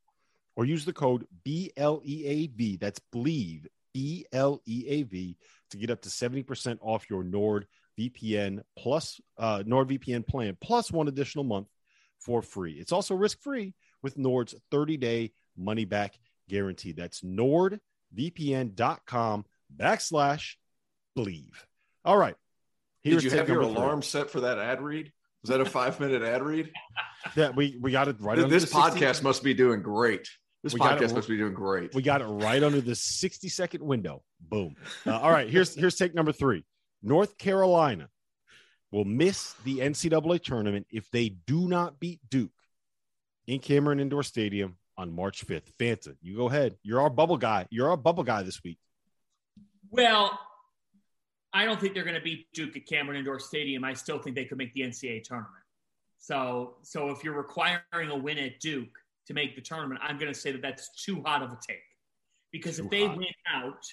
or 0.57 0.65
use 0.65 0.85
the 0.85 0.93
code 0.93 1.27
b-l-e-a-v 1.43 2.77
that's 2.77 3.01
bleav 3.95 4.25
b-l-e-a-v 4.33 5.37
to 5.71 5.77
get 5.77 5.91
up 5.91 6.03
to 6.03 6.09
70% 6.09 6.79
off 6.81 7.09
your 7.09 7.23
Nord 7.23 7.67
VPN 7.99 8.63
plus 8.79 9.21
uh, 9.37 9.63
nordvpn 9.67 10.27
plan 10.27 10.57
plus 10.61 10.91
one 10.91 11.09
additional 11.09 11.45
month 11.45 11.67
for 12.19 12.41
free 12.41 12.73
it's 12.75 12.93
also 12.93 13.15
risk-free 13.15 13.75
with 14.03 14.17
nord's 14.17 14.55
30-day 14.73 15.33
money-back 15.59 16.15
guarantee 16.49 16.93
that's 16.93 17.21
nordvpn.com 17.21 19.45
backslash 19.77 20.55
bleav 21.19 21.51
all 22.05 22.17
right 22.17 22.37
Here's 23.03 23.23
Did 23.23 23.33
you 23.33 23.39
have 23.39 23.49
your 23.49 23.63
alarm 23.63 24.03
three. 24.03 24.09
set 24.09 24.31
for 24.31 24.41
that 24.41 24.59
ad 24.59 24.83
read? 24.83 25.11
Was 25.43 25.49
that 25.49 25.61
a 25.61 25.65
five 25.65 25.99
minute 26.01 26.23
ad 26.23 26.43
read? 26.43 26.71
Yeah, 27.37 27.51
we, 27.51 27.77
we 27.79 27.93
got 27.93 28.09
it 28.09 28.17
right. 28.19 28.49
This 28.49 28.73
podcast 28.73 29.23
must 29.23 29.45
be 29.45 29.53
doing 29.53 29.83
great. 29.83 30.27
This 30.63 30.75
we 30.75 30.81
podcast 30.81 31.11
it, 31.11 31.15
must 31.15 31.29
be 31.29 31.39
doing 31.39 31.55
great. 31.55 31.95
We 31.95 32.03
got 32.03 32.21
it 32.21 32.27
right 32.27 32.63
under 32.63 32.81
the 32.81 32.95
60 32.95 33.49
second 33.49 33.83
window. 33.83 34.23
Boom. 34.41 34.77
Uh, 35.07 35.19
all 35.19 35.31
right, 35.31 35.49
here's 35.49 35.75
here's 35.75 35.97
take 35.97 36.15
number 36.15 36.33
three. 36.33 36.65
North 37.03 37.39
Carolina 37.39 38.09
will 38.91 39.05
miss 39.05 39.55
the 39.65 39.79
NCAA 39.79 40.43
tournament 40.43 40.87
if 40.91 41.11
they 41.11 41.31
do 41.31 41.69
not 41.69 41.99
beat 41.99 42.21
Duke 42.29 42.51
in 43.47 43.61
Cameron 43.61 44.01
Indoor 44.01 44.23
Stadium 44.23 44.77
on 44.99 45.15
March 45.15 45.47
5th. 45.47 45.73
Fanta, 45.79 46.15
you 46.21 46.37
go 46.37 46.49
ahead. 46.49 46.77
You're 46.83 47.01
our 47.01 47.11
bubble 47.11 47.39
guy. 47.39 47.67
You're 47.71 47.89
our 47.89 47.97
bubble 47.97 48.25
guy 48.25 48.43
this 48.43 48.63
week. 48.63 48.79
Well, 49.91 50.39
I 51.53 51.65
don't 51.65 51.81
think 51.81 51.95
they're 51.95 52.05
going 52.05 52.17
to 52.17 52.21
beat 52.21 52.47
Duke 52.53 52.77
at 52.77 52.87
Cameron 52.87 53.19
Indoor 53.19 53.39
Stadium. 53.39 53.83
I 53.83 53.95
still 53.95 54.19
think 54.19 54.37
they 54.37 54.45
could 54.45 54.59
make 54.59 54.75
the 54.75 54.83
NCAA 54.83 55.25
tournament. 55.25 55.55
So, 56.19 56.77
so 56.83 57.11
if 57.11 57.25
you're 57.25 57.35
requiring 57.35 58.11
a 58.11 58.17
win 58.17 58.39
at 58.39 58.61
Duke 58.61 59.00
to 59.27 59.35
make 59.35 59.55
the 59.55 59.63
tournament, 59.63 60.01
I'm 60.03 60.19
going 60.19 60.33
to 60.33 60.39
say 60.39 60.53
that 60.53 60.63
that's 60.63 60.91
too 61.05 61.23
hot 61.25 61.43
of 61.43 61.53
a 61.53 61.59
take. 61.67 61.79
Because 62.53 62.77
too 62.77 62.85
if 62.85 62.91
they 62.91 63.07
hot. 63.07 63.17
win 63.17 63.27
out, 63.53 63.85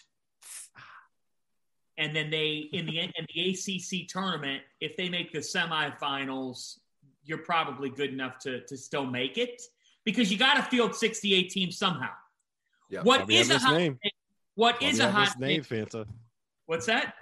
and 1.97 2.15
then 2.15 2.29
they 2.29 2.69
in 2.71 2.85
the 2.85 2.99
in 2.99 3.11
the 3.33 3.49
ACC 3.49 4.07
tournament, 4.07 4.61
if 4.81 4.95
they 4.97 5.09
make 5.09 5.31
the 5.31 5.39
semifinals, 5.39 6.79
you're 7.23 7.39
probably 7.39 7.89
good 7.89 8.11
enough 8.11 8.39
to 8.39 8.61
to 8.65 8.77
still 8.77 9.05
make 9.05 9.37
it 9.37 9.61
because 10.05 10.31
you 10.31 10.37
got 10.37 10.55
to 10.55 10.63
field 10.63 10.95
68 10.95 11.49
teams 11.49 11.77
somehow. 11.77 12.11
Yeah, 12.89 13.01
what 13.01 13.29
is 13.29 13.49
a 13.49 13.59
hot 13.59 13.75
name? 13.75 13.99
Take, 14.01 14.13
what 14.55 14.81
is 14.81 14.99
a 14.99 15.11
hot 15.11 15.39
name, 15.39 15.61
Fanta? 15.61 16.05
What's 16.65 16.85
that? 16.85 17.13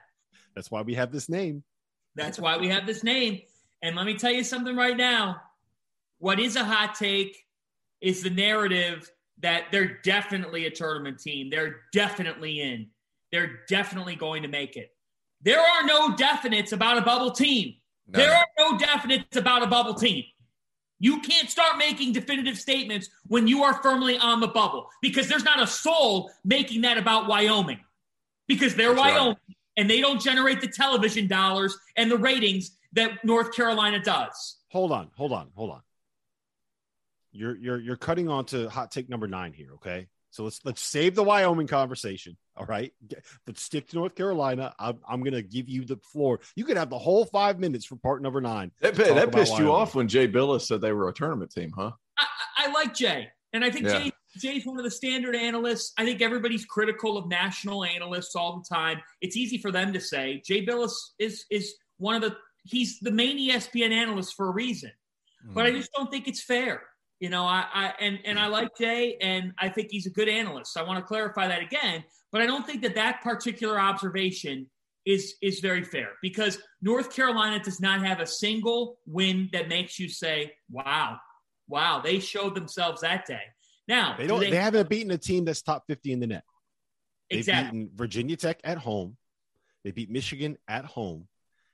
That's 0.55 0.71
why 0.71 0.81
we 0.81 0.93
have 0.93 1.11
this 1.11 1.27
name. 1.27 1.63
That's 2.15 2.39
why 2.39 2.57
we 2.57 2.69
have 2.69 2.85
this 2.85 3.03
name. 3.03 3.41
And 3.81 3.95
let 3.95 4.05
me 4.05 4.15
tell 4.15 4.31
you 4.31 4.43
something 4.43 4.75
right 4.75 4.95
now. 4.95 5.41
What 6.19 6.39
is 6.39 6.55
a 6.55 6.63
hot 6.63 6.95
take 6.95 7.44
is 8.01 8.23
the 8.23 8.29
narrative 8.29 9.09
that 9.39 9.65
they're 9.71 9.99
definitely 10.03 10.65
a 10.65 10.71
tournament 10.71 11.19
team. 11.19 11.49
They're 11.49 11.81
definitely 11.91 12.61
in. 12.61 12.87
They're 13.31 13.61
definitely 13.67 14.15
going 14.15 14.43
to 14.43 14.47
make 14.47 14.77
it. 14.77 14.91
There 15.41 15.59
are 15.59 15.83
no 15.85 16.15
definites 16.15 16.71
about 16.71 16.97
a 16.97 17.01
bubble 17.01 17.31
team. 17.31 17.75
No. 18.07 18.19
There 18.19 18.33
are 18.33 18.45
no 18.57 18.77
definites 18.77 19.35
about 19.35 19.63
a 19.63 19.67
bubble 19.67 19.93
team. 19.93 20.23
You 20.99 21.19
can't 21.19 21.49
start 21.49 21.77
making 21.77 22.13
definitive 22.13 22.57
statements 22.57 23.09
when 23.27 23.47
you 23.47 23.63
are 23.63 23.73
firmly 23.83 24.17
on 24.17 24.39
the 24.39 24.47
bubble 24.47 24.87
because 25.01 25.27
there's 25.27 25.43
not 25.43 25.61
a 25.61 25.67
soul 25.67 26.31
making 26.45 26.81
that 26.81 26.97
about 26.97 27.27
Wyoming 27.27 27.79
because 28.47 28.75
they're 28.75 28.95
That's 28.95 29.01
Wyoming. 29.01 29.27
Right 29.27 29.55
and 29.77 29.89
they 29.89 30.01
don't 30.01 30.21
generate 30.21 30.61
the 30.61 30.67
television 30.67 31.27
dollars 31.27 31.77
and 31.97 32.09
the 32.09 32.17
ratings 32.17 32.77
that 32.93 33.23
North 33.23 33.53
Carolina 33.53 33.99
does. 33.99 34.57
Hold 34.71 34.91
on, 34.91 35.09
hold 35.15 35.31
on, 35.31 35.49
hold 35.55 35.71
on. 35.71 35.81
You're 37.35 37.55
you're 37.57 37.79
you're 37.79 37.95
cutting 37.97 38.29
on 38.29 38.45
to 38.45 38.69
hot 38.69 38.91
take 38.91 39.09
number 39.09 39.27
nine 39.27 39.53
here, 39.53 39.73
okay? 39.75 40.07
So 40.31 40.43
let's 40.43 40.59
let's 40.65 40.81
save 40.81 41.15
the 41.15 41.23
Wyoming 41.23 41.67
conversation. 41.67 42.37
All 42.57 42.65
right, 42.65 42.93
let's 43.47 43.61
stick 43.61 43.89
to 43.89 43.95
North 43.95 44.15
Carolina. 44.15 44.73
I'm, 44.79 44.99
I'm 45.07 45.19
going 45.21 45.33
to 45.33 45.41
give 45.41 45.67
you 45.67 45.85
the 45.85 45.97
floor. 45.97 46.39
You 46.55 46.63
could 46.63 46.77
have 46.77 46.89
the 46.89 46.97
whole 46.97 47.25
five 47.25 47.59
minutes 47.59 47.85
for 47.85 47.97
part 47.97 48.21
number 48.21 48.39
nine. 48.39 48.71
That, 48.81 48.95
that 48.95 49.31
pissed 49.31 49.53
Wyoming. 49.53 49.67
you 49.67 49.73
off 49.73 49.95
when 49.95 50.07
Jay 50.07 50.27
Bilas 50.27 50.61
said 50.61 50.81
they 50.81 50.93
were 50.93 51.09
a 51.09 51.13
tournament 51.13 51.51
team, 51.51 51.71
huh? 51.75 51.91
I, 52.17 52.25
I 52.57 52.71
like 52.71 52.93
Jay, 52.93 53.27
and 53.53 53.63
I 53.63 53.71
think 53.71 53.87
yeah. 53.87 53.99
Jay 53.99 54.11
Jay's 54.37 54.65
one 54.65 54.77
of 54.77 54.83
the 54.83 54.91
standard 54.91 55.35
analysts. 55.35 55.93
I 55.97 56.05
think 56.05 56.21
everybody's 56.21 56.65
critical 56.65 57.17
of 57.17 57.29
national 57.29 57.85
analysts 57.85 58.35
all 58.35 58.57
the 58.57 58.75
time. 58.75 59.01
It's 59.21 59.37
easy 59.37 59.57
for 59.57 59.71
them 59.71 59.93
to 59.93 59.99
say. 60.01 60.41
Jay 60.45 60.65
Bilas 60.65 60.93
is 61.19 61.45
is 61.49 61.75
one 61.97 62.15
of 62.15 62.21
the 62.21 62.35
he's 62.63 62.99
the 62.99 63.11
main 63.11 63.37
ESPN 63.37 63.91
analyst 63.91 64.35
for 64.35 64.49
a 64.49 64.51
reason. 64.51 64.91
Mm. 65.47 65.53
But 65.53 65.65
I 65.65 65.71
hmm. 65.71 65.77
just 65.77 65.91
don't 65.95 66.11
think 66.11 66.27
it's 66.27 66.41
fair. 66.41 66.83
You 67.19 67.29
know, 67.29 67.45
I, 67.45 67.65
I 67.73 67.93
and 67.99 68.19
and 68.25 68.37
I 68.37 68.47
like 68.47 68.75
Jay, 68.77 69.17
and 69.21 69.53
I 69.57 69.69
think 69.69 69.87
he's 69.89 70.05
a 70.05 70.09
good 70.09 70.27
analyst. 70.27 70.77
I 70.77 70.83
want 70.83 70.99
to 70.99 71.05
clarify 71.05 71.47
that 71.47 71.61
again, 71.61 72.03
but 72.31 72.41
I 72.41 72.45
don't 72.45 72.65
think 72.65 72.81
that 72.81 72.95
that 72.95 73.21
particular 73.21 73.79
observation 73.79 74.67
is 75.05 75.35
is 75.41 75.59
very 75.59 75.83
fair 75.83 76.09
because 76.21 76.57
North 76.81 77.13
Carolina 77.15 77.63
does 77.63 77.79
not 77.79 78.05
have 78.05 78.19
a 78.19 78.27
single 78.27 78.97
win 79.05 79.49
that 79.53 79.69
makes 79.69 79.97
you 79.97 80.09
say, 80.09 80.51
"Wow, 80.69 81.17
wow, 81.69 82.01
they 82.03 82.19
showed 82.19 82.53
themselves 82.53 83.01
that 83.01 83.25
day." 83.25 83.41
Now 83.87 84.15
they 84.17 84.27
don't. 84.27 84.39
They, 84.41 84.49
they, 84.49 84.57
haven't 84.57 84.89
beaten 84.89 85.11
a 85.11 85.17
team 85.17 85.45
that's 85.45 85.61
top 85.61 85.83
fifty 85.87 86.11
in 86.11 86.19
the 86.19 86.27
net. 86.27 86.43
They've 87.29 87.39
exactly. 87.39 87.79
beaten 87.79 87.95
Virginia 87.95 88.35
Tech 88.35 88.59
at 88.63 88.77
home. 88.77 89.15
They 89.83 89.91
beat 89.91 90.09
Michigan 90.09 90.57
at 90.67 90.83
home. 90.83 91.27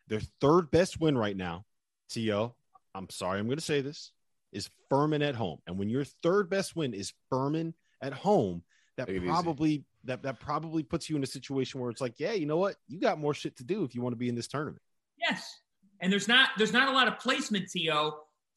Their 0.07 0.21
third 0.39 0.69
best 0.69 0.99
win 0.99 1.17
right 1.17 1.35
now, 1.35 1.65
To. 2.11 2.53
I'm 2.93 3.09
sorry, 3.09 3.39
I'm 3.39 3.47
going 3.47 3.57
to 3.57 3.63
say 3.63 3.81
this 3.81 4.11
is 4.51 4.69
Furman 4.89 5.21
at 5.21 5.35
home. 5.35 5.59
And 5.67 5.77
when 5.77 5.89
your 5.89 6.03
third 6.03 6.49
best 6.49 6.75
win 6.75 6.93
is 6.93 7.13
Furman 7.29 7.73
at 8.01 8.13
home, 8.13 8.63
that 8.97 9.09
probably 9.25 9.85
that 10.03 10.23
that 10.23 10.39
probably 10.39 10.83
puts 10.83 11.09
you 11.09 11.15
in 11.15 11.23
a 11.23 11.27
situation 11.27 11.79
where 11.79 11.89
it's 11.89 12.01
like, 12.01 12.19
yeah, 12.19 12.33
you 12.33 12.45
know 12.45 12.57
what, 12.57 12.75
you 12.87 12.99
got 12.99 13.19
more 13.19 13.33
shit 13.33 13.57
to 13.57 13.63
do 13.63 13.83
if 13.83 13.95
you 13.95 14.01
want 14.01 14.13
to 14.13 14.17
be 14.17 14.29
in 14.29 14.35
this 14.35 14.47
tournament. 14.47 14.81
Yes, 15.17 15.59
and 15.99 16.11
there's 16.11 16.27
not 16.27 16.49
there's 16.57 16.73
not 16.73 16.89
a 16.89 16.91
lot 16.91 17.07
of 17.07 17.19
placement, 17.19 17.69
To, 17.71 18.11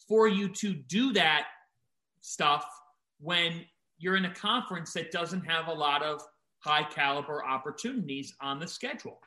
for 0.08 0.28
you 0.28 0.48
to 0.48 0.74
do 0.74 1.12
that 1.12 1.46
stuff 2.20 2.66
when 3.20 3.64
you're 3.98 4.16
in 4.16 4.24
a 4.24 4.34
conference 4.34 4.92
that 4.92 5.10
doesn't 5.10 5.42
have 5.42 5.68
a 5.68 5.72
lot 5.72 6.02
of 6.02 6.20
high 6.58 6.84
caliber 6.84 7.44
opportunities 7.44 8.34
on 8.40 8.58
the 8.58 8.66
schedule. 8.66 9.20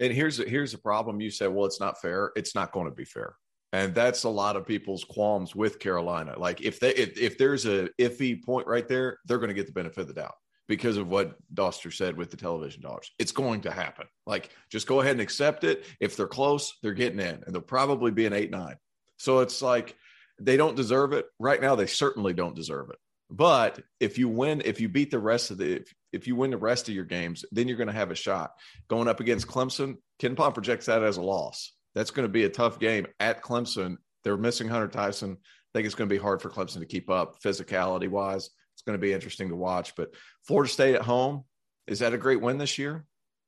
And 0.00 0.12
here's 0.12 0.38
here's 0.38 0.72
the 0.72 0.78
problem. 0.78 1.20
You 1.20 1.30
said, 1.30 1.48
well, 1.48 1.66
it's 1.66 1.80
not 1.80 2.00
fair. 2.00 2.32
It's 2.36 2.54
not 2.54 2.72
going 2.72 2.86
to 2.86 2.94
be 2.94 3.04
fair. 3.04 3.36
And 3.72 3.94
that's 3.94 4.24
a 4.24 4.28
lot 4.30 4.56
of 4.56 4.66
people's 4.66 5.04
qualms 5.04 5.54
with 5.54 5.78
Carolina. 5.78 6.38
Like 6.38 6.62
if 6.62 6.80
they 6.80 6.94
if, 6.94 7.18
if 7.18 7.38
there's 7.38 7.66
a 7.66 7.90
iffy 7.98 8.42
point 8.42 8.66
right 8.66 8.88
there, 8.88 9.18
they're 9.26 9.38
going 9.38 9.48
to 9.48 9.54
get 9.54 9.66
the 9.66 9.72
benefit 9.72 10.00
of 10.00 10.08
the 10.08 10.14
doubt 10.14 10.34
because 10.68 10.96
of 10.96 11.08
what 11.08 11.36
Dauster 11.54 11.92
said 11.92 12.16
with 12.16 12.30
the 12.30 12.36
television 12.36 12.82
dollars. 12.82 13.10
It's 13.18 13.32
going 13.32 13.62
to 13.62 13.70
happen. 13.70 14.06
Like 14.26 14.50
just 14.70 14.86
go 14.86 15.00
ahead 15.00 15.12
and 15.12 15.20
accept 15.20 15.64
it. 15.64 15.84
If 16.00 16.16
they're 16.16 16.26
close, 16.26 16.78
they're 16.82 16.94
getting 16.94 17.20
in, 17.20 17.42
and 17.44 17.54
they'll 17.54 17.60
probably 17.60 18.10
be 18.10 18.26
an 18.26 18.32
eight 18.32 18.50
nine. 18.50 18.76
So 19.18 19.40
it's 19.40 19.60
like 19.60 19.96
they 20.40 20.56
don't 20.56 20.76
deserve 20.76 21.12
it 21.12 21.26
right 21.38 21.60
now. 21.60 21.74
They 21.74 21.86
certainly 21.86 22.32
don't 22.32 22.56
deserve 22.56 22.90
it. 22.90 22.96
But 23.30 23.80
if 24.00 24.16
you 24.16 24.28
win, 24.28 24.62
if 24.64 24.80
you 24.80 24.88
beat 24.88 25.10
the 25.10 25.18
rest 25.18 25.50
of 25.50 25.58
the, 25.58 25.76
if, 25.76 25.94
if 26.12 26.26
you 26.26 26.36
win 26.36 26.50
the 26.50 26.56
rest 26.56 26.88
of 26.88 26.94
your 26.94 27.04
games, 27.04 27.44
then 27.52 27.68
you're 27.68 27.76
going 27.76 27.88
to 27.88 27.92
have 27.92 28.10
a 28.10 28.14
shot. 28.14 28.52
Going 28.88 29.08
up 29.08 29.20
against 29.20 29.46
Clemson, 29.46 29.98
KenPom 30.20 30.54
projects 30.54 30.86
that 30.86 31.02
as 31.02 31.18
a 31.18 31.22
loss. 31.22 31.72
That's 31.98 32.12
going 32.12 32.28
to 32.28 32.32
be 32.32 32.44
a 32.44 32.48
tough 32.48 32.78
game 32.78 33.08
at 33.18 33.42
Clemson. 33.42 33.96
They're 34.22 34.36
missing 34.36 34.68
Hunter 34.68 34.86
Tyson. 34.86 35.32
I 35.32 35.68
think 35.74 35.84
it's 35.84 35.96
going 35.96 36.08
to 36.08 36.14
be 36.14 36.22
hard 36.22 36.40
for 36.40 36.48
Clemson 36.48 36.78
to 36.78 36.86
keep 36.86 37.10
up 37.10 37.42
physicality 37.42 38.08
wise. 38.08 38.50
It's 38.74 38.82
going 38.82 38.96
to 38.96 39.00
be 39.04 39.12
interesting 39.12 39.48
to 39.48 39.56
watch. 39.56 39.96
But 39.96 40.14
Florida 40.44 40.70
State 40.70 40.94
at 40.94 41.02
home, 41.02 41.42
is 41.88 41.98
that 41.98 42.14
a 42.14 42.16
great 42.18 42.40
win 42.40 42.56
this 42.56 42.78
year? 42.78 43.04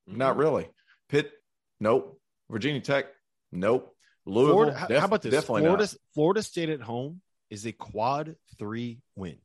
Mm-hmm. 0.09 0.19
Not 0.19 0.37
really. 0.37 0.69
Pitt, 1.09 1.31
nope. 1.79 2.21
Virginia 2.51 2.81
Tech, 2.81 3.07
nope. 3.53 3.95
Louisville, 4.27 4.55
Florida, 4.55 4.87
def- 4.89 4.99
how 4.99 5.07
about 5.07 5.23
this? 5.23 5.45
Florida, 5.45 5.69
not. 5.69 5.95
Florida 6.15 6.43
State 6.43 6.71
at 6.71 6.81
home 6.81 7.21
is 7.51 7.65
a 7.67 7.73
quad 7.73 8.35
three 8.59 8.99
win. 9.15 9.37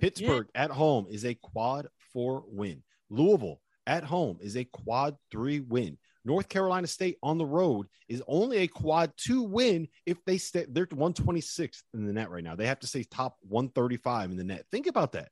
Pittsburgh 0.00 0.48
yeah. 0.52 0.64
at 0.64 0.72
home 0.72 1.06
is 1.08 1.24
a 1.24 1.34
quad 1.34 1.86
four 2.12 2.42
win. 2.48 2.82
Louisville 3.08 3.60
at 3.86 4.02
home 4.02 4.38
is 4.40 4.56
a 4.56 4.64
quad 4.64 5.14
three 5.30 5.60
win. 5.60 5.96
North 6.28 6.50
Carolina 6.50 6.86
State 6.86 7.16
on 7.22 7.38
the 7.38 7.46
road 7.46 7.86
is 8.06 8.22
only 8.28 8.58
a 8.58 8.68
quad 8.68 9.12
two 9.16 9.42
win 9.42 9.88
if 10.04 10.22
they 10.26 10.36
stay. 10.36 10.66
They're 10.68 10.86
126th 10.86 11.82
in 11.94 12.04
the 12.04 12.12
net 12.12 12.30
right 12.30 12.44
now. 12.44 12.54
They 12.54 12.66
have 12.66 12.80
to 12.80 12.86
stay 12.86 13.02
top 13.04 13.38
135 13.48 14.32
in 14.32 14.36
the 14.36 14.44
net. 14.44 14.66
Think 14.70 14.86
about 14.88 15.12
that. 15.12 15.30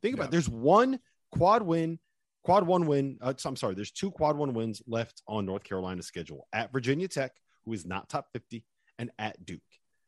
Think 0.00 0.14
about 0.14 0.28
yeah. 0.28 0.30
there's 0.30 0.48
one 0.48 1.00
quad 1.32 1.62
win, 1.62 1.98
quad 2.44 2.66
one 2.66 2.86
win. 2.86 3.18
Uh, 3.20 3.34
I'm 3.44 3.56
sorry, 3.56 3.74
there's 3.74 3.90
two 3.90 4.10
quad 4.10 4.38
one 4.38 4.54
wins 4.54 4.80
left 4.86 5.22
on 5.28 5.44
North 5.44 5.64
Carolina's 5.64 6.06
schedule 6.06 6.48
at 6.54 6.72
Virginia 6.72 7.08
Tech, 7.08 7.32
who 7.66 7.74
is 7.74 7.84
not 7.84 8.08
top 8.08 8.28
50, 8.32 8.64
and 8.98 9.10
at 9.18 9.44
Duke. 9.44 9.60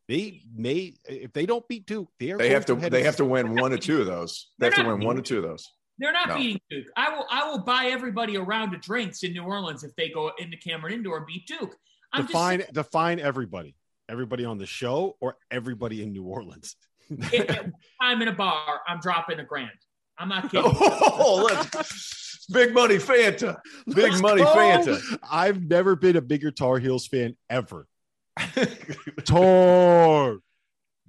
They 0.09 0.41
may 0.53 0.95
if 1.05 1.35
they 1.35 1.45
don't 1.45 1.69
beat 1.69 1.85
Duke, 1.85 2.09
they, 2.19 2.33
they 2.33 2.49
have 2.49 2.65
to 2.67 2.77
they 2.77 3.03
have 3.03 3.17
to 3.17 3.27
win 3.27 3.55
one 3.61 3.75
or 3.75 3.79
two 3.79 4.01
of 4.01 4.07
those. 4.07 4.49
They 4.59 4.67
have 4.67 4.75
to 4.77 4.85
win 4.85 5.05
one 5.05 5.19
or 5.19 5.23
two 5.23 5.37
of 5.37 5.43
those. 5.43 5.71
They're 6.01 6.13
not 6.13 6.29
no. 6.29 6.37
beating 6.37 6.61
Duke. 6.71 6.87
I 6.97 7.15
will 7.15 7.27
I 7.31 7.49
will 7.49 7.59
buy 7.59 7.91
everybody 7.93 8.37
a 8.37 8.43
round 8.43 8.75
of 8.75 8.81
drinks 8.81 9.23
in 9.23 9.33
New 9.33 9.45
Orleans 9.45 9.85
if 9.85 9.95
they 9.97 10.09
go 10.09 10.33
into 10.39 10.57
Cameron 10.57 10.95
Indoor 10.95 11.19
and 11.19 11.27
beat 11.27 11.47
Duke. 11.47 11.77
I'm 12.13 12.27
define 12.27 12.61
just, 12.61 12.73
define 12.73 13.21
everybody. 13.21 13.77
Everybody 14.09 14.45
on 14.45 14.59
the 14.59 14.67
show 14.67 15.17
or 15.21 15.37
everybody 15.51 16.03
in 16.03 16.13
New 16.13 16.25
Orleans. 16.25 16.75
If 17.11 17.71
I'm 18.01 18.23
in 18.23 18.29
a 18.29 18.33
bar. 18.33 18.81
I'm 18.89 18.99
dropping 19.01 19.41
a 19.41 19.45
grand. 19.45 19.71
I'm 20.19 20.29
not 20.29 20.43
kidding. 20.51 20.73
Oh, 20.75 21.47
let's, 21.47 22.47
big 22.51 22.73
money 22.73 22.97
Fanta. 22.97 23.59
Big 23.87 23.97
let's 23.97 24.23
money 24.23 24.43
go. 24.43 24.55
Fanta. 24.55 25.19
I've 25.31 25.63
never 25.63 25.97
been 25.97 26.17
a 26.17 26.23
bigger 26.23 26.51
Tar 26.51 26.79
Heels 26.79 27.07
fan 27.07 27.37
ever. 27.49 27.87
Tar. 29.25 30.39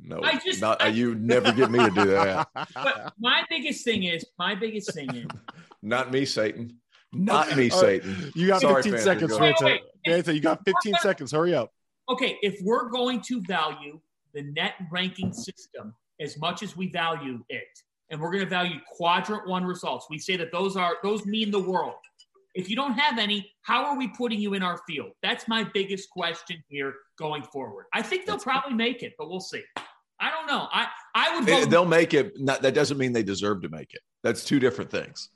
No, 0.03 0.21
I 0.23 0.39
just 0.39 0.61
not, 0.61 0.81
I, 0.81 0.87
you 0.87 1.15
never 1.15 1.51
get 1.51 1.69
me 1.69 1.79
to 1.79 1.91
do 1.91 2.05
that. 2.05 2.47
But 2.73 3.13
my 3.19 3.43
biggest 3.49 3.85
thing 3.85 4.03
is 4.03 4.25
my 4.39 4.55
biggest 4.55 4.93
thing 4.93 5.13
is 5.15 5.27
not 5.81 6.11
me, 6.11 6.25
Satan. 6.25 6.77
Not 7.13 7.55
me, 7.55 7.69
Satan. 7.69 8.31
You 8.35 8.47
got 8.47 8.61
Sorry, 8.61 8.83
15 8.83 9.01
seconds, 9.01 9.37
Fanta. 9.37 9.79
Fanta, 10.07 10.33
you 10.33 10.39
got 10.39 10.61
15 10.65 10.95
seconds. 11.01 11.31
Hurry 11.31 11.53
up. 11.53 11.71
Okay, 12.09 12.37
if 12.41 12.59
we're 12.63 12.89
going 12.89 13.21
to 13.21 13.41
value 13.41 13.99
the 14.33 14.43
net 14.43 14.73
ranking 14.91 15.33
system 15.33 15.93
as 16.19 16.37
much 16.39 16.63
as 16.63 16.75
we 16.75 16.89
value 16.89 17.43
it, 17.49 17.67
and 18.09 18.19
we're 18.19 18.31
going 18.31 18.43
to 18.43 18.49
value 18.49 18.79
quadrant 18.89 19.47
one 19.47 19.63
results, 19.63 20.07
we 20.09 20.17
say 20.17 20.35
that 20.37 20.51
those 20.51 20.75
are 20.75 20.95
those 21.03 21.25
mean 21.25 21.51
the 21.51 21.59
world. 21.59 21.95
If 22.53 22.69
you 22.69 22.75
don't 22.75 22.93
have 22.93 23.17
any, 23.17 23.49
how 23.61 23.85
are 23.85 23.97
we 23.97 24.09
putting 24.09 24.39
you 24.39 24.53
in 24.53 24.63
our 24.63 24.79
field? 24.87 25.11
That's 25.23 25.47
my 25.47 25.63
biggest 25.73 26.09
question 26.09 26.61
here 26.67 26.95
going 27.17 27.43
forward. 27.43 27.85
I 27.93 28.01
think 28.01 28.25
they'll 28.25 28.37
probably 28.37 28.73
make 28.73 29.03
it, 29.03 29.13
but 29.17 29.29
we'll 29.29 29.39
see. 29.39 29.63
I 30.21 30.29
don't 30.29 30.45
know. 30.47 30.67
I 30.71 30.87
I 31.15 31.35
would. 31.35 31.47
Vote- 31.47 31.69
They'll 31.69 31.85
make 31.85 32.13
it. 32.13 32.39
Not, 32.39 32.61
that 32.61 32.73
doesn't 32.73 32.97
mean 32.97 33.11
they 33.11 33.23
deserve 33.23 33.63
to 33.63 33.69
make 33.69 33.93
it. 33.93 34.01
That's 34.23 34.45
two 34.45 34.59
different 34.59 34.91
things. 34.91 35.29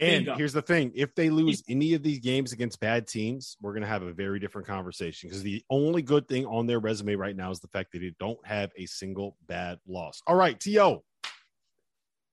And 0.00 0.26
here's 0.36 0.52
the 0.54 0.62
thing: 0.62 0.92
if 0.94 1.14
they 1.14 1.30
lose 1.30 1.62
any 1.68 1.94
of 1.94 2.02
these 2.02 2.18
games 2.18 2.52
against 2.52 2.80
bad 2.80 3.06
teams, 3.06 3.56
we're 3.60 3.72
going 3.72 3.82
to 3.82 3.88
have 3.88 4.02
a 4.02 4.12
very 4.12 4.40
different 4.40 4.66
conversation. 4.66 5.28
Because 5.28 5.42
the 5.42 5.62
only 5.70 6.02
good 6.02 6.26
thing 6.26 6.44
on 6.46 6.66
their 6.66 6.80
resume 6.80 7.14
right 7.14 7.36
now 7.36 7.50
is 7.50 7.60
the 7.60 7.68
fact 7.68 7.92
that 7.92 8.00
they 8.00 8.12
don't 8.18 8.44
have 8.44 8.70
a 8.76 8.86
single 8.86 9.36
bad 9.46 9.78
loss. 9.86 10.22
All 10.26 10.36
right, 10.36 10.58
To, 10.60 11.02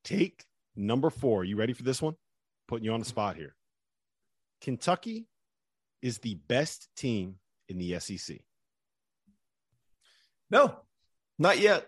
take 0.03 0.45
number 0.75 1.09
four. 1.09 1.43
You 1.43 1.57
ready 1.57 1.73
for 1.73 1.83
this 1.83 2.01
one? 2.01 2.15
Putting 2.67 2.85
you 2.85 2.93
on 2.93 2.99
the 2.99 3.05
spot 3.05 3.35
here. 3.35 3.53
Kentucky 4.61 5.27
is 6.01 6.19
the 6.19 6.35
best 6.47 6.89
team 6.95 7.35
in 7.69 7.77
the 7.77 7.99
SEC. 7.99 8.37
No, 10.49 10.79
not 11.39 11.59
yet. 11.59 11.87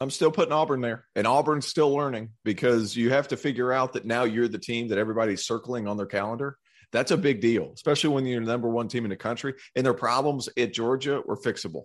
I'm 0.00 0.10
still 0.10 0.30
putting 0.30 0.52
Auburn 0.52 0.80
there, 0.80 1.04
and 1.14 1.26
Auburn's 1.26 1.66
still 1.66 1.94
learning 1.94 2.30
because 2.42 2.96
you 2.96 3.10
have 3.10 3.28
to 3.28 3.36
figure 3.36 3.70
out 3.70 3.92
that 3.92 4.06
now 4.06 4.24
you're 4.24 4.48
the 4.48 4.58
team 4.58 4.88
that 4.88 4.98
everybody's 4.98 5.44
circling 5.44 5.86
on 5.86 5.98
their 5.98 6.06
calendar. 6.06 6.56
That's 6.92 7.10
a 7.10 7.16
big 7.16 7.40
deal, 7.40 7.70
especially 7.74 8.10
when 8.10 8.24
you're 8.24 8.40
the 8.40 8.46
number 8.46 8.68
one 8.68 8.88
team 8.88 9.04
in 9.04 9.10
the 9.10 9.16
country. 9.16 9.54
And 9.76 9.84
their 9.84 9.94
problems 9.94 10.48
at 10.56 10.72
Georgia 10.72 11.22
were 11.24 11.36
fixable. 11.36 11.84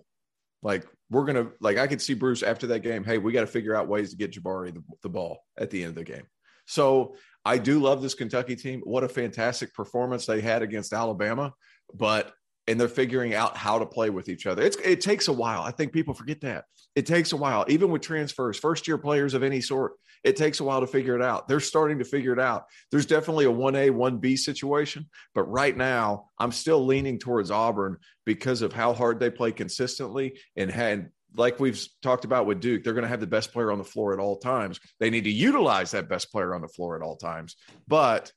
Like 0.62 0.86
we're 1.10 1.24
gonna, 1.24 1.48
like 1.60 1.76
I 1.76 1.86
could 1.86 2.02
see 2.02 2.14
Bruce 2.14 2.42
after 2.42 2.66
that 2.68 2.80
game. 2.80 3.04
Hey, 3.04 3.18
we 3.18 3.32
got 3.32 3.42
to 3.42 3.46
figure 3.46 3.76
out 3.76 3.86
ways 3.86 4.10
to 4.10 4.16
get 4.16 4.32
Jabari 4.32 4.74
the, 4.74 4.82
the 5.02 5.08
ball 5.08 5.44
at 5.56 5.70
the 5.70 5.82
end 5.82 5.90
of 5.90 5.94
the 5.94 6.04
game. 6.04 6.24
So 6.66 7.14
I 7.44 7.58
do 7.58 7.78
love 7.78 8.02
this 8.02 8.14
Kentucky 8.14 8.56
team. 8.56 8.80
What 8.82 9.04
a 9.04 9.08
fantastic 9.08 9.72
performance 9.74 10.26
they 10.26 10.40
had 10.40 10.62
against 10.62 10.92
Alabama. 10.92 11.52
But 11.94 12.32
and 12.66 12.80
they're 12.80 12.88
figuring 12.88 13.34
out 13.34 13.56
how 13.56 13.78
to 13.78 13.86
play 13.86 14.10
with 14.10 14.28
each 14.28 14.46
other. 14.46 14.62
It's, 14.62 14.76
it 14.78 15.00
takes 15.00 15.28
a 15.28 15.32
while. 15.32 15.62
I 15.62 15.70
think 15.70 15.92
people 15.92 16.14
forget 16.14 16.40
that. 16.40 16.64
It 16.96 17.06
takes 17.06 17.32
a 17.32 17.36
while, 17.36 17.64
even 17.68 17.90
with 17.90 18.02
transfers, 18.02 18.58
first 18.58 18.88
year 18.88 18.98
players 18.98 19.34
of 19.34 19.42
any 19.42 19.60
sort. 19.60 19.92
It 20.24 20.34
takes 20.34 20.58
a 20.60 20.64
while 20.64 20.80
to 20.80 20.86
figure 20.86 21.14
it 21.14 21.22
out. 21.22 21.46
They're 21.46 21.60
starting 21.60 21.98
to 21.98 22.04
figure 22.04 22.32
it 22.32 22.40
out. 22.40 22.64
There's 22.90 23.06
definitely 23.06 23.44
a 23.44 23.52
1A, 23.52 23.90
1B 23.90 24.38
situation, 24.38 25.08
but 25.34 25.44
right 25.44 25.76
now 25.76 26.30
I'm 26.38 26.50
still 26.50 26.84
leaning 26.84 27.18
towards 27.18 27.50
Auburn 27.50 27.98
because 28.24 28.62
of 28.62 28.72
how 28.72 28.94
hard 28.94 29.20
they 29.20 29.30
play 29.30 29.52
consistently 29.52 30.40
and 30.56 30.70
had 30.70 31.10
like 31.36 31.60
we've 31.60 31.86
talked 32.02 32.24
about 32.24 32.46
with 32.46 32.60
Duke, 32.60 32.82
they're 32.82 32.94
going 32.94 33.02
to 33.02 33.08
have 33.08 33.20
the 33.20 33.26
best 33.26 33.52
player 33.52 33.70
on 33.70 33.76
the 33.76 33.84
floor 33.84 34.14
at 34.14 34.18
all 34.18 34.38
times. 34.38 34.80
They 34.98 35.10
need 35.10 35.24
to 35.24 35.30
utilize 35.30 35.90
that 35.90 36.08
best 36.08 36.32
player 36.32 36.54
on 36.54 36.62
the 36.62 36.68
floor 36.68 36.96
at 36.96 37.02
all 37.02 37.16
times. 37.16 37.56
But 37.86 38.32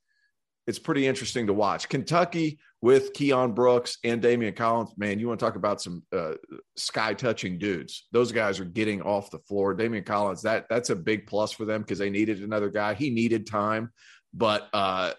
it's 0.70 0.78
pretty 0.78 1.08
interesting 1.08 1.48
to 1.48 1.54
watch. 1.54 1.90
Kentucky, 1.90 2.60
with 2.80 3.12
Keion 3.14 3.56
Brooks 3.56 3.98
and 4.04 4.22
Daimion 4.22 4.56
Collins, 4.56 4.92
man, 4.98 5.18
you 5.18 5.28
want 5.28 5.40
to 5.40 5.46
talk 5.46 5.56
about 5.56 5.82
some 5.82 6.04
uh, 6.16 6.34
sky 6.78 7.16
touching 7.16 7.58
dudes. 7.58 8.08
Those 8.12 8.32
guys 8.32 8.60
are 8.60 8.66
getting 8.66 9.02
off 9.02 9.32
the 9.32 9.40
floor. 9.40 9.76
Daimion 9.76 10.06
Collins, 10.06 10.44
that 10.44 10.68
that's 10.70 10.92
a 10.92 10.96
big 10.96 11.26
plus 11.26 11.52
for 11.52 11.66
them 11.66 11.82
because 11.82 11.98
they 11.98 12.12
needed 12.12 12.44
another 12.44 12.70
guy. 12.70 12.94
He 12.94 13.10
needed 13.10 13.48
time, 13.48 13.92
but 14.32 14.70
uh, 14.72 15.14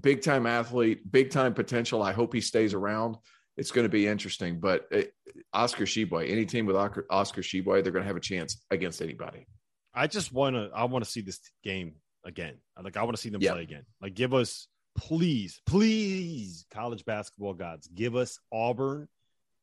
big 0.00 0.22
time 0.22 0.46
athlete, 0.46 1.10
big 1.10 1.30
time 1.30 1.52
potential. 1.52 2.00
I 2.00 2.12
hope 2.12 2.32
he 2.32 2.40
stays 2.40 2.72
around. 2.72 3.16
It's 3.56 3.72
going 3.72 3.84
to 3.84 3.90
be 3.90 4.06
interesting. 4.06 4.60
But 4.60 4.86
it, 4.92 5.12
Oscar 5.52 5.84
Tshiebwe, 5.84 6.30
any 6.30 6.46
team 6.46 6.64
with 6.64 6.76
Oscar 6.76 7.42
Tshiebwe, 7.42 7.82
they're 7.82 7.92
going 7.92 8.04
to 8.04 8.08
have 8.08 8.16
a 8.16 8.20
chance 8.20 8.64
against 8.70 9.02
anybody. 9.02 9.48
I 9.92 10.06
just 10.06 10.32
want 10.32 10.54
to. 10.54 10.70
I 10.72 10.84
want 10.84 11.04
to 11.04 11.10
see 11.10 11.22
this 11.22 11.40
game 11.64 11.96
again. 12.24 12.54
Like 12.82 12.96
I 12.96 13.02
want 13.02 13.16
to 13.16 13.20
see 13.20 13.30
them 13.30 13.42
yep. 13.42 13.54
play 13.54 13.62
again. 13.62 13.82
Like 14.00 14.14
give 14.14 14.32
us 14.32 14.68
please, 14.94 15.60
please, 15.66 16.66
college 16.70 17.04
basketball 17.04 17.54
gods, 17.54 17.88
give 17.88 18.16
us 18.16 18.38
Auburn, 18.52 19.08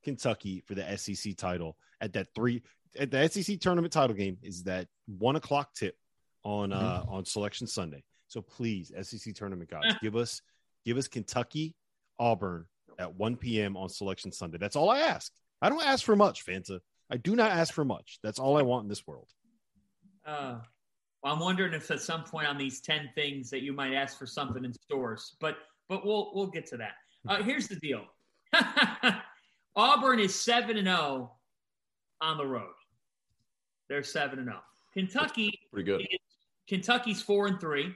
Kentucky 0.03 0.63
for 0.65 0.75
the 0.75 0.97
SEC 0.97 1.35
title 1.35 1.77
at 2.01 2.13
that 2.13 2.27
three 2.33 2.61
at 2.97 3.11
the 3.11 3.27
SEC 3.27 3.59
tournament 3.59 3.93
title 3.93 4.15
game 4.15 4.37
is 4.41 4.63
that 4.63 4.87
one 5.05 5.35
o'clock 5.35 5.73
tip 5.73 5.95
on 6.43 6.71
uh 6.71 7.01
mm-hmm. 7.01 7.09
on 7.11 7.25
selection 7.25 7.67
Sunday. 7.67 8.03
So 8.27 8.41
please, 8.41 8.91
SEC 9.01 9.33
tournament 9.35 9.69
gods, 9.69 9.95
give 10.01 10.15
us 10.15 10.41
give 10.85 10.97
us 10.97 11.07
Kentucky, 11.07 11.75
Auburn 12.17 12.65
at 12.97 13.15
1 13.15 13.37
p.m. 13.37 13.77
on 13.77 13.89
selection 13.89 14.31
Sunday. 14.31 14.57
That's 14.57 14.75
all 14.75 14.89
I 14.89 14.99
ask. 14.99 15.31
I 15.61 15.69
don't 15.69 15.83
ask 15.83 16.03
for 16.03 16.15
much, 16.15 16.45
Fanta. 16.45 16.79
I 17.09 17.17
do 17.17 17.35
not 17.35 17.51
ask 17.51 17.73
for 17.73 17.85
much. 17.85 18.19
That's 18.23 18.39
all 18.39 18.57
I 18.57 18.61
want 18.61 18.83
in 18.83 18.89
this 18.89 19.05
world. 19.05 19.29
Uh 20.25 20.59
well, 21.23 21.33
I'm 21.33 21.39
wondering 21.39 21.73
if 21.73 21.89
at 21.91 22.01
some 22.01 22.23
point 22.23 22.47
on 22.47 22.57
these 22.57 22.81
10 22.81 23.09
things 23.15 23.49
that 23.49 23.61
you 23.61 23.73
might 23.73 23.93
ask 23.93 24.17
for 24.17 24.25
something 24.25 24.63
in 24.63 24.73
stores, 24.73 25.35
but 25.39 25.57
but 25.87 26.05
we'll 26.05 26.31
we'll 26.33 26.47
get 26.47 26.65
to 26.67 26.77
that. 26.77 26.93
Uh, 27.27 27.43
here's 27.43 27.67
the 27.67 27.75
deal. 27.75 28.05
Auburn 29.75 30.19
is 30.19 30.33
7 30.35 30.77
and 30.77 30.87
0 30.87 31.31
on 32.21 32.37
the 32.37 32.45
road. 32.45 32.73
They're 33.87 34.03
7 34.03 34.39
and 34.39 34.47
0. 34.47 34.59
Kentucky 34.93 35.45
That's 35.45 35.71
pretty 35.71 35.85
good. 35.85 36.01
Is, 36.01 36.19
Kentucky's 36.67 37.21
4 37.21 37.47
and 37.47 37.59
3 37.59 37.95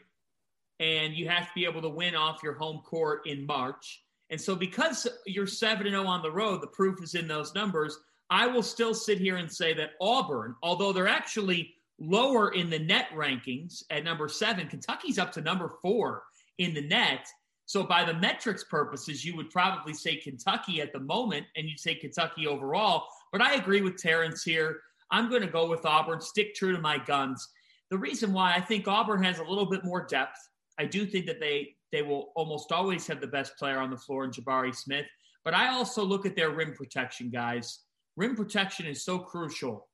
and 0.80 1.14
you 1.14 1.30
have 1.30 1.48
to 1.48 1.52
be 1.56 1.66
able 1.66 1.82
to 1.82 1.90
win 1.90 2.16
off 2.16 2.42
your 2.44 2.54
home 2.54 2.82
court 2.84 3.22
in 3.26 3.46
March. 3.46 4.04
And 4.30 4.42
so 4.42 4.56
because 4.56 5.08
you're 5.26 5.48
7 5.48 5.86
and 5.86 5.96
0 5.96 6.06
on 6.06 6.22
the 6.22 6.32
road, 6.32 6.62
the 6.62 6.68
proof 6.68 7.02
is 7.02 7.16
in 7.16 7.28
those 7.28 7.54
numbers. 7.54 7.98
I 8.30 8.48
will 8.48 8.64
still 8.64 8.94
sit 8.94 9.20
here 9.20 9.38
and 9.38 9.52
say 9.52 9.74
that 9.76 9.92
Auburn, 10.02 10.56
although 10.64 10.92
they're 10.92 11.08
actually 11.08 11.73
lower 12.00 12.54
in 12.54 12.70
the 12.70 12.80
net 12.80 13.08
rankings 13.16 13.84
at 13.90 14.04
number 14.04 14.28
seven. 14.28 14.68
Kentucky's 14.68 15.20
up 15.20 15.32
to 15.34 15.42
number 15.42 15.74
four 15.82 16.24
in 16.58 16.74
the 16.74 16.82
net. 16.82 17.28
So, 17.66 17.84
by 17.84 18.04
the 18.04 18.14
metrics 18.14 18.66
purposes, 18.66 19.24
you 19.24 19.36
would 19.38 19.50
probably 19.50 19.94
say 19.94 20.18
Kentucky 20.18 20.82
at 20.82 20.92
the 20.92 21.00
moment, 21.00 21.46
and 21.56 21.68
you'd 21.68 21.80
say 21.80 21.96
Kentucky 21.96 22.46
overall. 22.46 23.06
But 23.32 23.42
I 23.42 23.54
agree 23.56 23.82
with 23.82 23.98
Terrence 23.98 24.44
here. 24.44 24.82
I'm 25.12 25.30
going 25.30 25.42
to 25.42 25.48
go 25.48 25.70
with 25.70 25.86
Auburn, 25.86 26.20
stick 26.20 26.56
true 26.56 26.74
to 26.74 26.82
my 26.82 26.98
guns. 26.98 27.48
The 27.90 27.98
reason 27.98 28.34
why 28.34 28.54
I 28.54 28.60
think 28.60 28.88
Auburn 28.88 29.24
has 29.24 29.40
a 29.40 29.44
little 29.44 29.66
bit 29.66 29.86
more 29.86 30.06
depth, 30.06 30.38
I 30.80 30.86
do 30.86 31.06
think 31.06 31.26
that 31.28 31.40
they 31.40 31.76
they 31.92 32.02
will 32.02 32.32
almost 32.36 32.72
always 32.72 33.06
have 33.08 33.22
the 33.22 33.28
best 33.28 33.56
player 33.58 33.80
on 33.80 33.92
the 33.92 33.98
floor 33.98 34.26
in 34.26 34.32
Jabari 34.32 34.76
Smith. 34.76 35.06
But 35.46 35.54
I 35.54 35.70
also 35.70 36.04
look 36.04 36.26
at 36.26 36.36
their 36.36 36.50
rim 36.50 36.74
protection 36.74 37.30
guys. 37.30 37.80
rim 38.18 38.36
protection 38.36 38.88
is 38.88 39.06
so 39.06 39.20
crucial 39.20 39.88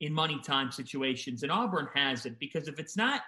in 0.00 0.12
money 0.12 0.40
time 0.44 0.70
situations, 0.70 1.42
and 1.42 1.52
Auburn 1.52 1.88
has 1.94 2.26
it 2.26 2.38
because 2.38 2.68
if 2.68 2.78
it's 2.78 2.96
not 2.96 3.22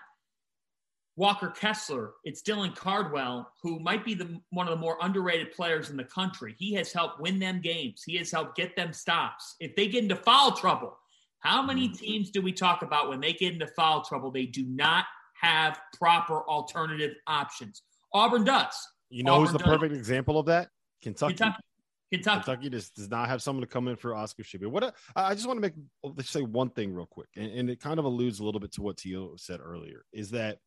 Walker 1.19 1.49
Kessler, 1.49 2.13
it's 2.23 2.43
Dylan 2.43 2.77
Cardwell, 2.77 3.51
who 3.61 3.81
might 3.81 4.05
be 4.05 4.15
the 4.15 4.41
one 4.51 4.69
of 4.69 4.71
the 4.71 4.81
more 4.81 4.97
underrated 5.01 5.51
players 5.51 5.91
in 5.91 5.97
the 5.97 6.05
country. 6.05 6.55
He 6.59 6.73
has 6.75 6.93
helped 6.93 7.21
win 7.21 7.41
them 7.41 7.61
games. 7.61 8.05
He 8.07 8.17
has 8.19 8.31
helped 8.31 8.57
get 8.57 8.77
them 8.77 8.93
stops. 8.93 9.57
If 9.59 9.75
they 9.75 9.89
get 9.89 10.05
into 10.05 10.15
foul 10.15 10.53
trouble, 10.53 10.97
how 11.41 11.61
many 11.61 11.89
mm-hmm. 11.89 11.97
teams 11.97 12.31
do 12.31 12.41
we 12.41 12.53
talk 12.53 12.83
about 12.83 13.09
when 13.09 13.21
they 13.21 13.33
get 13.33 13.53
into 13.53 13.67
foul 13.67 14.03
trouble? 14.03 14.31
They 14.31 14.47
do 14.47 14.65
not 14.65 15.07
have 15.41 15.81
proper 15.99 16.43
alternative 16.43 17.17
options. 17.27 17.83
Auburn 18.15 18.45
does. 18.45 18.75
You 19.11 19.25
know 19.25 19.33
Auburn 19.33 19.47
who's 19.47 19.53
the 19.53 19.59
does. 19.59 19.67
perfect 19.67 19.95
example 19.95 20.39
of 20.39 20.47
that? 20.47 20.69
Kentucky. 21.03 21.35
Kentucky. 21.35 21.63
Kentucky. 22.13 22.45
Kentucky 22.45 22.71
just 22.71 22.95
does 22.95 23.11
not 23.11 23.29
have 23.29 23.43
someone 23.43 23.61
to 23.61 23.67
come 23.67 23.89
in 23.89 23.97
for 23.97 24.15
Oscar 24.15 24.43
Tshiebwe. 24.43 24.67
What 24.67 24.83
a, 24.83 24.93
I 25.15 25.35
just 25.35 25.47
want 25.47 25.59
to 25.59 25.61
make 25.61 25.75
let's 26.03 26.31
say 26.31 26.43
one 26.43 26.71
thing 26.71 26.93
real 26.93 27.07
quick, 27.07 27.29
and, 27.37 27.51
and 27.51 27.71
it 27.71 27.81
kind 27.81 27.99
of 27.99 28.05
alludes 28.05 28.41
a 28.41 28.45
little 28.45 28.61
bit 28.61 28.73
to 28.73 28.83
what 28.83 28.97
Tio 28.97 29.37
said 29.37 29.61
earlier. 29.63 30.05
Is 30.13 30.31
that 30.31 30.59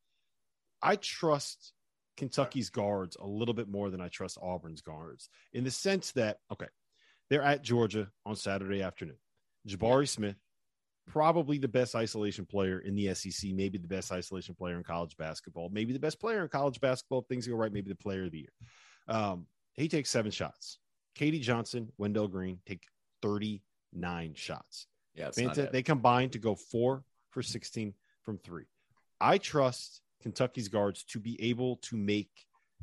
I 0.81 0.97
trust 0.97 1.73
Kentucky's 2.17 2.69
guards 2.69 3.17
a 3.19 3.25
little 3.25 3.53
bit 3.53 3.67
more 3.67 3.89
than 3.89 4.01
I 4.01 4.09
trust 4.09 4.37
Auburn's 4.41 4.81
guards 4.81 5.29
in 5.53 5.63
the 5.63 5.71
sense 5.71 6.11
that 6.13 6.37
okay, 6.51 6.67
they're 7.29 7.41
at 7.41 7.63
Georgia 7.63 8.09
on 8.25 8.35
Saturday 8.35 8.83
afternoon. 8.83 9.17
Jabari 9.67 10.07
Smith, 10.07 10.37
probably 11.07 11.57
the 11.57 11.67
best 11.67 11.95
isolation 11.95 12.45
player 12.45 12.79
in 12.79 12.95
the 12.95 13.13
SEC, 13.15 13.51
maybe 13.53 13.77
the 13.77 13.87
best 13.87 14.11
isolation 14.11 14.53
player 14.53 14.77
in 14.77 14.83
college 14.83 15.17
basketball, 15.17 15.69
maybe 15.69 15.93
the 15.93 15.99
best 15.99 16.19
player 16.19 16.43
in 16.43 16.49
college 16.49 16.79
basketball. 16.79 17.19
If 17.19 17.27
things 17.27 17.47
go 17.47 17.55
right, 17.55 17.73
maybe 17.73 17.89
the 17.89 17.95
player 17.95 18.25
of 18.25 18.31
the 18.31 18.39
year. 18.39 18.53
Um, 19.07 19.47
he 19.73 19.87
takes 19.87 20.09
seven 20.09 20.31
shots. 20.31 20.77
KD 21.17 21.41
Johnson, 21.41 21.91
Wendell 21.97 22.27
Green 22.27 22.59
take 22.65 22.83
39 23.21 24.33
shots. 24.35 24.87
Yeah, 25.15 25.29
Fanta, 25.29 25.71
they 25.71 25.83
combined 25.83 26.33
to 26.33 26.39
go 26.39 26.55
four 26.55 27.03
for 27.31 27.41
16 27.41 27.93
from 28.23 28.37
three. 28.37 28.65
I 29.19 29.37
trust 29.37 30.01
Kentucky's 30.21 30.67
guards 30.67 31.03
to 31.05 31.19
be 31.19 31.41
able 31.49 31.77
to 31.77 31.97
make 31.97 32.29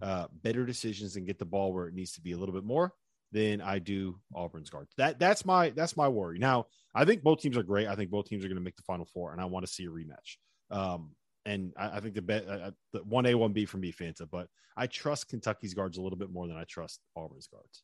uh, 0.03 0.27
better 0.43 0.64
decisions 0.64 1.17
and 1.17 1.27
get 1.27 1.38
the 1.38 1.45
ball 1.45 1.73
where 1.73 1.87
it 1.87 1.95
needs 1.95 2.12
to 2.12 2.21
be 2.21 2.33
a 2.33 2.37
little 2.37 2.55
bit 2.55 2.64
more 2.64 2.93
than 3.33 3.61
I 3.61 3.79
do 3.79 4.19
Auburn's 4.35 4.71
guards. 4.71 4.93
That 4.97 5.19
that's 5.19 5.45
my 5.45 5.71
that's 5.71 5.97
my 5.97 6.09
worry. 6.09 6.38
Now 6.38 6.67
I 6.95 7.05
think 7.05 7.23
both 7.23 7.41
teams 7.41 7.57
are 7.57 7.62
great. 7.62 7.88
I 7.88 7.95
think 7.95 8.11
both 8.11 8.27
teams 8.27 8.45
are 8.45 8.49
going 8.49 8.57
to 8.59 8.64
make 8.64 8.77
the 8.77 8.83
Final 8.83 9.07
Four, 9.07 9.33
and 9.33 9.41
I 9.41 9.45
want 9.47 9.67
to 9.67 9.73
see 9.73 9.85
a 9.85 9.91
rematch. 9.91 10.37
Um, 10.71 11.11
and 11.45 11.73
I, 11.77 11.97
I 11.97 12.01
think 12.01 12.14
the 12.14 12.23
bet 12.23 12.49
uh, 12.49 12.71
the 12.93 13.01
one 13.01 13.27
A 13.27 13.35
one 13.35 13.53
B 13.53 13.64
for 13.64 13.79
me, 13.79 13.93
Fanta, 13.93 14.29
but 14.31 14.49
I 14.77 14.87
trust 14.87 15.29
Kentucky's 15.29 15.75
guards 15.75 15.99
a 15.99 16.03
little 16.03 16.19
bit 16.19 16.31
more 16.31 16.47
than 16.47 16.57
I 16.57 16.64
trust 16.64 17.01
Auburn's 17.17 17.49
guards. 17.49 17.83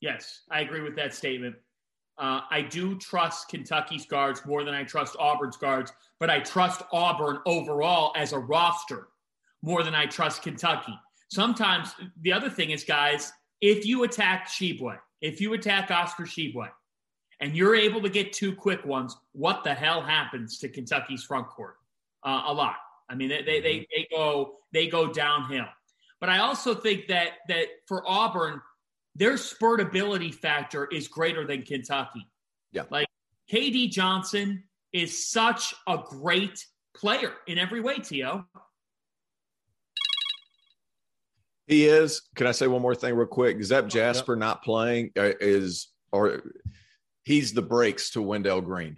Yes, 0.00 0.42
I 0.50 0.60
agree 0.60 0.80
with 0.80 0.96
that 0.96 1.14
statement. 1.14 1.56
Uh, 2.18 2.40
I 2.50 2.62
do 2.62 2.98
trust 2.98 3.48
Kentucky's 3.48 4.06
guards 4.06 4.44
more 4.44 4.64
than 4.64 4.74
I 4.74 4.82
trust 4.82 5.16
Auburn's 5.18 5.56
guards, 5.56 5.92
but 6.18 6.30
I 6.30 6.40
trust 6.40 6.82
Auburn 6.92 7.38
overall 7.46 8.12
as 8.16 8.32
a 8.32 8.38
roster 8.38 9.08
more 9.62 9.82
than 9.82 9.94
I 9.94 10.06
trust 10.06 10.42
Kentucky. 10.42 10.98
Sometimes 11.30 11.94
the 12.22 12.32
other 12.32 12.50
thing 12.50 12.70
is, 12.70 12.84
guys, 12.84 13.32
if 13.60 13.86
you 13.86 14.04
attack 14.04 14.48
Tshiebwe, 14.48 14.98
if 15.20 15.40
you 15.40 15.52
attack 15.52 15.90
Oscar 15.90 16.24
Tshiebwe, 16.24 16.68
and 17.40 17.56
you're 17.56 17.76
able 17.76 18.00
to 18.02 18.08
get 18.08 18.32
two 18.32 18.54
quick 18.54 18.84
ones, 18.84 19.16
what 19.32 19.62
the 19.62 19.74
hell 19.74 20.02
happens 20.02 20.58
to 20.58 20.68
Kentucky's 20.68 21.22
front 21.22 21.48
court? 21.48 21.76
Uh, 22.24 22.44
a 22.46 22.52
lot. 22.52 22.76
I 23.08 23.14
mean, 23.14 23.28
they, 23.28 23.42
they, 23.42 23.60
they, 23.60 23.74
mm-hmm. 23.76 23.82
they 23.94 24.06
go 24.10 24.54
they 24.72 24.86
go 24.88 25.12
downhill. 25.12 25.66
But 26.20 26.30
I 26.30 26.38
also 26.38 26.74
think 26.74 27.06
that 27.08 27.34
that 27.48 27.66
for 27.86 28.02
Auburn, 28.06 28.60
their 29.18 29.34
spurtability 29.34 30.32
factor 30.32 30.86
is 30.86 31.08
greater 31.08 31.44
than 31.44 31.62
Kentucky. 31.62 32.26
Yeah. 32.72 32.84
Like 32.90 33.08
KD 33.52 33.90
Johnson 33.90 34.64
is 34.92 35.28
such 35.28 35.74
a 35.88 35.98
great 35.98 36.64
player 36.96 37.32
in 37.46 37.58
every 37.58 37.80
way, 37.80 37.96
Tio. 37.96 38.46
He 41.66 41.84
is. 41.84 42.22
Can 42.36 42.46
I 42.46 42.52
say 42.52 42.66
one 42.66 42.80
more 42.80 42.94
thing 42.94 43.14
real 43.14 43.26
quick? 43.26 43.62
Zep 43.62 43.88
Jasper 43.88 44.36
not 44.36 44.62
playing 44.62 45.10
uh, 45.18 45.32
is, 45.40 45.88
or 46.12 46.42
he's 47.24 47.52
the 47.52 47.60
brakes 47.60 48.10
to 48.10 48.22
Wendell 48.22 48.62
Green 48.62 48.96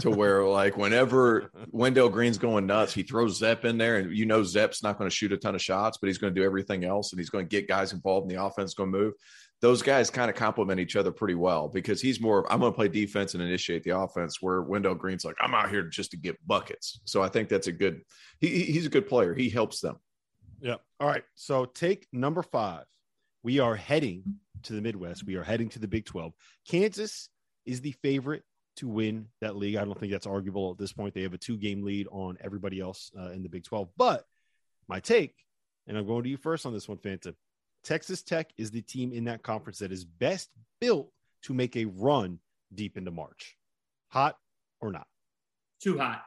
to 0.00 0.10
where 0.10 0.42
like 0.48 0.76
whenever 0.76 1.50
Wendell 1.70 2.08
Green's 2.08 2.38
going 2.38 2.66
nuts, 2.66 2.94
he 2.94 3.02
throws 3.02 3.38
Zep 3.38 3.66
in 3.66 3.76
there, 3.76 3.96
and 3.96 4.16
you 4.16 4.24
know 4.24 4.42
Zep's 4.42 4.82
not 4.82 4.96
going 4.96 5.10
to 5.10 5.14
shoot 5.14 5.32
a 5.32 5.36
ton 5.36 5.54
of 5.54 5.60
shots, 5.60 5.98
but 5.98 6.06
he's 6.06 6.16
going 6.16 6.32
to 6.34 6.40
do 6.40 6.46
everything 6.46 6.84
else, 6.84 7.12
and 7.12 7.20
he's 7.20 7.30
going 7.30 7.44
to 7.44 7.48
get 7.48 7.68
guys 7.68 7.92
involved 7.92 8.30
in 8.30 8.34
the 8.34 8.42
offense, 8.42 8.72
going 8.72 8.90
to 8.90 8.98
move. 8.98 9.14
Those 9.60 9.82
guys 9.82 10.08
kind 10.08 10.30
of 10.30 10.36
complement 10.36 10.78
each 10.78 10.94
other 10.94 11.10
pretty 11.10 11.34
well 11.34 11.68
because 11.68 12.00
he's 12.00 12.20
more. 12.20 12.40
of, 12.40 12.46
I'm 12.48 12.60
going 12.60 12.72
to 12.72 12.76
play 12.76 12.88
defense 12.88 13.34
and 13.34 13.42
initiate 13.42 13.82
the 13.82 13.98
offense, 13.98 14.40
where 14.40 14.62
Wendell 14.62 14.94
Green's 14.94 15.24
like, 15.24 15.36
I'm 15.40 15.54
out 15.54 15.70
here 15.70 15.82
just 15.82 16.12
to 16.12 16.16
get 16.16 16.36
buckets. 16.46 17.00
So 17.04 17.22
I 17.22 17.28
think 17.28 17.48
that's 17.48 17.66
a 17.66 17.72
good. 17.72 18.02
He, 18.40 18.64
he's 18.64 18.86
a 18.86 18.90
good 18.90 19.08
player. 19.08 19.34
He 19.34 19.48
helps 19.48 19.80
them. 19.80 19.96
Yeah. 20.60 20.76
All 21.00 21.08
right. 21.08 21.24
So 21.34 21.64
take 21.64 22.06
number 22.12 22.42
five. 22.42 22.84
We 23.42 23.60
are 23.60 23.76
heading 23.76 24.22
to 24.64 24.72
the 24.72 24.80
Midwest. 24.80 25.24
We 25.24 25.36
are 25.36 25.44
heading 25.44 25.68
to 25.70 25.78
the 25.78 25.88
Big 25.88 26.04
12. 26.04 26.32
Kansas 26.68 27.28
is 27.64 27.80
the 27.80 27.92
favorite 28.02 28.42
to 28.76 28.88
win 28.88 29.26
that 29.40 29.56
league. 29.56 29.76
I 29.76 29.84
don't 29.84 29.98
think 29.98 30.12
that's 30.12 30.26
arguable 30.26 30.72
at 30.72 30.78
this 30.78 30.92
point. 30.92 31.14
They 31.14 31.22
have 31.22 31.34
a 31.34 31.38
two 31.38 31.56
game 31.56 31.82
lead 31.82 32.06
on 32.10 32.38
everybody 32.40 32.80
else 32.80 33.10
uh, 33.18 33.30
in 33.30 33.42
the 33.42 33.48
Big 33.48 33.64
12. 33.64 33.88
But 33.96 34.24
my 34.88 35.00
take, 35.00 35.34
and 35.86 35.96
I'm 35.96 36.06
going 36.06 36.24
to 36.24 36.28
you 36.28 36.36
first 36.36 36.66
on 36.66 36.72
this 36.72 36.88
one, 36.88 36.98
Fanta. 36.98 37.34
Texas 37.84 38.22
Tech 38.22 38.50
is 38.56 38.70
the 38.70 38.82
team 38.82 39.12
in 39.12 39.24
that 39.24 39.42
conference 39.42 39.78
that 39.78 39.92
is 39.92 40.04
best 40.04 40.50
built 40.80 41.10
to 41.42 41.54
make 41.54 41.76
a 41.76 41.84
run 41.84 42.38
deep 42.74 42.96
into 42.96 43.10
March. 43.10 43.56
Hot 44.08 44.36
or 44.80 44.92
not? 44.92 45.06
Too 45.82 45.98
hot. 45.98 46.22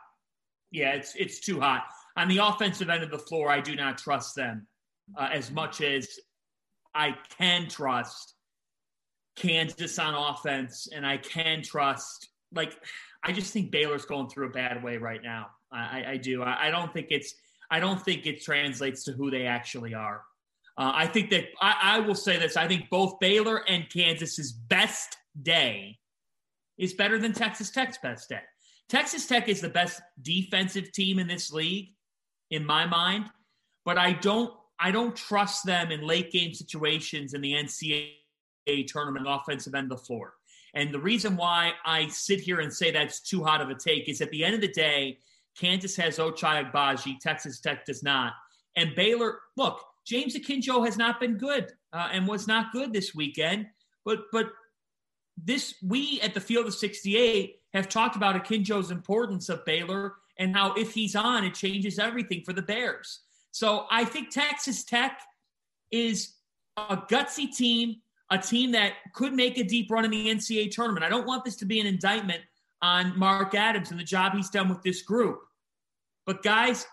Yeah, 0.71 0.93
it's 0.93 1.15
it's 1.15 1.39
too 1.39 1.59
hot. 1.59 1.83
On 2.15 2.27
the 2.27 2.37
offensive 2.37 2.89
end 2.89 3.03
of 3.03 3.11
the 3.11 3.19
floor, 3.19 3.49
I 3.49 3.59
do 3.59 3.75
not 3.75 3.97
trust 3.97 4.35
them 4.35 4.67
uh, 5.17 5.29
as 5.31 5.51
much 5.51 5.81
as 5.81 6.07
I 6.93 7.15
can 7.37 7.67
trust 7.67 8.35
Kansas 9.35 9.99
on 9.99 10.13
offense, 10.13 10.87
and 10.93 11.05
I 11.05 11.17
can 11.17 11.61
trust 11.61 12.29
like 12.53 12.77
I 13.23 13.31
just 13.31 13.53
think 13.53 13.71
Baylor's 13.71 14.05
going 14.05 14.29
through 14.29 14.47
a 14.47 14.51
bad 14.51 14.83
way 14.83 14.97
right 14.97 15.21
now. 15.21 15.47
I, 15.71 16.03
I 16.07 16.17
do. 16.17 16.43
I, 16.43 16.67
I, 16.67 16.71
don't 16.71 16.91
think 16.91 17.07
it's. 17.11 17.35
I 17.69 17.79
don't 17.79 18.01
think 18.01 18.25
it 18.25 18.41
translates 18.41 19.05
to 19.05 19.13
who 19.13 19.31
they 19.31 19.45
actually 19.45 19.93
are. 19.93 20.21
Uh, 20.81 20.91
I 20.95 21.05
think 21.05 21.29
that 21.29 21.45
I, 21.61 21.75
I 21.83 21.99
will 21.99 22.15
say 22.15 22.39
this. 22.39 22.57
I 22.57 22.67
think 22.67 22.89
both 22.89 23.19
Baylor 23.19 23.57
and 23.69 23.87
Kansas's 23.87 24.51
best 24.51 25.15
day 25.39 25.99
is 26.79 26.95
better 26.95 27.19
than 27.19 27.33
Texas 27.33 27.69
Tech's 27.69 27.99
best 27.99 28.29
day. 28.29 28.41
Texas 28.89 29.27
Tech 29.27 29.47
is 29.47 29.61
the 29.61 29.69
best 29.69 30.01
defensive 30.23 30.91
team 30.91 31.19
in 31.19 31.27
this 31.27 31.53
league, 31.53 31.89
in 32.49 32.65
my 32.65 32.87
mind, 32.87 33.25
but 33.85 33.99
I 33.99 34.13
don't. 34.13 34.51
I 34.79 34.89
don't 34.89 35.15
trust 35.15 35.67
them 35.67 35.91
in 35.91 36.01
late 36.01 36.31
game 36.31 36.55
situations 36.55 37.35
in 37.35 37.41
the 37.41 37.53
NCAA 37.53 38.87
tournament 38.87 39.27
offensive 39.29 39.75
end 39.75 39.91
of 39.91 39.99
the 39.99 40.03
floor. 40.03 40.33
And 40.73 40.91
the 40.91 40.99
reason 40.99 41.37
why 41.37 41.73
I 41.85 42.07
sit 42.07 42.39
here 42.39 42.59
and 42.59 42.73
say 42.73 42.89
that's 42.89 43.19
too 43.19 43.43
hot 43.43 43.61
of 43.61 43.69
a 43.69 43.75
take 43.75 44.09
is 44.09 44.21
at 44.21 44.31
the 44.31 44.43
end 44.43 44.55
of 44.55 44.61
the 44.61 44.67
day, 44.67 45.19
Kansas 45.55 45.95
has 45.97 46.17
Ochai 46.17 46.71
Agbaji, 46.71 47.19
Texas 47.19 47.59
Tech 47.59 47.85
does 47.85 48.01
not. 48.01 48.33
And 48.75 48.95
Baylor, 48.95 49.41
look, 49.55 49.83
James 50.05 50.35
Akinjo 50.35 50.85
has 50.85 50.97
not 50.97 51.19
been 51.19 51.37
good 51.37 51.71
uh, 51.93 52.09
and 52.11 52.27
was 52.27 52.47
not 52.47 52.71
good 52.71 52.93
this 52.93 53.13
weekend. 53.13 53.67
But 54.05 54.19
but 54.31 54.47
this 55.37 55.75
we 55.81 56.19
at 56.21 56.33
the 56.33 56.41
field 56.41 56.67
of 56.67 56.73
68 56.73 57.55
have 57.73 57.87
talked 57.87 58.15
about 58.15 58.35
Akinjo's 58.35 58.91
importance 58.91 59.49
of 59.49 59.63
Baylor 59.65 60.15
and 60.37 60.55
how 60.55 60.73
if 60.73 60.93
he's 60.93 61.15
on, 61.15 61.43
it 61.43 61.53
changes 61.53 61.99
everything 61.99 62.43
for 62.43 62.53
the 62.53 62.61
Bears. 62.61 63.21
So 63.51 63.85
I 63.91 64.05
think 64.05 64.29
Texas 64.29 64.83
Tech 64.83 65.19
is 65.91 66.33
a 66.77 66.97
gutsy 66.97 67.55
team 67.55 67.97
a 68.31 68.37
team 68.37 68.71
that 68.71 68.93
could 69.13 69.33
make 69.33 69.57
a 69.57 69.63
deep 69.63 69.91
run 69.91 70.05
in 70.05 70.11
the 70.11 70.27
NCAA 70.27 70.71
tournament. 70.71 71.03
I 71.03 71.09
don't 71.09 71.27
want 71.27 71.43
this 71.43 71.57
to 71.57 71.65
be 71.65 71.81
an 71.81 71.85
indictment 71.85 72.41
on 72.81 73.17
Mark 73.19 73.53
Adams 73.53 73.91
and 73.91 73.99
the 73.99 74.05
job 74.05 74.33
he's 74.33 74.49
done 74.49 74.69
with 74.69 74.81
this 74.81 75.01
group. 75.01 75.41
But 76.25 76.41
guys, 76.41 76.87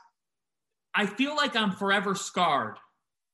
I 0.95 1.07
feel 1.07 1.37
like 1.37 1.55
I'm 1.55 1.71
forever 1.71 2.17
scarred 2.17 2.77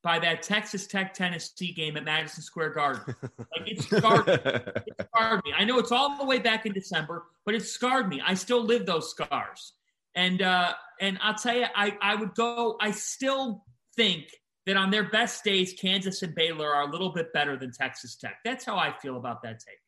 by 0.04 0.18
that 0.18 0.42
Texas 0.42 0.86
Tech 0.86 1.14
Tennessee 1.14 1.72
game 1.72 1.96
at 1.96 2.04
Madison 2.04 2.42
Square 2.42 2.70
Garden. 2.70 3.16
Like 3.38 3.66
it 3.66 3.82
scarred, 3.82 4.28
it 4.86 5.08
scarred 5.08 5.42
me. 5.44 5.52
I 5.56 5.64
know 5.64 5.78
it's 5.78 5.90
all 5.90 6.16
the 6.18 6.26
way 6.26 6.38
back 6.38 6.66
in 6.66 6.72
December, 6.72 7.24
but 7.46 7.54
it 7.54 7.62
scarred 7.62 8.08
me. 8.08 8.22
I 8.24 8.34
still 8.34 8.62
live 8.62 8.84
those 8.84 9.10
scars. 9.10 9.72
And 10.14 10.42
uh, 10.42 10.74
and 11.00 11.18
I'll 11.22 11.34
tell 11.34 11.56
you, 11.56 11.64
I, 11.74 11.96
I 12.00 12.14
would 12.14 12.34
go, 12.34 12.76
I 12.80 12.92
still 12.92 13.64
think 13.96 14.26
that 14.66 14.76
on 14.76 14.90
their 14.90 15.04
best 15.04 15.42
days, 15.42 15.72
Kansas 15.72 16.22
and 16.22 16.34
Baylor 16.34 16.72
are 16.72 16.82
a 16.82 16.90
little 16.90 17.12
bit 17.12 17.32
better 17.32 17.56
than 17.56 17.72
Texas 17.72 18.14
Tech. 18.14 18.36
That's 18.44 18.64
how 18.64 18.76
I 18.76 18.92
feel 19.00 19.16
about 19.16 19.42
that 19.42 19.58
take. 19.58 19.78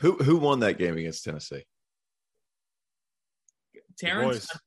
Who 0.00 0.16
who 0.18 0.36
won 0.36 0.60
that 0.60 0.78
game 0.78 0.96
against 0.96 1.24
Tennessee? 1.24 1.64
Terrence. 3.98 4.46
The, 4.46 4.58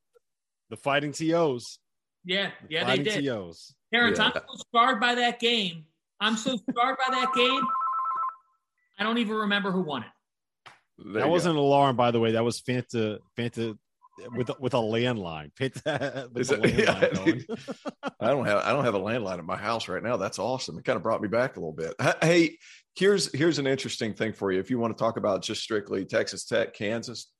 the 0.71 0.77
fighting 0.77 1.13
TOs. 1.13 1.79
Yeah, 2.25 2.51
yeah, 2.69 2.83
the 2.83 3.03
they 3.03 3.21
did. 3.21 3.25
TOs. 3.25 3.73
Terrence, 3.93 4.19
yeah. 4.19 4.25
I'm 4.25 4.33
so 4.33 4.63
scarred 4.67 4.99
by 4.99 5.15
that 5.15 5.39
game. 5.39 5.85
I'm 6.19 6.35
so 6.35 6.57
scarred 6.69 6.97
by 6.97 7.15
that 7.15 7.33
game. 7.35 7.61
I 8.99 9.03
don't 9.03 9.17
even 9.17 9.35
remember 9.35 9.71
who 9.71 9.81
won 9.81 10.03
it. 10.03 10.09
There 10.97 11.21
that 11.21 11.29
wasn't 11.29 11.55
go. 11.55 11.61
an 11.61 11.65
alarm, 11.65 11.95
by 11.95 12.11
the 12.11 12.19
way. 12.19 12.31
That 12.31 12.43
was 12.43 12.59
Fanta 12.59 13.19
Fanta 13.37 13.77
with 14.35 14.49
with 14.59 14.73
a 14.73 14.77
landline. 14.77 15.51
Fanta 15.53 16.31
with 16.33 16.51
a 16.51 16.57
landline 16.57 17.45
yeah, 17.47 18.09
I 18.19 18.27
don't 18.27 18.45
have 18.45 18.63
I 18.63 18.71
don't 18.71 18.83
have 18.83 18.95
a 18.95 18.99
landline 18.99 19.37
at 19.37 19.45
my 19.45 19.57
house 19.57 19.87
right 19.87 20.01
now. 20.01 20.17
That's 20.17 20.39
awesome. 20.39 20.77
It 20.77 20.85
kind 20.85 20.97
of 20.97 21.03
brought 21.03 21.21
me 21.21 21.27
back 21.27 21.55
a 21.55 21.59
little 21.59 21.73
bit. 21.73 21.93
Hey, 22.21 22.57
here's 22.95 23.31
here's 23.31 23.59
an 23.59 23.67
interesting 23.67 24.13
thing 24.13 24.33
for 24.33 24.51
you. 24.51 24.59
If 24.59 24.69
you 24.69 24.79
want 24.79 24.97
to 24.97 25.01
talk 25.01 25.17
about 25.17 25.43
just 25.43 25.61
strictly 25.61 26.05
Texas 26.05 26.45
Tech, 26.45 26.73
Kansas. 26.73 27.31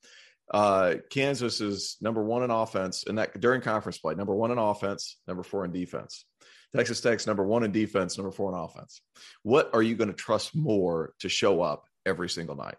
Uh, 0.53 0.95
Kansas 1.09 1.59
is 1.59 1.97
number 1.99 2.23
one 2.23 2.41
in 2.41 2.51
offense, 2.51 3.03
and 3.05 3.17
that 3.17 3.37
during 3.41 3.59
conference 3.59 3.97
play, 3.97 4.15
number 4.15 4.33
one 4.33 4.49
in 4.49 4.57
offense, 4.57 5.17
number 5.27 5.43
four 5.43 5.65
in 5.65 5.73
defense. 5.73 6.23
Texas 6.75 7.01
Tech's 7.01 7.25
number 7.27 7.45
one 7.45 7.63
in 7.63 7.71
defense, 7.71 8.17
number 8.17 8.31
four 8.31 8.51
in 8.51 8.57
offense. 8.57 9.01
What 9.43 9.69
are 9.73 9.81
you 9.81 9.95
going 9.95 10.09
to 10.09 10.13
trust 10.13 10.55
more 10.55 11.13
to 11.19 11.29
show 11.29 11.61
up 11.61 11.85
every 12.05 12.29
single 12.29 12.55
night? 12.55 12.75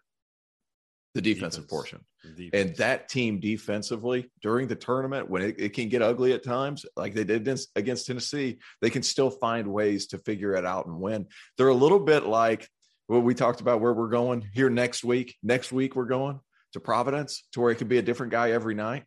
The 1.14 1.22
defensive 1.22 1.64
Defense. 1.64 1.70
portion. 1.70 2.04
Defense. 2.36 2.50
And 2.52 2.76
that 2.76 3.08
team 3.08 3.40
defensively 3.40 4.30
during 4.42 4.68
the 4.68 4.76
tournament, 4.76 5.28
when 5.28 5.42
it, 5.42 5.56
it, 5.58 5.72
can 5.72 5.88
get 5.88 6.02
ugly 6.02 6.32
at 6.32 6.44
times, 6.44 6.84
like 6.96 7.14
they 7.14 7.24
did 7.24 7.48
against 7.74 8.06
Tennessee, 8.06 8.58
they 8.82 8.90
can 8.90 9.02
still 9.02 9.30
find 9.30 9.66
ways 9.66 10.08
to 10.08 10.18
figure 10.18 10.54
it 10.54 10.66
out 10.66 10.86
and 10.86 11.00
win. 11.00 11.26
They're 11.56 11.68
a 11.68 11.74
little 11.74 11.98
bit 11.98 12.26
like 12.26 12.68
what 13.06 13.24
we 13.24 13.34
talked 13.34 13.60
about 13.60 13.80
where 13.80 13.94
we're 13.94 14.08
going 14.08 14.46
here 14.52 14.70
next 14.70 15.02
week. 15.02 15.34
Next 15.42 15.72
week, 15.72 15.96
we're 15.96 16.04
going 16.04 16.40
to 16.74 16.80
Providence 16.80 17.44
to 17.52 17.60
where 17.60 17.70
it 17.70 17.76
could 17.76 17.88
be 17.88 17.98
a 17.98 18.02
different 18.02 18.30
guy 18.30 18.50
every 18.52 18.74
night. 18.74 19.04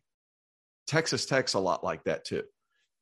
Texas 0.86 1.24
Tech's 1.24 1.54
a 1.54 1.60
lot 1.60 1.84
like 1.84 2.02
that 2.04 2.24
too. 2.24 2.42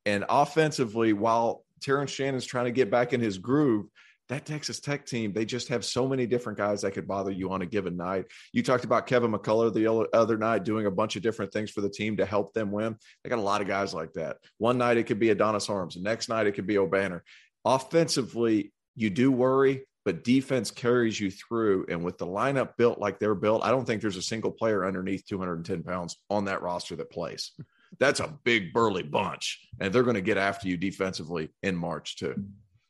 And 0.07 0.25
offensively, 0.29 1.13
while 1.13 1.65
Terrence 1.81 2.11
Shannon's 2.11 2.47
trying 2.47 2.67
to 2.67 2.71
get 2.71 2.91
back 2.91 3.13
in 3.13 3.21
his 3.21 3.39
groove, 3.39 3.87
that 4.29 4.47
Texas 4.47 4.79
Tech 4.79 5.05
team, 5.07 5.33
they 5.33 5.45
just 5.45 5.67
have 5.69 5.85
so 5.85 6.07
many 6.07 6.25
different 6.25 6.57
guys 6.57 6.83
that 6.83 6.93
could 6.93 7.09
bother 7.09 7.33
you 7.33 7.51
on 7.51 7.63
a 7.63 7.67
given 7.67 7.97
night. 7.97 8.27
You 8.53 8.63
talked 8.63 8.85
about 8.85 9.09
Kevin 9.09 9.33
McCullar 9.33 9.75
the 9.75 10.09
other 10.13 10.39
night 10.39 10.65
doing 10.65 10.87
a 10.87 10.91
bunch 10.91 11.17
of 11.17 11.23
different 11.23 11.53
things 11.53 11.71
for 11.71 11.81
the 11.81 11.91
team 11.91 12.17
to 12.19 12.25
help 12.25 12.55
them 12.55 12.71
win. 12.71 12.97
They 13.25 13.31
got 13.31 13.41
a 13.41 13.43
lot 13.43 13.61
of 13.61 13.67
guys 13.67 13.93
like 13.93 14.13
that. 14.13 14.37
One 14.59 14.79
night 14.79 14.99
it 14.99 15.05
could 15.05 15.19
be 15.19 15.31
Adonis 15.31 15.69
Arms, 15.69 15.97
the 15.97 16.03
next 16.03 16.29
night 16.29 16.47
it 16.47 16.53
could 16.53 16.67
be 16.67 16.77
Obanor. 16.77 17.23
Offensively, 17.65 18.73
you 18.95 19.11
do 19.11 19.33
worry, 19.33 19.85
but 20.05 20.23
defense 20.23 20.71
carries 20.71 21.19
you 21.19 21.33
through. 21.33 21.87
And 21.89 22.05
with 22.05 22.17
the 22.17 22.27
lineup 22.27 22.77
built 22.77 23.01
like 23.01 23.19
they're 23.19 23.35
built, 23.35 23.65
I 23.65 23.73
don't 23.73 23.85
think 23.85 24.01
there's 24.01 24.17
a 24.17 24.23
single 24.23 24.53
player 24.53 24.87
underneath 24.87 25.27
210 25.27 25.83
pounds 25.83 26.17
on 26.31 26.45
that 26.45 26.63
roster 26.63 26.95
that 26.95 27.11
plays. 27.11 27.51
That's 27.99 28.21
a 28.21 28.39
big 28.45 28.73
burly 28.73 29.03
bunch, 29.03 29.69
and 29.81 29.93
they're 29.93 30.03
going 30.03 30.15
to 30.15 30.23
get 30.23 30.39
after 30.39 30.69
you 30.69 30.77
defensively 30.77 31.51
in 31.63 31.77
March 31.77 32.17
too. 32.17 32.35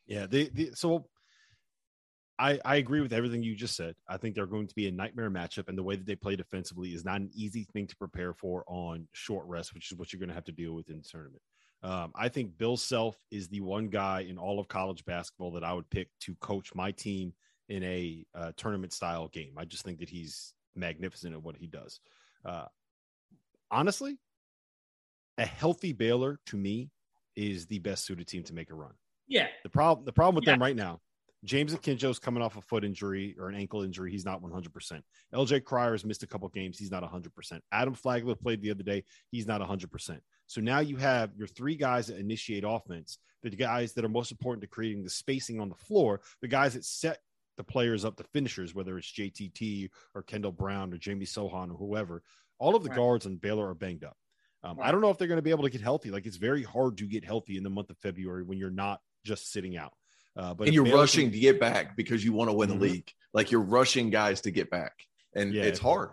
Yeah, 0.07 0.27
the, 0.27 0.49
the 0.53 0.71
so 0.73 1.07
I, 2.37 2.59
I 2.65 2.75
agree 2.77 3.01
with 3.01 3.13
everything 3.13 3.43
you 3.43 3.55
just 3.55 3.75
said. 3.75 3.95
I 4.07 4.17
think 4.17 4.35
they're 4.35 4.45
going 4.47 4.67
to 4.67 4.75
be 4.75 4.87
a 4.87 4.91
nightmare 4.91 5.29
matchup, 5.29 5.69
and 5.69 5.77
the 5.77 5.83
way 5.83 5.95
that 5.95 6.05
they 6.05 6.15
play 6.15 6.35
defensively 6.35 6.89
is 6.89 7.05
not 7.05 7.21
an 7.21 7.29
easy 7.33 7.67
thing 7.71 7.87
to 7.87 7.95
prepare 7.95 8.33
for 8.33 8.63
on 8.67 9.07
short 9.13 9.45
rest, 9.45 9.73
which 9.73 9.91
is 9.91 9.97
what 9.97 10.11
you're 10.11 10.19
going 10.19 10.29
to 10.29 10.35
have 10.35 10.45
to 10.45 10.51
deal 10.51 10.73
with 10.73 10.89
in 10.89 10.97
the 10.97 11.03
tournament. 11.03 11.41
Um, 11.83 12.11
I 12.15 12.29
think 12.29 12.57
Bill 12.57 12.77
Self 12.77 13.15
is 13.31 13.47
the 13.47 13.61
one 13.61 13.89
guy 13.89 14.21
in 14.21 14.37
all 14.37 14.59
of 14.59 14.67
college 14.67 15.05
basketball 15.05 15.51
that 15.51 15.63
I 15.63 15.73
would 15.73 15.89
pick 15.89 16.09
to 16.21 16.35
coach 16.35 16.73
my 16.75 16.91
team 16.91 17.33
in 17.69 17.83
a 17.83 18.25
uh, 18.35 18.51
tournament 18.57 18.93
style 18.93 19.27
game. 19.27 19.53
I 19.57 19.65
just 19.65 19.83
think 19.83 19.99
that 19.99 20.09
he's 20.09 20.53
magnificent 20.75 21.33
at 21.33 21.43
what 21.43 21.57
he 21.57 21.67
does. 21.67 21.99
Uh, 22.43 22.65
honestly, 23.69 24.17
a 25.37 25.45
healthy 25.45 25.93
Baylor 25.93 26.39
to 26.47 26.57
me 26.57 26.89
is 27.35 27.67
the 27.67 27.79
best 27.79 28.05
suited 28.05 28.27
team 28.27 28.43
to 28.43 28.53
make 28.53 28.69
a 28.69 28.75
run. 28.75 28.93
Yeah. 29.27 29.47
The 29.63 29.69
problem 29.69 30.05
the 30.05 30.13
problem 30.13 30.35
with 30.35 30.45
yeah. 30.45 30.53
them 30.53 30.61
right 30.61 30.75
now 30.75 30.99
James 31.43 31.73
Akinjo's 31.73 32.19
coming 32.19 32.43
off 32.43 32.55
a 32.55 32.61
foot 32.61 32.83
injury 32.83 33.35
or 33.39 33.49
an 33.49 33.55
ankle 33.55 33.81
injury. 33.81 34.11
He's 34.11 34.25
not 34.25 34.43
100%. 34.43 35.01
LJ 35.33 35.63
Cryer 35.63 35.91
has 35.91 36.05
missed 36.05 36.21
a 36.21 36.27
couple 36.27 36.47
games. 36.49 36.77
He's 36.77 36.91
not 36.91 37.03
100%. 37.03 37.59
Adam 37.71 37.95
Flagler 37.95 38.35
played 38.35 38.61
the 38.61 38.69
other 38.69 38.83
day. 38.83 39.03
He's 39.31 39.47
not 39.47 39.59
100%. 39.59 40.19
So 40.45 40.61
now 40.61 40.79
you 40.79 40.97
have 40.97 41.31
your 41.35 41.47
three 41.47 41.75
guys 41.75 42.07
that 42.07 42.19
initiate 42.19 42.63
offense, 42.65 43.17
the 43.41 43.49
guys 43.49 43.93
that 43.93 44.05
are 44.05 44.09
most 44.09 44.31
important 44.31 44.61
to 44.61 44.67
creating 44.67 45.03
the 45.03 45.09
spacing 45.09 45.59
on 45.59 45.69
the 45.69 45.75
floor, 45.75 46.21
the 46.41 46.47
guys 46.47 46.75
that 46.75 46.85
set 46.85 47.19
the 47.57 47.63
players 47.63 48.05
up, 48.05 48.17
the 48.17 48.23
finishers, 48.25 48.75
whether 48.75 48.97
it's 48.97 49.11
JTT 49.11 49.89
or 50.13 50.21
Kendall 50.21 50.51
Brown 50.51 50.93
or 50.93 50.97
Jamie 50.97 51.25
Sochan 51.25 51.71
or 51.71 51.75
whoever. 51.75 52.21
All 52.59 52.75
of 52.75 52.83
the 52.83 52.89
right. 52.89 52.97
guards 52.97 53.25
on 53.25 53.37
Baylor 53.37 53.67
are 53.67 53.73
banged 53.73 54.03
up. 54.03 54.15
Um, 54.63 54.77
right. 54.77 54.87
I 54.87 54.91
don't 54.91 55.01
know 55.01 55.09
if 55.09 55.17
they're 55.17 55.27
going 55.27 55.37
to 55.37 55.43
be 55.43 55.49
able 55.49 55.63
to 55.63 55.69
get 55.69 55.81
healthy. 55.81 56.11
Like 56.11 56.25
it's 56.25 56.37
very 56.37 56.63
hard 56.63 56.97
to 56.97 57.05
get 57.05 57.25
healthy 57.25 57.57
in 57.57 57.63
the 57.63 57.69
month 57.69 57.89
of 57.89 57.97
February 57.97 58.43
when 58.43 58.57
you're 58.57 58.69
not 58.69 59.01
just 59.25 59.51
sitting 59.51 59.77
out. 59.77 59.93
Uh, 60.35 60.53
but 60.53 60.67
and 60.67 60.73
you're 60.73 60.85
rushing 60.85 61.25
can... 61.25 61.33
to 61.33 61.39
get 61.39 61.59
back 61.59 61.95
because 61.97 62.23
you 62.23 62.33
want 62.33 62.49
to 62.49 62.55
win 62.55 62.69
mm-hmm. 62.69 62.79
the 62.79 62.85
league. 62.85 63.11
Like 63.33 63.51
you're 63.51 63.61
rushing 63.61 64.09
guys 64.09 64.41
to 64.41 64.51
get 64.51 64.69
back, 64.69 64.93
and 65.33 65.53
yeah, 65.53 65.63
it's 65.63 65.79
hard. 65.79 66.11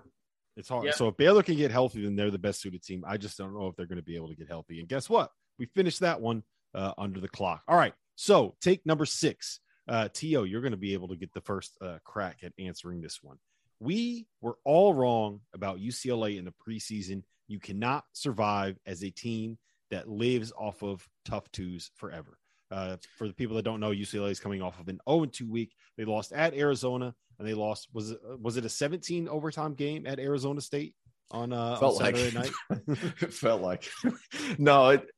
It's 0.57 0.69
hard. 0.69 0.93
So 0.95 1.09
if 1.09 1.17
Baylor 1.17 1.43
can 1.43 1.57
get 1.57 1.71
healthy, 1.71 2.03
then 2.03 2.17
they're 2.17 2.33
the 2.33 2.39
best 2.39 2.61
suited 2.61 2.83
team. 2.83 3.05
I 3.07 3.17
just 3.17 3.39
don't 3.39 3.55
know 3.55 3.69
if 3.69 3.77
they're 3.77 3.87
going 3.87 3.99
to 3.99 4.05
be 4.05 4.17
able 4.17 4.29
to 4.29 4.35
get 4.35 4.49
healthy. 4.49 4.81
And 4.81 4.89
guess 4.89 5.09
what? 5.09 5.31
We 5.57 5.67
finished 5.67 6.01
that 6.01 6.21
one 6.21 6.43
uh, 6.75 6.93
under 6.99 7.21
the 7.21 7.29
clock. 7.29 7.63
All 7.69 7.77
right. 7.77 7.95
So 8.17 8.57
take 8.61 8.85
number 8.85 9.07
six. 9.07 9.61
Uh, 9.89 10.09
T.O., 10.13 10.43
you're 10.43 10.61
going 10.61 10.73
to 10.73 10.77
be 10.77 10.95
able 10.95 11.09
to 11.09 11.17
get 11.17 11.33
the 11.33 11.41
first 11.41 11.79
uh, 11.81 11.99
crack 12.05 12.39
at 12.43 12.53
answering 12.59 13.01
this 13.01 13.23
one. 13.23 13.39
We 13.81 14.27
were 14.41 14.57
all 14.65 14.93
wrong 14.93 15.41
about 15.55 15.79
UCLA 15.79 16.37
in 16.39 16.45
the 16.45 16.53
preseason. 16.53 17.23
You 17.49 17.59
cannot 17.59 18.05
survive 18.13 18.79
as 18.87 19.03
a 19.03 19.11
team 19.11 19.59
that 19.91 20.09
lives 20.09 20.53
off 20.57 20.83
of 20.83 21.07
tough 21.25 21.51
twos 21.51 21.91
forever. 21.97 22.39
Uh, 22.71 22.97
for 23.17 23.27
the 23.27 23.35
people 23.35 23.57
that 23.57 23.65
don't 23.65 23.81
know, 23.81 23.91
UCLA 23.91 24.31
is 24.31 24.41
coming 24.41 24.61
off 24.61 24.79
of 24.79 24.89
an 24.89 25.01
0 25.09 25.25
2 25.25 25.51
week. 25.51 25.75
They 25.97 26.05
lost 26.05 26.33
at 26.33 26.55
Arizona, 26.55 27.15
and 27.39 27.49
they 27.49 27.55
lost 27.55 27.89
was 27.93 28.11
it 28.11 28.21
was 28.41 28.59
it 28.59 28.67
a 28.67 28.69
17 28.69 29.29
overtime 29.29 29.75
game 29.75 30.07
at 30.07 30.19
Arizona 30.19 30.61
State 30.61 30.95
on, 31.31 31.53
uh, 31.53 31.79
on 31.81 31.95
Saturday 31.95 32.31
like, 32.31 32.53
night? 32.69 32.79
it 33.23 33.33
felt 33.33 33.63
like 33.63 33.89
no, 34.59 34.91
it, 34.91 35.09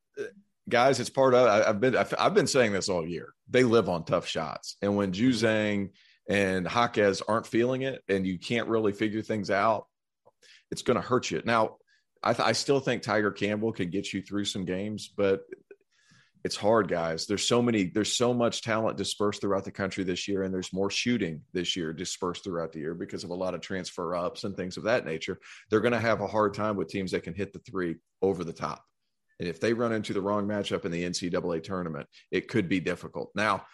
guys, 0.69 1.01
it's 1.01 1.11
part 1.11 1.35
of. 1.35 1.49
I, 1.49 1.67
have 1.67 1.81
been 1.81 1.97
I've, 1.97 2.15
I've, 2.19 2.35
been 2.35 2.47
saying 2.47 2.73
this 2.73 2.89
all 2.89 3.05
year. 3.05 3.35
They 3.49 3.65
live 3.65 3.89
on 3.89 4.05
tough 4.05 4.29
shots, 4.29 4.77
and 4.81 4.97
when 4.97 5.11
Juzang 5.11 5.91
and 6.29 6.69
Jaquez 6.71 7.21
aren't 7.23 7.49
feeling 7.49 7.83
it, 7.83 8.01
and 8.09 8.25
you 8.25 8.39
can't 8.39 8.69
really 8.69 8.93
figure 8.93 9.23
things 9.23 9.51
out, 9.51 9.87
it's 10.71 10.83
going 10.83 10.95
to 10.95 11.03
hurt 11.03 11.33
you. 11.33 11.43
Now, 11.45 11.79
I, 12.23 12.33
th- 12.33 12.47
I, 12.47 12.53
still 12.53 12.81
think 12.81 13.03
Tiger 13.03 13.31
Campbell 13.31 13.73
could 13.73 13.91
get 13.91 14.13
you 14.13 14.21
through 14.21 14.45
some 14.45 14.65
games, 14.65 15.09
but 15.17 15.43
it's 16.45 16.57
hard 16.57 16.89
guys. 16.89 17.27
There's 17.27 17.47
so 17.47 17.61
many 17.61 17.85
there's 17.85 18.17
so 18.17 18.33
much 18.33 18.63
talent 18.63 18.97
dispersed 18.97 19.41
throughout 19.41 19.65
the 19.65 19.71
country 19.71 20.05
this 20.05 20.27
year 20.27 20.43
and 20.43 20.53
there's 20.53 20.73
more 20.73 20.91
shooting 20.91 21.43
this 21.53 21.77
year 21.77 21.93
dispersed 21.93 22.45
throughout 22.45 22.73
the 22.73 22.79
year 22.81 22.95
because 22.95 23.25
of 23.25 23.31
a 23.31 23.35
lot 23.35 23.55
of 23.55 23.61
transfer 23.61 24.15
ups 24.15 24.45
and 24.45 24.57
things 24.57 24.77
of 24.77 24.85
that 24.85 25.05
nature. 25.05 25.39
They're 25.69 25.81
going 25.81 25.93
to 25.93 26.01
have 26.01 26.21
a 26.21 26.27
hard 26.27 26.55
time 26.55 26.77
with 26.77 26.89
teams 26.89 27.11
that 27.13 27.25
can 27.25 27.35
hit 27.35 27.53
the 27.53 27.59
three 27.59 27.97
over 28.23 28.43
the 28.43 28.53
top. 28.53 28.83
And 29.39 29.49
if 29.49 29.61
they 29.61 29.73
run 29.73 29.93
into 29.93 30.13
the 30.13 30.21
wrong 30.21 30.47
matchup 30.47 30.85
in 30.85 30.93
the 30.93 31.05
ncaa 31.05 31.63
tournament 31.63 32.07
it 32.31 32.49
could 32.49 32.69
be 32.69 32.81
difficult. 32.81 33.31
Now 33.35 33.65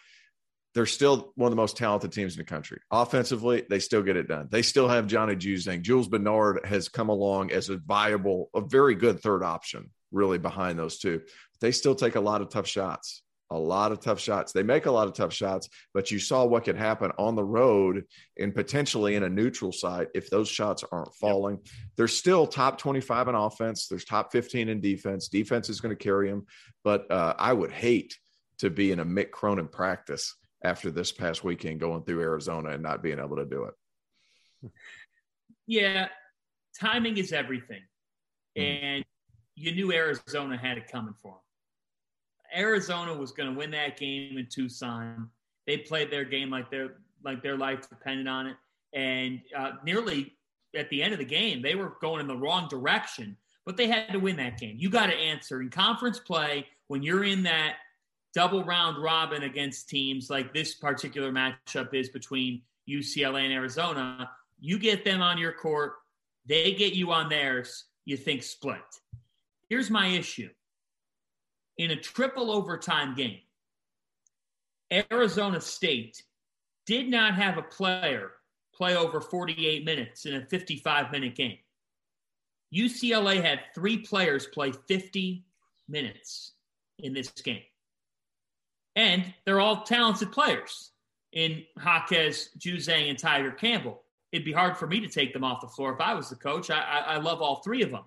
they're 0.77 0.87
still 0.87 1.33
one 1.35 1.49
of 1.49 1.51
the 1.51 1.61
most 1.61 1.77
talented 1.77 2.13
teams 2.13 2.35
in 2.35 2.39
the 2.39 2.45
country. 2.45 2.79
Offensively, 2.93 3.65
they 3.69 3.81
still 3.81 4.03
get 4.03 4.17
it 4.17 4.29
done. 4.29 4.47
They 4.49 4.63
still 4.63 4.87
have 4.87 5.09
Johnny 5.09 5.35
Juzang. 5.35 5.83
Jules 5.83 6.07
Bernard 6.07 6.65
has 6.65 6.89
come 6.89 7.09
along 7.09 7.51
as 7.51 7.69
a 7.69 7.79
viable, 7.79 8.51
a 8.55 8.61
very 8.61 8.95
good 8.95 9.21
third 9.21 9.43
option, 9.43 9.91
really 10.13 10.39
behind 10.39 10.79
those 10.79 10.99
two 10.99 11.23
they 11.61 11.73
still 11.73 11.95
take 11.95 12.17
a 12.17 12.21
lot 12.21 12.43
of 12.43 12.49
tough 12.49 12.67
shots 12.67 13.23
a 13.51 13.57
lot 13.57 13.93
of 13.93 14.01
tough 14.01 14.19
shots. 14.19 14.51
They 14.51 14.65
make 14.65 14.87
a 14.87 14.91
lot 14.91 15.07
of 15.07 15.15
tough 15.15 15.33
shots, 15.33 15.69
but 15.95 16.11
you 16.11 16.19
saw 16.19 16.45
what 16.45 16.65
could 16.65 16.77
happen 16.77 17.13
on 17.17 17.37
the 17.37 17.45
road 17.45 18.05
and 18.37 18.53
potentially 18.53 19.15
in 19.15 19.23
a 19.23 19.29
neutral 19.29 19.71
site 19.71 20.09
if 20.17 20.29
those 20.29 20.49
shots 20.49 20.83
aren't 20.91 21.15
falling. 21.15 21.59
Yep. 21.63 21.75
They're 21.97 22.09
still 22.09 22.49
top 22.49 22.77
25 22.77 23.29
in 23.29 23.35
offense. 23.37 23.87
There's 23.87 24.05
top 24.05 24.33
15 24.33 24.69
in 24.69 24.81
defense. 24.81 25.29
Defense 25.29 25.69
is 25.69 25.81
going 25.81 25.97
to 25.97 26.05
carry 26.05 26.29
them, 26.29 26.47
but 26.83 27.09
uh, 27.09 27.35
I 27.39 27.53
would 27.53 27.71
hate 27.71 28.19
to 28.59 28.69
be 28.69 28.91
in 28.91 28.99
a 28.99 29.05
Mick 29.05 29.31
Cronin 29.31 29.69
practice 29.69 30.35
after 30.67 30.91
this 30.91 31.13
past 31.13 31.45
weekend 31.45 31.81
going 31.81 32.03
through 32.03 32.21
Arizona 32.21 32.71
and 32.71 32.83
not 32.83 33.03
being 33.03 33.19
able 33.19 33.37
to 33.37 33.47
do 33.47 33.65
it. 33.65 33.75
Yeah, 35.67 36.09
timing 36.79 37.17
is 37.17 37.33
everything. 37.33 37.83
Mm. 38.57 38.83
And 38.83 39.05
you 39.55 39.73
knew 39.73 39.93
Arizona 39.93 40.57
had 40.57 40.79
it 40.79 40.91
coming 40.91 41.15
for 41.21 41.33
them. 41.33 42.63
Arizona 42.63 43.15
was 43.15 43.33
going 43.33 43.53
to 43.53 43.59
win 43.59 43.73
that 43.73 43.99
game 43.99 44.39
in 44.39 44.47
Tucson. 44.47 45.29
They 45.67 45.79
played 45.79 46.11
their 46.11 46.25
game 46.25 46.51
like 46.51 46.71
their 46.71 46.99
like 47.25 47.43
their 47.43 47.57
life 47.57 47.89
depended 47.89 48.29
on 48.29 48.47
it, 48.47 48.57
and 48.93 49.41
uh, 49.57 49.73
nearly 49.85 50.37
at 50.77 50.89
the 50.91 51.03
end 51.03 51.13
of 51.13 51.19
the 51.19 51.25
game, 51.25 51.63
they 51.63 51.75
were 51.75 51.97
going 52.01 52.21
in 52.21 52.29
the 52.29 52.37
wrong 52.37 52.69
direction. 52.69 53.37
But 53.65 53.77
they 53.77 53.89
had 53.89 54.13
to 54.13 54.21
win 54.21 54.37
that 54.37 54.61
game. 54.61 54.77
You 54.79 54.89
got 54.89 55.07
to 55.07 55.17
answer 55.17 55.61
in 55.61 55.71
conference 55.71 56.21
play 56.21 56.67
when 56.87 57.03
you're 57.03 57.25
in 57.25 57.43
that 57.43 57.79
double 58.37 58.63
round 58.65 59.03
robin 59.03 59.45
against 59.45 59.89
teams 59.89 60.29
like 60.29 60.53
this 60.53 60.75
particular 60.75 61.33
matchup 61.33 61.95
is 61.95 62.11
between 62.11 62.61
UCLA 62.87 63.45
and 63.45 63.53
Arizona. 63.53 64.31
You 64.61 64.79
get 64.79 65.07
them 65.07 65.23
on 65.23 65.39
your 65.39 65.53
court, 65.53 65.95
they 66.45 66.75
get 66.75 66.93
you 66.93 67.13
on 67.13 67.31
theirs. 67.31 67.87
You 68.05 68.19
think 68.19 68.43
split. 68.43 68.77
Here's 69.71 69.91
my 69.91 70.09
issue 70.09 70.51
in 71.79 71.93
a 71.93 71.97
triple 71.97 72.51
overtime 72.51 73.15
game, 73.15 73.41
Arizona 75.11 75.61
State 75.61 76.23
did 76.85 77.09
not 77.09 77.35
have 77.35 77.57
a 77.57 77.63
player 77.63 78.33
play 78.75 78.97
over 78.97 79.19
48 79.19 79.85
minutes 79.87 80.27
in 80.27 80.35
a 80.35 80.47
55 80.47 81.11
minute 81.11 81.35
game. 81.35 81.57
UCLA 82.75 83.43
had 83.43 83.61
three 83.75 83.97
players 83.97 84.47
play 84.47 84.73
50 84.87 85.43
minutes 85.89 86.53
in 86.99 87.15
this 87.15 87.31
game. 87.31 87.63
And 88.97 89.33
they're 89.45 89.61
all 89.61 89.83
talented 89.83 90.33
players 90.33 90.91
in 91.33 91.63
Jaquez, 91.77 92.49
Juzang, 92.59 93.11
and 93.11 93.19
Tiger 93.19 93.53
Campbell. 93.53 94.03
It'd 94.33 94.45
be 94.45 94.53
hard 94.53 94.77
for 94.77 94.87
me 94.87 95.01
to 95.01 95.09
take 95.09 95.33
them 95.33 95.45
off 95.45 95.61
the 95.61 95.69
floor 95.69 95.95
if 95.95 96.01
I 96.01 96.15
was 96.15 96.31
the 96.31 96.37
coach. 96.37 96.71
I, 96.71 96.81
I, 96.81 96.99
I 96.99 97.17
love 97.19 97.43
all 97.43 97.63
three 97.63 97.83
of 97.83 97.91
them. 97.91 98.05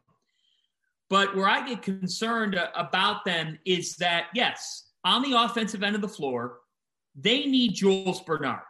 But 1.10 1.36
where 1.36 1.48
I 1.48 1.68
get 1.68 1.82
concerned 1.82 2.60
about 2.76 3.24
them 3.26 3.58
is 3.66 3.96
that, 3.98 4.26
yes, 4.34 4.90
on 5.06 5.22
the 5.22 5.34
offensive 5.34 5.84
end 5.84 5.96
of 5.96 6.02
the 6.02 6.08
floor, 6.08 6.58
they 7.16 7.46
need 7.46 7.76
Jules 7.76 8.22
Bernard. 8.22 8.62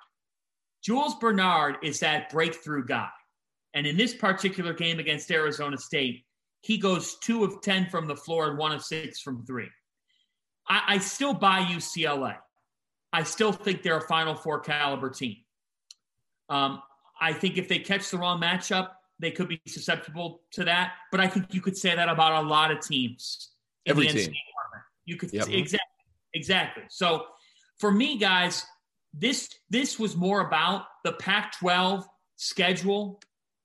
Jules 0.84 1.16
Bernard 1.16 1.78
is 1.84 2.00
that 2.00 2.30
breakthrough 2.30 2.86
guy. 2.86 3.10
And 3.74 3.86
in 3.86 3.98
this 3.98 4.14
particular 4.14 4.74
game 4.74 5.00
against 5.00 5.32
Arizona 5.32 5.78
State, 5.78 6.24
he 6.62 6.78
goes 6.78 7.18
two 7.20 7.44
of 7.44 7.62
10 7.62 7.90
from 7.90 8.08
the 8.08 8.16
floor 8.16 8.50
and 8.50 8.58
one 8.58 8.72
of 8.72 8.84
six 8.84 9.20
from 9.22 9.46
three. 9.46 9.70
I, 10.70 10.82
I 10.88 10.98
still 11.00 11.34
buy 11.34 11.62
UCLA. 11.62 12.36
I 13.12 13.24
still 13.24 13.52
think 13.52 13.82
they're 13.82 13.98
a 13.98 14.08
Final 14.08 14.36
Four 14.36 14.60
caliber 14.60 15.10
team. 15.10 15.38
Um, 16.48 16.82
I 17.20 17.34
think 17.34 17.58
if 17.58 17.68
they 17.68 17.80
catch 17.80 18.10
the 18.12 18.18
wrong 18.18 18.40
matchup, 18.40 18.90
they 19.20 19.32
could 19.32 19.48
be 19.50 19.62
susceptible 19.68 20.42
to 20.52 20.64
that. 20.66 20.94
But 21.12 21.20
I 21.20 21.28
think 21.28 21.54
you 21.54 21.62
could 21.62 21.78
say 21.78 21.96
that 21.96 22.08
about 22.08 22.44
a 22.44 22.48
lot 22.48 22.72
of 22.72 22.80
teams. 22.82 23.50
Every 23.86 24.08
team. 24.08 24.32
You 25.06 25.18
could 25.18 25.34
yep. 25.34 25.50
exactly 25.50 25.80
exactly. 26.34 26.84
So 26.90 27.26
for 27.80 27.92
me, 27.92 28.18
guys, 28.18 28.64
this 29.14 29.50
this 29.70 29.98
was 29.98 30.16
more 30.16 30.42
about 30.42 30.86
the 31.04 31.14
Pac-12 31.14 32.06
schedule 32.36 33.20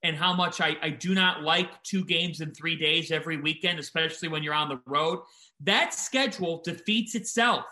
and 0.05 0.17
how 0.17 0.35
much 0.35 0.61
I, 0.61 0.77
I 0.83 0.91
do 0.91 1.15
not 1.15 1.43
like 1.43 1.83
two 1.83 2.05
games 2.05 2.43
in 2.43 2.53
three 2.53 2.77
days 2.77 3.11
every 3.11 3.39
weekend, 3.39 3.79
especially 3.79 4.29
when 4.29 4.43
you're 4.43 4.55
on 4.55 4.69
the 4.69 4.81
road. 4.87 5.21
That 5.61 5.95
schedule 5.95 6.61
defeats 6.63 7.15
itself. 7.15 7.65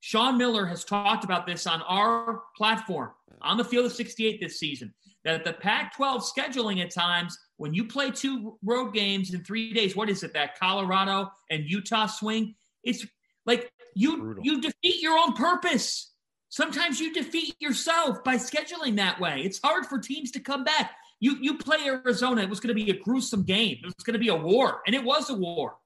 Sean 0.00 0.36
Miller 0.36 0.66
has 0.66 0.84
talked 0.84 1.24
about 1.24 1.46
this 1.46 1.66
on 1.66 1.80
our 1.82 2.42
platform 2.56 3.10
on 3.40 3.56
the 3.56 3.64
field 3.64 3.86
of 3.86 3.92
68 3.92 4.40
this 4.40 4.58
season 4.58 4.92
that 5.24 5.44
the 5.44 5.52
Pac 5.52 5.96
12 5.96 6.22
scheduling 6.22 6.82
at 6.82 6.90
times, 6.90 7.38
when 7.56 7.72
you 7.72 7.84
play 7.84 8.10
two 8.10 8.58
road 8.64 8.92
games 8.92 9.32
in 9.32 9.42
three 9.42 9.72
days, 9.72 9.96
what 9.96 10.08
is 10.08 10.22
it, 10.22 10.32
that 10.34 10.58
Colorado 10.58 11.30
and 11.50 11.64
Utah 11.64 12.06
swing? 12.06 12.54
It's 12.84 13.06
like 13.44 13.72
you 13.94 14.18
Brutal. 14.18 14.44
you 14.44 14.60
defeat 14.60 15.02
your 15.02 15.18
own 15.18 15.32
purpose. 15.32 16.12
Sometimes 16.48 17.00
you 17.00 17.12
defeat 17.12 17.54
yourself 17.58 18.22
by 18.22 18.36
scheduling 18.36 18.96
that 18.96 19.20
way. 19.20 19.42
It's 19.44 19.60
hard 19.62 19.86
for 19.86 19.98
teams 19.98 20.30
to 20.32 20.40
come 20.40 20.64
back. 20.64 20.92
You 21.20 21.36
you 21.40 21.58
play 21.58 21.78
Arizona. 21.86 22.42
It 22.42 22.50
was 22.50 22.60
going 22.60 22.76
to 22.76 22.84
be 22.84 22.90
a 22.90 22.98
gruesome 22.98 23.42
game. 23.42 23.78
It 23.82 23.86
was 23.86 24.04
going 24.04 24.14
to 24.14 24.20
be 24.20 24.28
a 24.28 24.36
war, 24.36 24.82
and 24.86 24.94
it 24.94 25.02
was 25.02 25.30
a 25.30 25.34
war. 25.34 25.76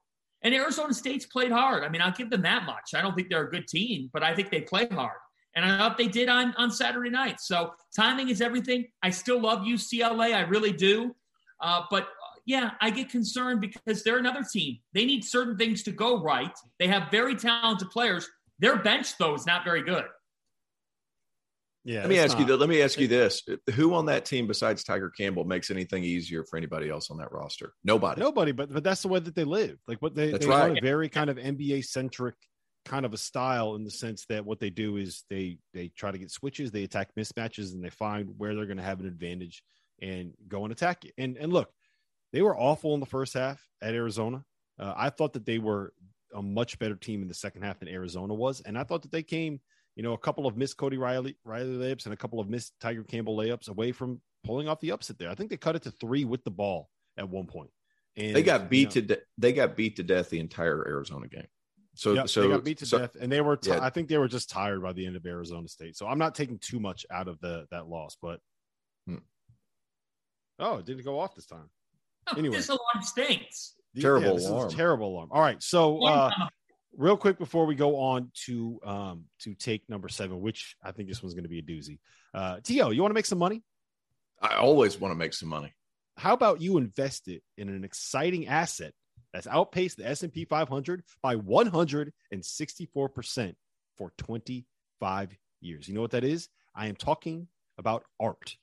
And 0.43 0.55
Arizona 0.55 0.95
State's 0.95 1.26
played 1.26 1.53
hard. 1.53 1.85
I 1.85 1.89
mean, 1.89 2.01
I'll 2.01 2.12
give 2.12 2.31
them 2.31 2.43
that 2.43 2.64
much. 2.64 2.95
I 2.95 3.03
don't 3.03 3.14
think 3.14 3.28
they're 3.28 3.47
a 3.47 3.51
good 3.51 3.68
team, 3.68 4.09
but 4.12 4.22
I 4.22 4.35
think 4.35 4.51
they 4.51 4.62
play 4.62 4.89
hard. 4.89 5.18
And 5.55 5.64
I 5.64 5.76
thought 5.76 5.99
they 5.99 6.07
did 6.07 6.28
on, 6.28 6.55
on 6.57 6.70
Saturday 6.70 7.11
night. 7.11 7.41
So 7.41 7.72
timing 7.95 8.28
is 8.28 8.41
everything. 8.41 8.87
I 9.03 9.11
still 9.11 9.41
love 9.41 9.61
UCLA. 9.61 10.35
I 10.35 10.43
really 10.43 10.72
do. 10.72 11.14
Uh, 11.61 11.83
but 11.91 12.09
yeah, 12.47 12.70
I 12.81 12.91
get 12.91 13.11
concerned 13.11 13.61
because 13.61 14.03
they're 14.03 14.18
another 14.18 14.45
team. 14.51 14.78
They 14.95 15.05
need 15.05 15.24
certain 15.24 15.57
things 15.59 15.83
to 15.83 15.93
go 15.93 16.22
right. 16.22 16.57
They 16.78 16.87
have 16.87 17.11
very 17.11 17.35
talented 17.35 17.91
players. 17.91 18.28
Their 18.61 18.76
bench, 18.76 19.18
though, 19.18 19.35
is 19.35 19.47
not 19.47 19.64
very 19.64 19.83
good. 19.83 20.05
Yeah. 21.85 22.01
Let 22.01 22.09
me 22.11 22.18
ask 22.18 22.39
not. 22.39 22.49
you. 22.49 22.57
Let 22.57 22.68
me 22.68 22.83
ask 22.83 22.99
you 22.99 23.09
this: 23.09 23.43
Who 23.74 23.95
on 23.95 24.07
that 24.07 24.24
team 24.24 24.47
besides 24.47 24.85
Tiger 24.85 25.11
Campbell 25.11 25.45
makes 25.45 25.70
anything 25.70 26.05
easier 26.05 26.45
for 26.45 26.57
anybody 26.57 26.91
else 26.91 27.11
on 27.11 27.16
that 27.18 27.33
roster? 27.33 27.72
Nobody. 27.85 28.20
Nobody. 28.20 28.53
But 28.53 28.72
but 28.72 28.85
that's 28.85 29.03
the 29.03 29.09
way 29.09 29.20
that 29.20 29.35
they 29.35 29.45
live. 29.45 29.78
Like 29.89 30.03
what 30.03 30.14
they. 30.14 30.31
That's 30.31 30.45
they 30.45 30.51
right. 30.51 30.76
a 30.76 30.81
very 30.81 31.09
kind 31.09 31.31
of 31.31 31.37
NBA 31.39 31.87
centric 31.87 32.35
kind 32.85 33.05
of 33.05 33.12
a 33.12 33.18
style 33.18 33.74
in 33.74 33.85
the 33.85 33.91
sense 33.91 34.24
that 34.26 34.45
what 34.45 34.59
they 34.59 34.70
do 34.70 34.97
is 34.97 35.24
they 35.28 35.59
they 35.74 35.89
try 35.89 36.11
to 36.11 36.18
get 36.18 36.31
switches, 36.31 36.70
they 36.70 36.85
attack 36.85 37.11
mismatches, 37.18 37.72
and 37.72 37.85
they 37.85 37.91
find 37.91 38.35
where 38.39 38.55
they're 38.55 38.66
going 38.66 38.78
to 38.78 38.83
have 38.83 39.01
an 39.01 39.07
advantage 39.07 39.62
and 40.01 40.33
go 40.49 40.64
and 40.64 40.72
attack 40.72 41.05
it. 41.05 41.12
And 41.18 41.37
and 41.37 41.53
look, 41.53 41.70
they 42.33 42.43
were 42.43 42.57
awful 42.57 42.95
in 42.95 43.01
the 43.01 43.07
first 43.07 43.35
half 43.35 43.62
at 43.83 43.95
Arizona. 43.95 44.45
Uh, 44.78 44.95
I 44.97 45.11
thought 45.11 45.35
that 45.35 45.47
they 45.47 45.59
were 45.59 45.93
a 46.35 46.43
much 46.43 46.78
better 46.78 46.95
team 46.95 47.22
in 47.22 47.28
the 47.28 47.35
second 47.35 47.62
half 47.62 47.81
than 47.81 47.89
Arizona 47.89 48.35
was, 48.35 48.61
and 48.62 48.78
I 48.78 48.85
thought 48.85 49.03
that 49.03 49.12
they 49.12 49.22
came, 49.22 49.61
you 50.01 50.03
know, 50.03 50.14
a 50.14 50.18
couple 50.18 50.46
of 50.46 50.57
missed 50.57 50.78
Cody 50.78 50.96
Riley 50.96 51.36
Riley 51.44 51.76
layups 51.76 52.07
and 52.07 52.14
a 52.14 52.16
couple 52.16 52.40
of 52.40 52.48
missed 52.48 52.72
Tiger 52.80 53.05
Campbell 53.05 53.36
layups 53.36 53.68
away 53.68 53.92
from 53.92 54.18
pulling 54.44 54.66
off 54.66 54.80
the 54.80 54.92
upset 54.92 55.18
there. 55.18 55.28
I 55.28 55.34
think 55.34 55.51
they 55.51 55.59
cut 55.59 55.76
it 55.76 55.82
to 55.82 55.90
three 55.90 56.24
with 56.24 56.42
the 56.42 56.51
ball 56.51 56.88
at 57.18 57.28
one 57.28 57.44
point. 57.44 57.68
And 58.16 58.34
they 58.34 58.42
got 58.42 58.70
beat 58.70 58.78
you 58.78 59.03
know, 59.03 59.09
to 59.09 59.16
de- 59.16 59.22
they 59.36 59.53
got 59.53 59.76
beat 59.76 59.96
to 59.96 60.03
death 60.03 60.30
the 60.30 60.40
entire 60.40 60.88
Arizona 60.88 61.28
game. 61.28 61.48
So, 61.96 62.14
yep, 62.14 62.30
so 62.30 62.40
they 62.40 62.48
got 62.48 62.64
beat 62.64 62.78
to 62.78 62.86
so, 62.86 63.01
death, 63.01 63.14
and 63.20 63.30
they 63.30 63.42
were. 63.42 63.59
T- 63.59 63.72
yeah. 63.72 63.84
I 63.84 63.90
think 63.90 64.09
they 64.09 64.16
were 64.16 64.26
just 64.26 64.48
tired 64.48 64.82
by 64.82 64.94
the 64.94 65.05
end 65.05 65.16
of 65.16 65.26
Arizona 65.26 65.68
State. 65.68 65.98
So 65.98 66.07
I'm 66.07 66.18
not 66.18 66.34
taking 66.34 66.59
too 66.59 66.80
much 66.80 67.05
out 67.11 67.28
of 67.28 67.38
the 67.40 67.66
that 67.70 67.86
loss, 67.86 68.16
but 68.22 68.40
hmm. 69.07 69.16
oh, 70.61 70.78
it 70.78 70.86
didn't 70.86 71.05
go 71.05 71.20
off 71.20 71.34
this 71.34 71.44
time. 71.44 71.68
anyway, 72.38 72.57
this 72.57 72.70
alarm 72.70 73.03
stinks. 73.03 73.74
Terrible 74.01 74.28
yeah, 74.28 74.32
this 74.32 74.46
alarm. 74.46 74.68
Is 74.68 74.74
terrible 74.74 75.09
alarm. 75.09 75.28
All 75.30 75.42
right, 75.42 75.62
so 75.62 76.03
uh, 76.07 76.30
real 76.97 77.16
quick 77.16 77.38
before 77.38 77.66
we 77.66 77.74
go 77.74 77.97
on 77.97 78.30
to 78.47 78.78
um 78.84 79.24
to 79.41 79.55
take 79.55 79.88
number 79.88 80.09
seven, 80.09 80.41
which 80.41 80.76
I 80.82 80.93
think 80.93 81.09
this 81.09 81.22
one's 81.22 81.34
going 81.34 81.45
to 81.45 81.49
be 81.49 81.61
a 81.61 81.62
doozy. 81.62 81.99
Uh, 82.34 82.59
T.O., 82.62 82.91
you 82.91 83.01
want 83.03 83.11
to 83.11 83.14
make 83.14 83.26
some 83.26 83.38
money? 83.38 83.62
I 84.41 84.57
always 84.57 85.01
want 85.01 85.12
to 85.12 85.16
make 85.16 85.34
some 85.34 85.49
money. 85.49 85.72
How 86.16 86.34
about 86.34 86.61
you 86.61 86.78
invest 86.78 87.28
it 87.28 87.43
in 87.57 87.68
an 87.68 87.84
exciting 87.84 88.47
asset 88.47 88.93
that's 89.32 89.47
outpaced 89.47 89.99
the 89.99 90.09
S&P 90.09 90.45
500 90.45 91.05
by 91.22 91.36
164% 91.36 93.55
for 93.97 94.12
25 94.18 95.36
years. 95.61 95.88
You 95.88 95.95
know 95.95 96.01
what 96.01 96.11
that 96.12 96.24
is? 96.24 96.49
I 96.74 96.88
am 96.88 96.97
talking 96.97 97.47
about 97.78 98.05
art. 98.18 98.57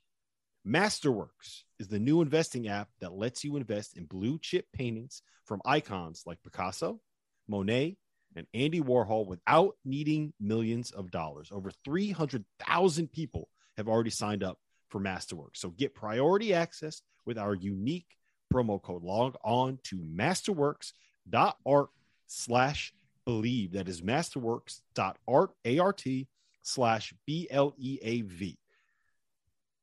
Masterworks 0.68 1.64
is 1.80 1.88
the 1.88 2.00
new 2.00 2.22
investing 2.22 2.68
app 2.68 2.90
that 3.00 3.14
lets 3.14 3.44
you 3.44 3.56
invest 3.56 3.96
in 3.96 4.06
blue 4.06 4.38
chip 4.40 4.66
paintings 4.74 5.22
from 5.46 5.62
icons 5.64 6.24
like 6.26 6.42
Picasso, 6.44 7.00
Monet, 7.48 7.96
and 8.38 8.48
Andy 8.54 8.80
Warhol 8.80 9.26
without 9.26 9.76
needing 9.84 10.32
millions 10.40 10.92
of 10.92 11.12
dollars. 11.12 11.50
Over 11.52 11.72
300,000 11.84 13.12
people 13.12 13.50
have 13.76 13.88
already 13.88 14.12
signed 14.12 14.44
up 14.44 14.60
for 14.90 15.02
Masterworks. 15.02 15.58
So 15.58 15.70
get 15.70 15.96
priority 15.96 16.54
access 16.54 17.02
with 17.26 17.38
our 17.38 17.56
unique 17.56 18.16
promo 18.54 18.82
code. 18.82 19.04
Log 19.04 19.36
on 19.44 19.80
to 19.86 19.98
masterworks.art 19.98 21.90
slash 22.28 22.94
believe. 23.26 23.74
That 23.74 23.90
is 23.90 24.02
masterworks.art, 24.02 25.52
A-R-T 25.66 26.28
slash 26.62 27.14
B-L-E-A-V. 27.26 28.58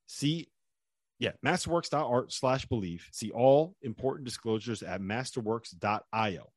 See, 0.07 0.49
yeah, 1.19 1.33
masterworks.art 1.45 2.33
slash 2.33 2.67
believe. 2.67 3.09
See 3.13 3.31
all 3.31 3.77
important 3.83 4.25
disclosures 4.25 4.83
at 4.83 5.01
masterworks.io 5.01 6.51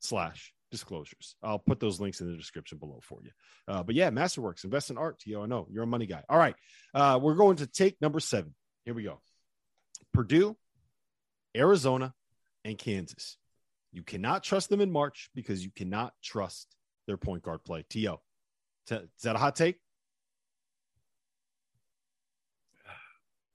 slash 0.00 0.52
disclosures. 0.70 1.36
I'll 1.42 1.58
put 1.58 1.80
those 1.80 2.00
links 2.00 2.20
in 2.20 2.30
the 2.30 2.36
description 2.36 2.78
below 2.78 3.00
for 3.02 3.20
you. 3.22 3.30
Uh, 3.68 3.82
but 3.82 3.94
yeah, 3.94 4.10
Masterworks, 4.10 4.64
invest 4.64 4.90
in 4.90 4.98
art. 4.98 5.22
Yo, 5.24 5.42
I 5.42 5.46
know 5.46 5.66
you're 5.70 5.84
a 5.84 5.86
money 5.86 6.06
guy. 6.06 6.22
All 6.28 6.38
right. 6.38 6.54
Uh, 6.94 7.18
we're 7.22 7.34
going 7.34 7.56
to 7.56 7.66
take 7.66 8.00
number 8.00 8.20
seven. 8.20 8.54
Here 8.84 8.94
we 8.94 9.02
go. 9.02 9.20
Purdue 10.12 10.56
Arizona, 11.56 12.12
and 12.64 12.78
Kansas. 12.78 13.38
You 13.92 14.02
cannot 14.02 14.42
trust 14.42 14.68
them 14.68 14.80
in 14.80 14.92
March 14.92 15.30
because 15.34 15.64
you 15.64 15.70
cannot 15.74 16.12
trust 16.22 16.68
their 17.06 17.16
point 17.16 17.42
guard 17.42 17.64
play. 17.64 17.84
T.O. 17.88 18.20
Is 18.90 19.00
that 19.22 19.36
a 19.36 19.38
hot 19.38 19.56
take? 19.56 19.76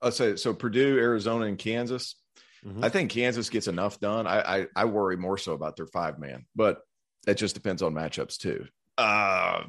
I'll 0.00 0.10
say 0.10 0.36
so 0.36 0.52
Purdue, 0.52 0.98
Arizona, 0.98 1.46
and 1.46 1.58
Kansas. 1.58 2.16
Mm-hmm. 2.66 2.82
I 2.82 2.88
think 2.88 3.10
Kansas 3.10 3.50
gets 3.50 3.68
enough 3.68 4.00
done. 4.00 4.26
I, 4.26 4.40
I, 4.40 4.66
I 4.74 4.84
worry 4.86 5.16
more 5.16 5.38
so 5.38 5.52
about 5.52 5.76
their 5.76 5.86
five 5.86 6.18
man, 6.18 6.46
but 6.56 6.80
it 7.26 7.34
just 7.34 7.54
depends 7.54 7.82
on 7.82 7.94
matchups 7.94 8.36
too. 8.36 8.66
Uh, 8.98 9.64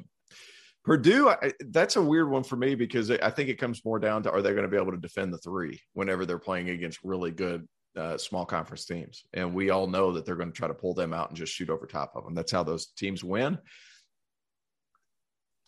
Purdue, 0.83 1.29
I, 1.29 1.53
that's 1.67 1.95
a 1.95 2.01
weird 2.01 2.29
one 2.29 2.43
for 2.43 2.57
me 2.57 2.75
because 2.75 3.09
I 3.09 3.29
think 3.29 3.49
it 3.49 3.57
comes 3.59 3.85
more 3.85 3.99
down 3.99 4.23
to 4.23 4.31
are 4.31 4.41
they 4.41 4.51
going 4.51 4.63
to 4.63 4.69
be 4.69 4.77
able 4.77 4.91
to 4.91 4.97
defend 4.97 5.33
the 5.33 5.37
three 5.37 5.79
whenever 5.93 6.25
they're 6.25 6.39
playing 6.39 6.69
against 6.69 6.99
really 7.03 7.31
good 7.31 7.67
uh, 7.95 8.17
small 8.17 8.45
conference 8.45 8.85
teams. 8.85 9.23
And 9.33 9.53
we 9.53 9.69
all 9.69 9.87
know 9.87 10.11
that 10.11 10.25
they're 10.25 10.35
going 10.35 10.51
to 10.51 10.57
try 10.57 10.67
to 10.67 10.73
pull 10.73 10.93
them 10.93 11.13
out 11.13 11.29
and 11.29 11.37
just 11.37 11.53
shoot 11.53 11.69
over 11.69 11.85
top 11.85 12.13
of 12.15 12.25
them. 12.25 12.35
That's 12.35 12.51
how 12.51 12.63
those 12.63 12.87
teams 12.87 13.23
win. 13.23 13.57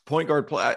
Point 0.06 0.28
guard 0.28 0.48
play, 0.48 0.76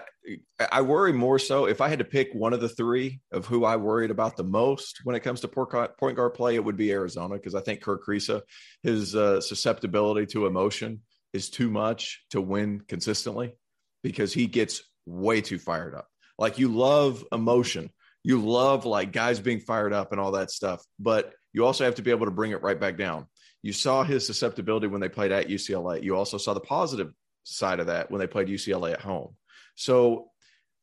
I, 0.59 0.67
I 0.71 0.81
worry 0.81 1.13
more 1.13 1.37
so. 1.37 1.65
If 1.65 1.81
I 1.81 1.87
had 1.87 1.99
to 1.99 2.05
pick 2.05 2.33
one 2.33 2.53
of 2.53 2.61
the 2.61 2.69
three 2.69 3.21
of 3.31 3.45
who 3.45 3.63
I 3.63 3.75
worried 3.75 4.11
about 4.11 4.37
the 4.37 4.43
most 4.43 5.01
when 5.03 5.15
it 5.15 5.19
comes 5.21 5.41
to 5.41 5.47
point 5.47 6.15
guard 6.15 6.33
play, 6.33 6.55
it 6.55 6.63
would 6.63 6.77
be 6.77 6.91
Arizona 6.91 7.35
because 7.35 7.55
I 7.55 7.61
think 7.61 7.81
Kerr 7.81 7.99
Kriisa, 7.99 8.41
his 8.81 9.15
uh, 9.15 9.39
susceptibility 9.39 10.25
to 10.27 10.47
emotion 10.47 11.01
is 11.33 11.49
too 11.49 11.69
much 11.69 12.23
to 12.31 12.41
win 12.41 12.81
consistently 12.87 13.53
because 14.01 14.33
he 14.33 14.47
gets 14.47 14.81
way 15.05 15.41
too 15.41 15.59
fired 15.59 15.93
up. 15.93 16.07
Like 16.37 16.57
you 16.57 16.69
love 16.69 17.23
emotion 17.31 17.91
you 18.23 18.41
love 18.41 18.85
like 18.85 19.11
guys 19.11 19.39
being 19.39 19.59
fired 19.59 19.93
up 19.93 20.11
and 20.11 20.19
all 20.19 20.33
that 20.33 20.51
stuff, 20.51 20.83
but 20.99 21.33
you 21.53 21.65
also 21.65 21.85
have 21.85 21.95
to 21.95 22.01
be 22.01 22.11
able 22.11 22.25
to 22.25 22.31
bring 22.31 22.51
it 22.51 22.61
right 22.61 22.79
back 22.79 22.97
down. 22.97 23.25
You 23.61 23.73
saw 23.73 24.03
his 24.03 24.25
susceptibility 24.25 24.87
when 24.87 25.01
they 25.01 25.09
played 25.09 25.31
at 25.31 25.47
UCLA. 25.47 26.03
You 26.03 26.15
also 26.15 26.37
saw 26.37 26.53
the 26.53 26.59
positive 26.59 27.11
side 27.55 27.79
of 27.79 27.87
that 27.87 28.11
when 28.11 28.19
they 28.19 28.27
played 28.27 28.47
UCLA 28.47 28.93
at 28.93 29.01
home. 29.01 29.35
So 29.75 30.29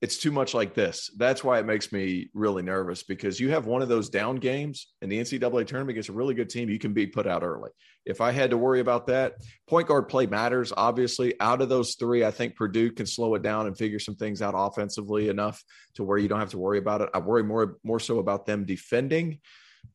it's 0.02 0.18
too 0.18 0.30
much 0.30 0.52
like 0.52 0.74
this. 0.74 1.10
That's 1.16 1.42
why 1.42 1.58
it 1.58 1.66
makes 1.66 1.90
me 1.90 2.28
really 2.34 2.62
nervous 2.62 3.02
because 3.02 3.40
you 3.40 3.50
have 3.50 3.66
one 3.66 3.80
of 3.80 3.88
those 3.88 4.10
down 4.10 4.36
games 4.36 4.88
in 5.00 5.08
the 5.08 5.18
NCAA 5.18 5.66
tournament 5.66 5.90
against 5.90 6.10
a 6.10 6.12
really 6.12 6.34
good 6.34 6.50
team, 6.50 6.68
you 6.68 6.78
can 6.78 6.92
be 6.92 7.06
put 7.06 7.26
out 7.26 7.42
early. 7.42 7.70
If 8.04 8.20
I 8.20 8.30
had 8.30 8.50
to 8.50 8.58
worry 8.58 8.80
about 8.80 9.06
that, 9.06 9.36
point 9.66 9.88
guard 9.88 10.08
play 10.08 10.26
matters. 10.26 10.72
Obviously, 10.76 11.34
out 11.40 11.62
of 11.62 11.70
those 11.70 11.94
three, 11.94 12.24
I 12.24 12.30
think 12.30 12.56
Purdue 12.56 12.92
can 12.92 13.06
slow 13.06 13.34
it 13.34 13.42
down 13.42 13.66
and 13.66 13.76
figure 13.76 13.98
some 13.98 14.16
things 14.16 14.42
out 14.42 14.54
offensively 14.56 15.28
enough 15.28 15.62
to 15.94 16.04
where 16.04 16.18
you 16.18 16.28
don't 16.28 16.40
have 16.40 16.50
to 16.50 16.58
worry 16.58 16.78
about 16.78 17.00
it. 17.00 17.08
I 17.14 17.18
worry 17.18 17.42
more 17.42 17.78
more 17.82 18.00
so 18.00 18.18
about 18.18 18.44
them 18.46 18.64
defending. 18.64 19.40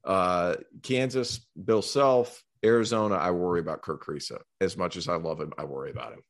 Uh, 0.04 0.56
Kansas, 0.82 1.46
Bill 1.64 1.82
Self, 1.82 2.44
Arizona, 2.66 3.16
I 3.16 3.32
worry 3.32 3.60
about 3.60 3.82
Kerr 3.82 3.98
Kriisa. 3.98 4.40
As 4.60 4.76
much 4.76 4.98
as 4.98 5.08
I 5.08 5.16
love 5.16 5.40
him, 5.40 5.54
I 5.58 5.66
worry 5.66 5.92
about 5.92 6.14
him. 6.14 6.22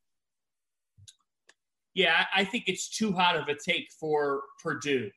Yeah, 1.94 2.24
I 2.34 2.44
think 2.44 2.64
it's 2.66 2.88
too 2.88 3.12
hot 3.12 3.36
of 3.36 3.48
a 3.48 3.54
take 3.54 3.90
for 3.98 4.42
Purdue. 4.62 5.10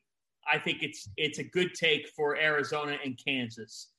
I 0.51 0.59
think 0.59 0.83
it's 0.83 1.09
it's 1.17 1.39
a 1.39 1.43
good 1.43 1.73
take 1.73 2.07
for 2.15 2.37
Arizona 2.37 2.97
and 3.03 3.19
Kansas. 3.23 3.89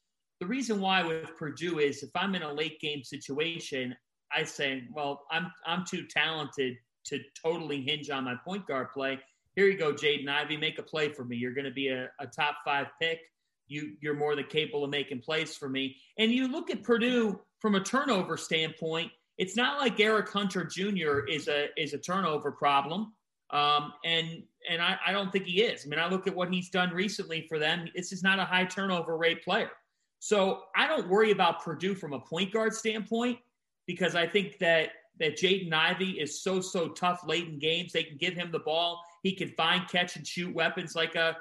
The 0.41 0.47
reason 0.47 0.81
why 0.81 1.03
with 1.03 1.37
Purdue 1.37 1.79
is 1.79 2.03
if 2.03 2.11
I'm 2.14 2.35
in 2.35 2.43
a 2.43 2.53
late 2.53 2.81
game 2.81 3.03
situation, 3.03 3.97
I 4.35 4.45
say, 4.45 4.85
well, 4.93 5.24
I'm 5.31 5.51
I'm 5.66 5.85
too 5.85 6.07
talented 6.07 6.77
to 7.07 7.20
totally 7.43 7.81
hinge 7.81 8.11
on 8.11 8.24
my 8.24 8.35
point 8.45 8.66
guard 8.66 8.91
play. 8.93 9.18
Here 9.55 9.68
you 9.68 9.79
go, 9.79 9.93
Jaden 9.93 10.29
Ivey, 10.29 10.57
make 10.57 10.79
a 10.79 10.83
play 10.83 11.09
for 11.09 11.24
me. 11.24 11.37
You're 11.37 11.55
going 11.55 11.64
to 11.64 11.70
be 11.70 11.89
a, 11.89 12.11
a 12.20 12.27
top 12.27 12.57
five 12.64 12.89
pick. 13.01 13.20
You 13.68 13.95
you're 14.01 14.14
more 14.14 14.37
than 14.37 14.45
capable 14.45 14.85
of 14.85 14.91
making 14.91 15.20
plays 15.20 15.57
for 15.57 15.68
me. 15.68 15.97
And 16.18 16.31
you 16.31 16.47
look 16.49 16.70
at 16.70 16.83
Purdue 16.83 17.41
from 17.59 17.74
a 17.74 17.81
turnover 17.81 18.37
standpoint 18.37 19.11
it's 19.39 19.57
not 19.57 19.78
like 19.78 20.01
Eric 20.01 20.28
Hunter 20.30 20.64
Jr. 20.64 21.20
is 21.28 21.49
a 21.49 21.68
is 21.80 21.93
a 21.93 21.99
turnover 21.99 22.53
problem. 22.53 23.12
Um, 23.51 23.93
and 24.05 24.43
and 24.68 24.82
I, 24.82 24.99
I 25.07 25.12
don't 25.12 25.30
think 25.30 25.45
he 25.47 25.62
is. 25.62 25.84
I 25.84 25.89
mean, 25.89 26.01
I 26.01 26.09
look 26.09 26.26
at 26.26 26.34
what 26.34 26.53
he's 26.53 26.70
done 26.70 26.91
recently 26.91 27.47
for 27.49 27.59
them. 27.59 27.89
This 27.95 28.12
is 28.12 28.22
not 28.22 28.39
a 28.39 28.45
high 28.45 28.64
turnover 28.64 29.16
rate 29.16 29.45
player. 29.45 29.70
So 30.18 30.62
I 30.74 30.89
don't 30.89 31.09
worry 31.09 31.30
about 31.30 31.62
Purdue 31.62 31.95
from 31.95 32.12
a 32.12 32.18
point 32.18 32.53
guard 32.53 32.74
standpoint 32.74 33.39
because 33.87 34.14
I 34.14 34.26
think 34.26 34.59
that 34.59 34.91
that 35.18 35.39
Jaden 35.39 35.72
Ivey 35.72 36.12
is 36.20 36.43
so 36.43 36.61
so 36.61 36.89
tough 36.89 37.20
late 37.26 37.47
in 37.47 37.59
games. 37.59 37.93
They 37.93 38.03
can 38.03 38.16
give 38.16 38.34
him 38.34 38.51
the 38.51 38.59
ball. 38.59 39.03
He 39.22 39.32
can 39.32 39.51
find 39.51 39.87
catch 39.89 40.16
and 40.16 40.26
shoot 40.26 40.55
weapons 40.55 40.95
like 40.95 41.14
a 41.14 41.37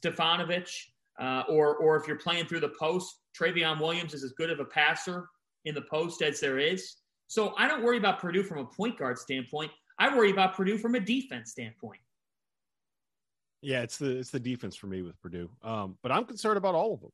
Stefanovic, 0.00 0.70
uh, 1.18 1.44
or 1.48 1.76
or 1.76 1.96
if 1.96 2.06
you're 2.06 2.16
playing 2.16 2.46
through 2.46 2.60
the 2.60 2.72
post, 2.78 3.16
Trevion 3.38 3.80
Williams 3.80 4.14
is 4.14 4.22
as 4.22 4.32
good 4.32 4.50
of 4.50 4.60
a 4.60 4.64
passer 4.64 5.28
in 5.64 5.74
the 5.74 5.82
post 5.82 6.22
as 6.22 6.40
there 6.40 6.58
is. 6.58 6.96
So 7.28 7.54
I 7.56 7.68
don't 7.68 7.82
worry 7.84 7.98
about 7.98 8.18
Purdue 8.18 8.42
from 8.42 8.58
a 8.58 8.64
point 8.64 8.98
guard 8.98 9.18
standpoint. 9.18 9.70
I 9.98 10.14
worry 10.14 10.30
about 10.30 10.54
Purdue 10.54 10.78
from 10.78 10.94
a 10.94 11.00
defense 11.00 11.50
standpoint. 11.50 12.00
Yeah, 13.60 13.82
it's 13.82 13.98
the 13.98 14.18
it's 14.18 14.30
the 14.30 14.40
defense 14.40 14.76
for 14.76 14.86
me 14.86 15.02
with 15.02 15.20
Purdue. 15.20 15.50
Um, 15.62 15.98
but 16.02 16.10
I'm 16.10 16.24
concerned 16.24 16.56
about 16.56 16.74
all 16.74 16.94
of 16.94 17.00
them. 17.00 17.10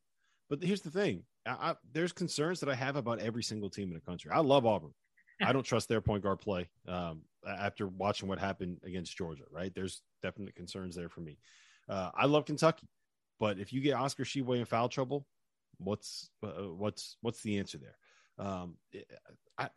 But 0.49 0.63
here's 0.63 0.81
the 0.81 0.91
thing: 0.91 1.23
I, 1.45 1.51
I, 1.51 1.75
there's 1.91 2.11
concerns 2.11 2.59
that 2.61 2.69
I 2.69 2.75
have 2.75 2.95
about 2.95 3.19
every 3.19 3.43
single 3.43 3.69
team 3.69 3.89
in 3.89 3.93
the 3.93 3.99
country. 3.99 4.31
I 4.31 4.39
love 4.39 4.65
Auburn. 4.65 4.93
I 5.41 5.51
don't 5.51 5.63
trust 5.63 5.89
their 5.89 6.01
point 6.01 6.23
guard 6.23 6.39
play. 6.39 6.69
Um, 6.87 7.23
after 7.45 7.87
watching 7.87 8.29
what 8.29 8.39
happened 8.39 8.77
against 8.85 9.17
Georgia, 9.17 9.43
right? 9.51 9.73
There's 9.75 10.01
definite 10.23 10.55
concerns 10.55 10.95
there 10.95 11.09
for 11.09 11.21
me. 11.21 11.37
Uh, 11.89 12.09
I 12.15 12.25
love 12.25 12.45
Kentucky, 12.45 12.87
but 13.39 13.59
if 13.59 13.73
you 13.73 13.81
get 13.81 13.95
Oscar 13.95 14.23
Tshiebwe 14.23 14.59
in 14.59 14.65
foul 14.65 14.89
trouble, 14.89 15.27
what's 15.77 16.29
uh, 16.43 16.47
what's 16.47 17.17
what's 17.21 17.41
the 17.41 17.57
answer 17.59 17.77
there? 17.77 18.45
Um, 18.45 18.77
I, 19.57 19.69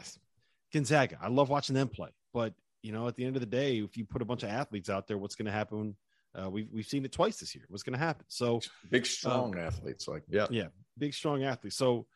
Gonzaga. 0.72 1.18
I 1.20 1.28
love 1.28 1.48
watching 1.48 1.74
them 1.74 1.88
play, 1.88 2.10
but 2.32 2.54
you 2.82 2.92
know, 2.92 3.08
at 3.08 3.16
the 3.16 3.24
end 3.24 3.36
of 3.36 3.40
the 3.40 3.46
day, 3.46 3.78
if 3.78 3.96
you 3.96 4.04
put 4.04 4.22
a 4.22 4.24
bunch 4.24 4.42
of 4.42 4.50
athletes 4.50 4.88
out 4.88 5.08
there, 5.08 5.18
what's 5.18 5.34
going 5.34 5.46
to 5.46 5.52
happen? 5.52 5.96
Uh, 6.34 6.48
we've 6.48 6.68
we've 6.72 6.86
seen 6.86 7.04
it 7.04 7.12
twice 7.12 7.38
this 7.38 7.54
year. 7.54 7.64
What's 7.68 7.82
going 7.82 7.98
to 7.98 8.04
happen? 8.04 8.24
So 8.28 8.60
big, 8.90 9.06
strong 9.06 9.54
um, 9.54 9.64
athletes, 9.64 10.06
like 10.06 10.22
yeah, 10.28 10.46
yeah, 10.50 10.68
big, 10.96 11.14
strong 11.14 11.42
athletes. 11.42 11.76
So 11.76 12.06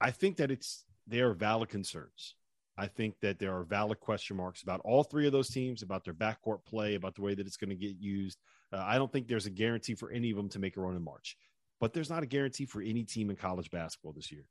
I 0.00 0.10
think 0.10 0.36
that 0.36 0.50
it's 0.50 0.84
they 1.06 1.20
are 1.20 1.34
valid 1.34 1.68
concerns. 1.68 2.34
I 2.76 2.86
think 2.86 3.16
that 3.20 3.38
there 3.38 3.54
are 3.56 3.64
valid 3.64 4.00
question 4.00 4.36
marks 4.36 4.62
about 4.62 4.80
all 4.84 5.02
three 5.02 5.26
of 5.26 5.32
those 5.32 5.50
teams, 5.50 5.82
about 5.82 6.04
their 6.04 6.14
backcourt 6.14 6.64
play, 6.64 6.94
about 6.94 7.14
the 7.14 7.22
way 7.22 7.34
that 7.34 7.46
it's 7.46 7.58
going 7.58 7.70
to 7.70 7.76
get 7.76 7.96
used. 7.98 8.38
Uh, 8.72 8.82
I 8.84 8.96
don't 8.96 9.12
think 9.12 9.28
there's 9.28 9.46
a 9.46 9.50
guarantee 9.50 9.94
for 9.94 10.10
any 10.10 10.30
of 10.30 10.36
them 10.36 10.48
to 10.50 10.58
make 10.58 10.76
a 10.76 10.80
run 10.80 10.96
in 10.96 11.04
March, 11.04 11.36
but 11.78 11.92
there's 11.92 12.08
not 12.10 12.22
a 12.22 12.26
guarantee 12.26 12.66
for 12.66 12.80
any 12.80 13.04
team 13.04 13.30
in 13.30 13.36
college 13.36 13.70
basketball 13.70 14.12
this 14.12 14.32
year 14.32 14.46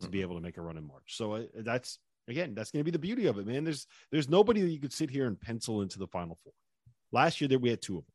to 0.00 0.06
mm-hmm. 0.06 0.12
be 0.12 0.22
able 0.22 0.34
to 0.34 0.40
make 0.40 0.56
a 0.56 0.62
run 0.62 0.76
in 0.76 0.86
March. 0.86 1.16
So 1.16 1.34
uh, 1.34 1.42
that's 1.56 1.98
again, 2.30 2.54
that's 2.54 2.70
going 2.70 2.80
to 2.80 2.84
be 2.84 2.90
the 2.90 2.98
beauty 2.98 3.26
of 3.26 3.38
it, 3.38 3.46
man. 3.46 3.64
There's 3.64 3.86
there's 4.10 4.28
nobody 4.28 4.60
that 4.62 4.70
you 4.70 4.78
could 4.78 4.92
sit 4.92 5.10
here 5.10 5.26
and 5.26 5.40
pencil 5.40 5.82
into 5.82 5.98
the 5.98 6.06
Final 6.06 6.36
Four. 6.42 6.52
Last 7.12 7.40
year, 7.40 7.48
there 7.48 7.58
we 7.58 7.70
had 7.70 7.82
two 7.82 7.98
of 7.98 8.04
them. 8.04 8.14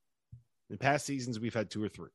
In 0.70 0.78
past 0.78 1.06
seasons, 1.06 1.40
we've 1.40 1.54
had 1.54 1.70
two 1.70 1.84
or 1.84 1.90
three. 1.90 2.10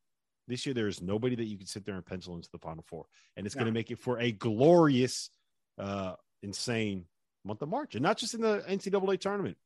This 0.48 0.66
year, 0.66 0.74
there 0.74 0.88
is 0.88 1.00
nobody 1.00 1.36
that 1.36 1.44
you 1.44 1.56
can 1.56 1.66
sit 1.66 1.84
there 1.84 1.94
and 1.94 2.04
pencil 2.04 2.34
into 2.34 2.50
the 2.50 2.58
Final 2.58 2.84
Four, 2.88 3.06
and 3.36 3.46
it's 3.46 3.54
going 3.54 3.66
to 3.66 3.72
make 3.72 3.90
it 3.90 3.98
for 3.98 4.18
a 4.18 4.32
glorious, 4.32 5.30
uh, 5.78 6.14
insane 6.42 7.04
month 7.44 7.62
of 7.62 7.68
March, 7.68 7.94
and 7.94 8.02
not 8.02 8.16
just 8.16 8.34
in 8.34 8.40
the 8.40 8.64
NCAA 8.68 9.20
tournament. 9.20 9.56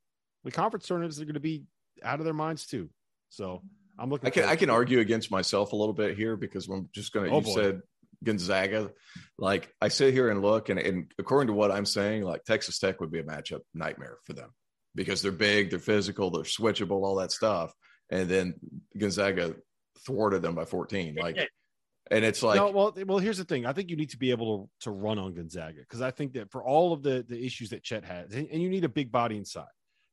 The 0.44 0.50
conference 0.50 0.86
tournaments 0.86 1.18
are 1.20 1.24
going 1.24 1.34
to 1.34 1.40
be 1.40 1.64
out 2.02 2.18
of 2.18 2.24
their 2.24 2.34
minds 2.34 2.66
too. 2.66 2.90
So 3.30 3.62
I'm 3.98 4.10
looking. 4.10 4.26
I 4.26 4.30
can 4.30 4.44
I 4.44 4.56
can 4.56 4.70
argue 4.70 5.00
against 5.00 5.30
myself 5.30 5.72
a 5.72 5.76
little 5.76 5.94
bit 5.94 6.16
here 6.16 6.36
because 6.36 6.68
I'm 6.68 6.88
just 6.92 7.12
going 7.12 7.30
to. 7.30 7.32
Oh, 7.32 7.38
you 7.38 7.44
boy. 7.44 7.54
said 7.54 7.82
Gonzaga. 8.24 8.90
Like 9.38 9.72
I 9.80 9.88
sit 9.88 10.14
here 10.14 10.30
and 10.30 10.42
look, 10.42 10.68
and, 10.68 10.78
and 10.78 11.12
according 11.18 11.48
to 11.48 11.52
what 11.52 11.70
I'm 11.70 11.86
saying, 11.86 12.22
like 12.22 12.44
Texas 12.44 12.78
Tech 12.78 13.00
would 13.00 13.10
be 13.10 13.20
a 13.20 13.24
matchup 13.24 13.60
nightmare 13.74 14.18
for 14.24 14.32
them 14.32 14.50
because 14.94 15.22
they're 15.22 15.32
big, 15.32 15.70
they're 15.70 15.78
physical, 15.78 16.30
they're 16.30 16.42
switchable, 16.42 17.02
all 17.02 17.16
that 17.16 17.32
stuff. 17.32 17.72
And 18.10 18.28
then 18.28 18.54
Gonzaga 18.96 19.56
thwarted 20.06 20.42
them 20.42 20.54
by 20.54 20.64
14. 20.64 21.16
Like, 21.20 21.38
and 22.10 22.24
it's 22.24 22.42
like, 22.42 22.56
no, 22.56 22.70
well, 22.70 22.94
well, 23.06 23.18
here's 23.18 23.38
the 23.38 23.44
thing. 23.44 23.64
I 23.64 23.72
think 23.72 23.88
you 23.88 23.96
need 23.96 24.10
to 24.10 24.18
be 24.18 24.30
able 24.30 24.70
to, 24.80 24.84
to 24.84 24.90
run 24.90 25.18
on 25.18 25.34
Gonzaga 25.34 25.80
because 25.80 26.02
I 26.02 26.10
think 26.10 26.34
that 26.34 26.50
for 26.50 26.62
all 26.62 26.92
of 26.92 27.02
the 27.02 27.24
the 27.26 27.44
issues 27.44 27.70
that 27.70 27.82
Chet 27.82 28.04
has, 28.04 28.32
and, 28.32 28.46
and, 28.50 28.62
you 28.62 28.68
need 28.68 28.84
a 28.84 28.90
big 28.90 29.10
body 29.10 29.36
inside. 29.36 29.64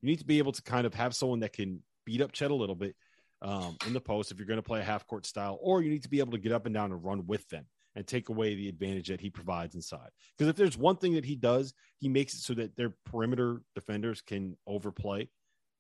You 0.01 0.09
need 0.09 0.20
to 0.20 0.26
be 0.26 0.38
able 0.38 0.53
to 0.53 0.62
kind 0.64 0.88
of 0.88 0.93
have 0.93 1.14
someone 1.14 1.41
that 1.41 1.53
can 1.53 1.84
beat 2.05 2.22
up 2.22 2.32
Chet 2.32 2.49
a 2.49 2.55
little 2.55 2.76
bit 2.76 2.95
um, 3.41 3.76
in 3.86 3.93
the 3.93 3.99
post 3.99 4.32
if 4.32 4.38
you're 4.38 4.47
going 4.47 4.57
to 4.57 4.64
play 4.64 4.80
a 4.80 4.84
half 4.84 5.05
court 5.05 5.26
style, 5.26 5.59
or 5.62 5.82
you 5.82 5.89
need 5.89 6.03
to 6.03 6.09
be 6.09 6.20
able 6.20 6.32
to 6.32 6.38
get 6.38 6.53
up 6.53 6.66
and 6.66 6.74
down 6.74 6.91
and 6.91 7.03
run 7.03 7.28
with 7.28 7.47
them 7.49 7.66
and 7.96 8.08
take 8.08 8.30
away 8.30 8.56
the 8.56 8.70
advantage 8.70 9.08
that 9.10 9.22
he 9.22 9.30
provides 9.30 9.76
inside. 9.76 10.10
Because 10.38 10.50
if 10.50 10.56
there's 10.56 10.78
one 10.78 10.96
thing 10.96 11.14
that 11.16 11.26
he 11.26 11.36
does, 11.36 11.74
he 12.00 12.08
makes 12.08 12.34
it 12.34 12.39
so 12.39 12.54
that 12.54 12.76
their 12.76 12.94
perimeter 13.06 13.62
defenders 13.76 14.22
can 14.22 14.58
overplay. 14.66 15.30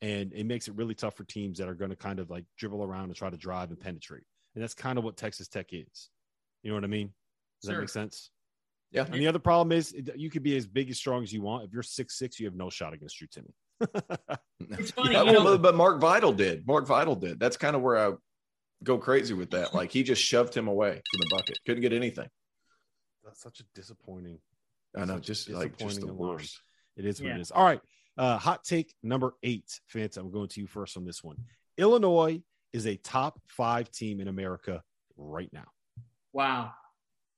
And 0.01 0.33
it 0.33 0.45
makes 0.45 0.67
it 0.67 0.75
really 0.75 0.95
tough 0.95 1.15
for 1.15 1.23
teams 1.23 1.59
that 1.59 1.69
are 1.69 1.75
going 1.75 1.91
to 1.91 1.95
kind 1.95 2.19
of 2.19 2.29
like 2.29 2.45
dribble 2.57 2.83
around 2.83 3.05
and 3.05 3.15
try 3.15 3.29
to 3.29 3.37
drive 3.37 3.69
and 3.69 3.79
penetrate. 3.79 4.23
And 4.55 4.63
that's 4.63 4.73
kind 4.73 4.97
of 4.97 5.03
what 5.03 5.15
Texas 5.15 5.47
Tech 5.47 5.67
is. 5.71 6.09
You 6.63 6.71
know 6.71 6.75
what 6.75 6.83
I 6.83 6.87
mean? 6.87 7.13
Does 7.61 7.69
sure. 7.69 7.75
that 7.75 7.81
make 7.81 7.89
sense? 7.89 8.31
Yeah. 8.91 9.05
And 9.05 9.21
the 9.21 9.27
other 9.27 9.39
problem 9.39 9.71
is 9.71 9.95
you 10.15 10.29
could 10.29 10.43
be 10.43 10.57
as 10.57 10.67
big 10.67 10.89
as 10.89 10.97
strong 10.97 11.23
as 11.23 11.31
you 11.31 11.41
want. 11.41 11.63
If 11.63 11.71
you're 11.71 11.83
six 11.83 12.17
six, 12.17 12.39
you 12.39 12.45
have 12.47 12.55
no 12.55 12.69
shot 12.69 12.93
against 12.93 13.17
Drew 13.17 13.27
Timme. 13.27 14.37
it's 14.59 14.91
funny, 14.91 15.13
yeah, 15.13 15.23
well, 15.23 15.57
but 15.57 15.75
Mark 15.75 16.01
Vital 16.01 16.33
did. 16.33 16.67
Mark 16.67 16.85
Vital 16.87 17.15
did. 17.15 17.39
That's 17.39 17.57
kind 17.57 17.75
of 17.75 17.81
where 17.81 17.97
I 17.97 18.13
go 18.83 18.97
crazy 18.97 19.33
with 19.33 19.51
that. 19.51 19.73
Like 19.73 19.91
he 19.91 20.03
just 20.03 20.21
shoved 20.21 20.55
him 20.55 20.67
away 20.67 21.01
from 21.11 21.19
the 21.19 21.27
bucket. 21.29 21.59
Couldn't 21.65 21.81
get 21.81 21.93
anything. 21.93 22.27
That's 23.23 23.41
such 23.41 23.59
a 23.59 23.63
disappointing. 23.75 24.39
I 24.95 25.05
know, 25.05 25.19
just 25.19 25.49
like 25.49 25.77
just 25.77 26.01
the 26.01 26.13
worst. 26.13 26.61
It 26.97 27.05
is 27.05 27.21
what 27.21 27.29
yeah. 27.29 27.35
it 27.35 27.41
is. 27.41 27.51
All 27.51 27.65
right. 27.65 27.81
Uh, 28.17 28.37
hot 28.37 28.63
take 28.63 28.93
number 29.03 29.35
eight, 29.43 29.79
Fanta. 29.93 30.17
I'm 30.17 30.31
going 30.31 30.49
to 30.49 30.61
you 30.61 30.67
first 30.67 30.97
on 30.97 31.05
this 31.05 31.23
one. 31.23 31.37
Illinois 31.77 32.41
is 32.73 32.85
a 32.85 32.95
top 32.97 33.39
five 33.47 33.89
team 33.91 34.19
in 34.19 34.27
America 34.27 34.83
right 35.17 35.49
now. 35.53 35.65
Wow. 36.33 36.73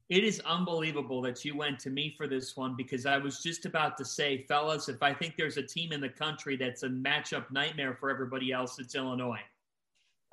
It 0.10 0.24
is 0.24 0.41
unbelievable 0.41 1.22
that 1.22 1.46
you 1.46 1.56
went 1.56 1.80
to 1.80 1.89
me 1.89 2.14
for 2.18 2.28
this 2.28 2.58
one 2.58 2.76
because 2.76 3.06
I 3.06 3.18
was 3.18 3.41
just 3.41 3.66
about 3.66 3.98
to 3.98 4.06
say, 4.06 4.46
fellas, 4.48 4.89
if 4.89 5.02
I 5.02 5.14
think 5.14 5.36
there's 5.38 5.58
a 5.58 5.64
team 5.64 5.91
in 5.91 6.02
the 6.02 6.10
country 6.10 6.58
that's 6.58 6.84
a 6.84 6.89
matchup 6.89 7.50
nightmare 7.52 7.96
for 8.00 8.10
everybody 8.10 8.52
else, 8.52 8.80
it's 8.80 8.96
Illinois. 8.96 9.39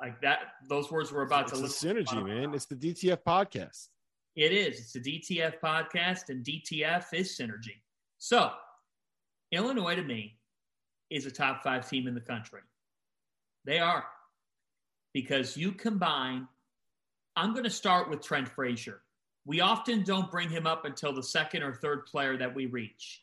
Like 0.01 0.20
that, 0.22 0.38
those 0.68 0.90
words 0.90 1.12
were 1.12 1.22
about 1.22 1.51
it's 1.51 1.59
to. 1.59 1.64
It's 1.64 1.84
synergy, 1.84 2.26
man. 2.26 2.55
It's 2.55 2.66
the 2.66 2.74
DTF 2.74 3.18
podcast. 3.26 3.88
It 4.34 4.53
is. 4.53 4.78
It's 4.78 4.92
the 4.92 5.01
DTF 5.01 5.61
podcast, 5.62 6.30
and 6.30 6.44
DTF 6.44 7.12
is 7.12 7.36
synergy. 7.36 7.80
So, 8.18 8.51
Illinois 9.53 9.96
to 9.96 10.03
me 10.03 10.38
is 11.11 11.26
a 11.26 11.30
top 11.30 11.62
five 11.62 11.88
team 11.88 12.07
in 12.07 12.14
the 12.14 12.20
country. 12.20 12.61
They 13.64 13.78
are 13.78 14.07
because 15.12 15.57
you 15.57 15.72
combine. 15.72 16.48
I'm 17.36 17.53
going 17.53 17.64
to 17.64 17.70
start 17.70 18.09
with 18.09 18.22
Trent 18.22 18.48
Frazier. 18.48 19.03
We 19.44 19.61
often 19.61 20.03
don't 20.03 20.30
bring 20.30 20.48
him 20.48 20.66
up 20.66 20.84
until 20.84 21.12
the 21.12 21.22
second 21.22 21.62
or 21.62 21.74
third 21.74 22.07
player 22.07 22.36
that 22.36 22.55
we 22.55 22.66
reach. 22.66 23.22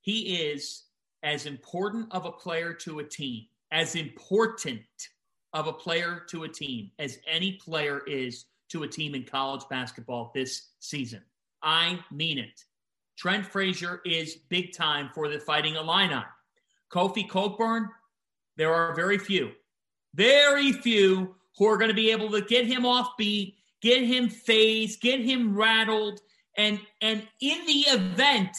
He 0.00 0.46
is 0.50 0.84
as 1.22 1.46
important 1.46 2.06
of 2.12 2.24
a 2.24 2.32
player 2.32 2.72
to 2.72 3.00
a 3.00 3.04
team, 3.04 3.46
as 3.72 3.96
important 3.96 4.80
of 5.56 5.66
a 5.66 5.72
player 5.72 6.22
to 6.28 6.44
a 6.44 6.48
team 6.48 6.90
as 6.98 7.18
any 7.26 7.52
player 7.52 8.02
is 8.06 8.44
to 8.68 8.82
a 8.82 8.88
team 8.88 9.14
in 9.14 9.24
college 9.24 9.62
basketball 9.70 10.30
this 10.34 10.68
season. 10.80 11.22
I 11.62 11.98
mean 12.12 12.38
it. 12.38 12.62
Trent 13.16 13.46
Frazier 13.46 14.02
is 14.04 14.36
big 14.50 14.74
time 14.74 15.08
for 15.14 15.28
the 15.28 15.40
Fighting 15.40 15.76
Illini. 15.76 16.22
Kofi 16.92 17.26
Cockburn, 17.26 17.88
there 18.58 18.74
are 18.74 18.94
very 18.94 19.16
few, 19.16 19.52
very 20.14 20.72
few 20.72 21.34
who 21.56 21.66
are 21.66 21.78
going 21.78 21.88
to 21.88 21.94
be 21.94 22.10
able 22.10 22.30
to 22.32 22.42
get 22.42 22.66
him 22.66 22.84
off 22.84 23.16
beat, 23.16 23.56
get 23.80 24.04
him 24.04 24.28
phased, 24.28 25.00
get 25.00 25.20
him 25.20 25.56
rattled. 25.56 26.20
And, 26.58 26.78
and 27.00 27.26
in 27.40 27.66
the 27.66 27.80
event 27.92 28.54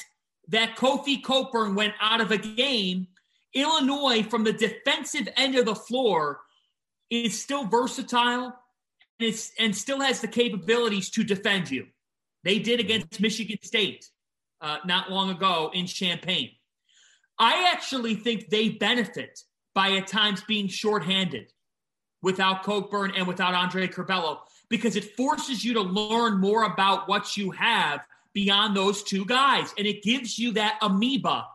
that 0.47 0.75
Kofi 0.75 1.21
Cockburn 1.21 1.75
went 1.75 1.93
out 2.01 2.21
of 2.21 2.31
a 2.31 2.37
game, 2.39 3.05
Illinois, 3.53 4.23
from 4.23 4.43
the 4.43 4.53
defensive 4.53 5.29
end 5.37 5.55
of 5.55 5.65
the 5.65 5.75
floor, 5.75 6.39
is 7.09 7.41
still 7.41 7.65
versatile 7.65 8.53
and, 9.19 9.49
and 9.59 9.75
still 9.75 10.01
has 10.01 10.21
the 10.21 10.27
capabilities 10.27 11.09
to 11.11 11.23
defend 11.23 11.71
you. 11.71 11.87
They 12.43 12.59
did 12.59 12.79
against 12.79 13.19
Michigan 13.19 13.57
State 13.61 14.09
uh, 14.61 14.77
not 14.85 15.11
long 15.11 15.29
ago 15.29 15.71
in 15.73 15.85
Champaign. 15.85 16.51
I 17.39 17.71
actually 17.73 18.15
think 18.15 18.49
they 18.49 18.69
benefit 18.69 19.39
by 19.75 19.91
at 19.91 20.07
times 20.07 20.41
being 20.47 20.67
shorthanded 20.67 21.51
without 22.21 22.63
Cockburn 22.63 23.13
and 23.15 23.27
without 23.27 23.53
Andre 23.53 23.87
Curbelo 23.87 24.39
because 24.69 24.95
it 24.95 25.15
forces 25.15 25.63
you 25.63 25.73
to 25.75 25.81
learn 25.81 26.39
more 26.39 26.63
about 26.63 27.07
what 27.07 27.37
you 27.37 27.51
have 27.51 28.05
beyond 28.33 28.75
those 28.75 29.03
two 29.03 29.23
guys. 29.25 29.73
And 29.77 29.85
it 29.85 30.03
gives 30.03 30.37
you 30.39 30.53
that 30.53 30.79
amoeba 30.81 31.45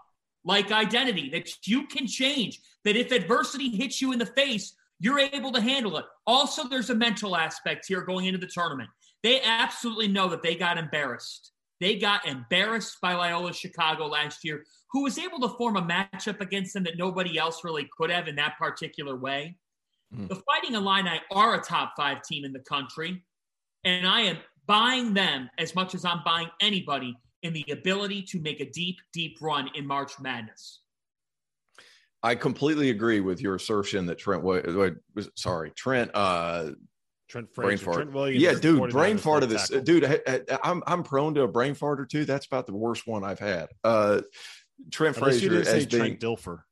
like 0.45 0.73
identity 0.73 1.31
that 1.31 1.67
you 1.67 1.87
can 1.87 2.07
change, 2.07 2.61
that 2.85 2.97
if 2.97 3.13
adversity 3.13 3.71
hits 3.71 4.01
you 4.01 4.13
in 4.13 4.19
the 4.19 4.27
face, 4.27 4.75
you're 5.03 5.19
able 5.19 5.51
to 5.51 5.61
handle 5.61 5.99
it. 5.99 6.05
Also, 6.29 6.69
there's 6.69 6.91
a 6.91 6.95
mental 6.95 7.37
aspect 7.37 7.87
here 7.89 8.03
going 8.03 8.27
into 8.27 8.39
the 8.39 8.47
tournament. 8.47 8.89
They 9.25 9.43
absolutely 9.43 10.07
know 10.07 10.29
that 10.29 10.45
they 10.45 10.55
got 10.55 10.79
embarrassed. 10.79 11.51
They 11.81 11.97
got 11.97 12.25
embarrassed 12.25 12.99
by 13.03 13.15
Loyola 13.15 13.53
Chicago 13.53 14.07
last 14.07 14.45
year, 14.45 14.65
who 14.93 15.03
was 15.03 15.19
able 15.19 15.41
to 15.41 15.49
form 15.57 15.77
a 15.77 15.83
matchup 15.83 16.41
against 16.41 16.75
them 16.75 16.85
that 16.85 16.99
nobody 16.99 17.37
else 17.37 17.65
really 17.65 17.91
could 17.99 18.11
have 18.11 18.29
in 18.29 18.37
that 18.37 18.57
particular 18.59 19.17
way. 19.17 19.57
Mm. 20.15 20.29
The 20.29 20.41
Fighting 20.47 20.77
Illini 20.77 21.21
are 21.33 21.57
a 21.57 21.61
top 21.61 21.95
five 21.97 22.23
team 22.23 22.45
in 22.45 22.53
the 22.53 22.61
country, 22.61 23.25
and 23.83 24.07
I 24.07 24.21
am 24.21 24.39
buying 24.69 25.15
them 25.15 25.51
as 25.59 25.75
much 25.75 25.97
as 25.97 26.05
I'm 26.05 26.23
buying 26.25 26.49
anybody 26.61 27.19
in 27.43 27.53
the 27.53 27.65
ability 27.73 28.23
to 28.23 28.39
make 28.39 28.61
a 28.61 28.71
deep, 28.71 28.99
deep 29.13 29.39
run 29.41 29.69
in 29.75 29.85
March 29.85 30.13
Madness. 30.21 30.82
I 32.23 32.35
completely 32.35 32.91
agree 32.91 33.21
with 33.21 33.41
your 33.41 33.57
assertion 33.57 34.07
that 34.07 34.19
Trent 34.19 34.43
was 34.43 35.31
sorry, 35.37 35.71
Trent 35.71 36.11
uh 36.15 36.71
Trent 37.29 37.53
Frazier, 37.55 37.67
brain 37.67 37.79
fart. 37.79 37.97
Trent 37.97 38.13
Williams, 38.13 38.43
yeah, 38.43 38.55
dude, 38.55 38.91
brain 38.91 39.19
fart 39.19 39.43
of 39.43 39.49
this, 39.49 39.69
tackle. 39.69 39.85
dude. 39.85 40.05
I, 40.05 40.41
am 40.63 40.83
I'm 40.87 41.03
prone 41.03 41.35
to 41.35 41.43
a 41.43 41.49
brain 41.49 41.75
fart 41.75 41.99
or 42.01 42.07
two. 42.07 42.25
That's 42.25 42.47
about 42.47 42.67
the 42.67 42.75
worst 42.75 43.07
one 43.07 43.25
I've 43.25 43.39
had. 43.39 43.69
Uh, 43.83 44.21
Trent 44.91 45.17
Unless 45.17 45.41
Frazier 45.41 45.61
as 45.61 45.87
being 45.87 46.19
Trent 46.19 46.21
Dilfer. 46.21 46.63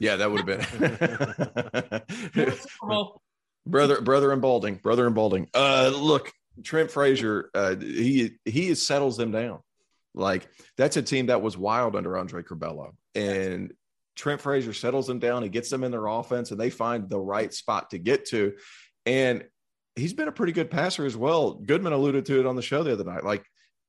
Yeah, 0.00 0.16
that 0.16 0.30
would 0.30 0.46
have 0.46 2.02
been 2.34 2.54
brother, 3.66 4.00
brother 4.00 4.32
and 4.32 4.42
Balding, 4.42 4.76
brother 4.76 5.06
and 5.06 5.14
Balding. 5.14 5.48
Uh, 5.54 5.92
look, 5.94 6.32
Trent 6.62 6.90
Frazier, 6.90 7.50
uh, 7.54 7.76
he 7.76 8.32
he 8.44 8.74
settles 8.74 9.16
them 9.16 9.30
down. 9.30 9.60
Like 10.14 10.48
that's 10.76 10.96
a 10.96 11.02
team 11.02 11.26
that 11.26 11.42
was 11.42 11.56
wild 11.56 11.96
under 11.96 12.16
Andre 12.16 12.42
Curbelo, 12.42 12.92
and 13.14 13.72
Trent 14.16 14.40
Frazier 14.40 14.72
settles 14.72 15.06
them 15.06 15.18
down. 15.18 15.42
He 15.42 15.48
gets 15.48 15.70
them 15.70 15.84
in 15.84 15.90
their 15.90 16.06
offense, 16.06 16.50
and 16.50 16.60
they 16.60 16.70
find 16.70 17.08
the 17.08 17.18
right 17.18 17.52
spot 17.52 17.90
to 17.90 17.98
get 17.98 18.26
to. 18.26 18.54
And 19.06 19.44
he's 19.96 20.12
been 20.12 20.28
a 20.28 20.32
pretty 20.32 20.52
good 20.52 20.70
passer 20.70 21.04
as 21.04 21.16
well. 21.16 21.54
Goodman 21.54 21.92
alluded 21.92 22.26
to 22.26 22.40
it 22.40 22.46
on 22.46 22.56
the 22.56 22.62
show 22.62 22.82
the 22.82 22.92
other 22.92 23.04
night. 23.04 23.24
Like 23.24 23.44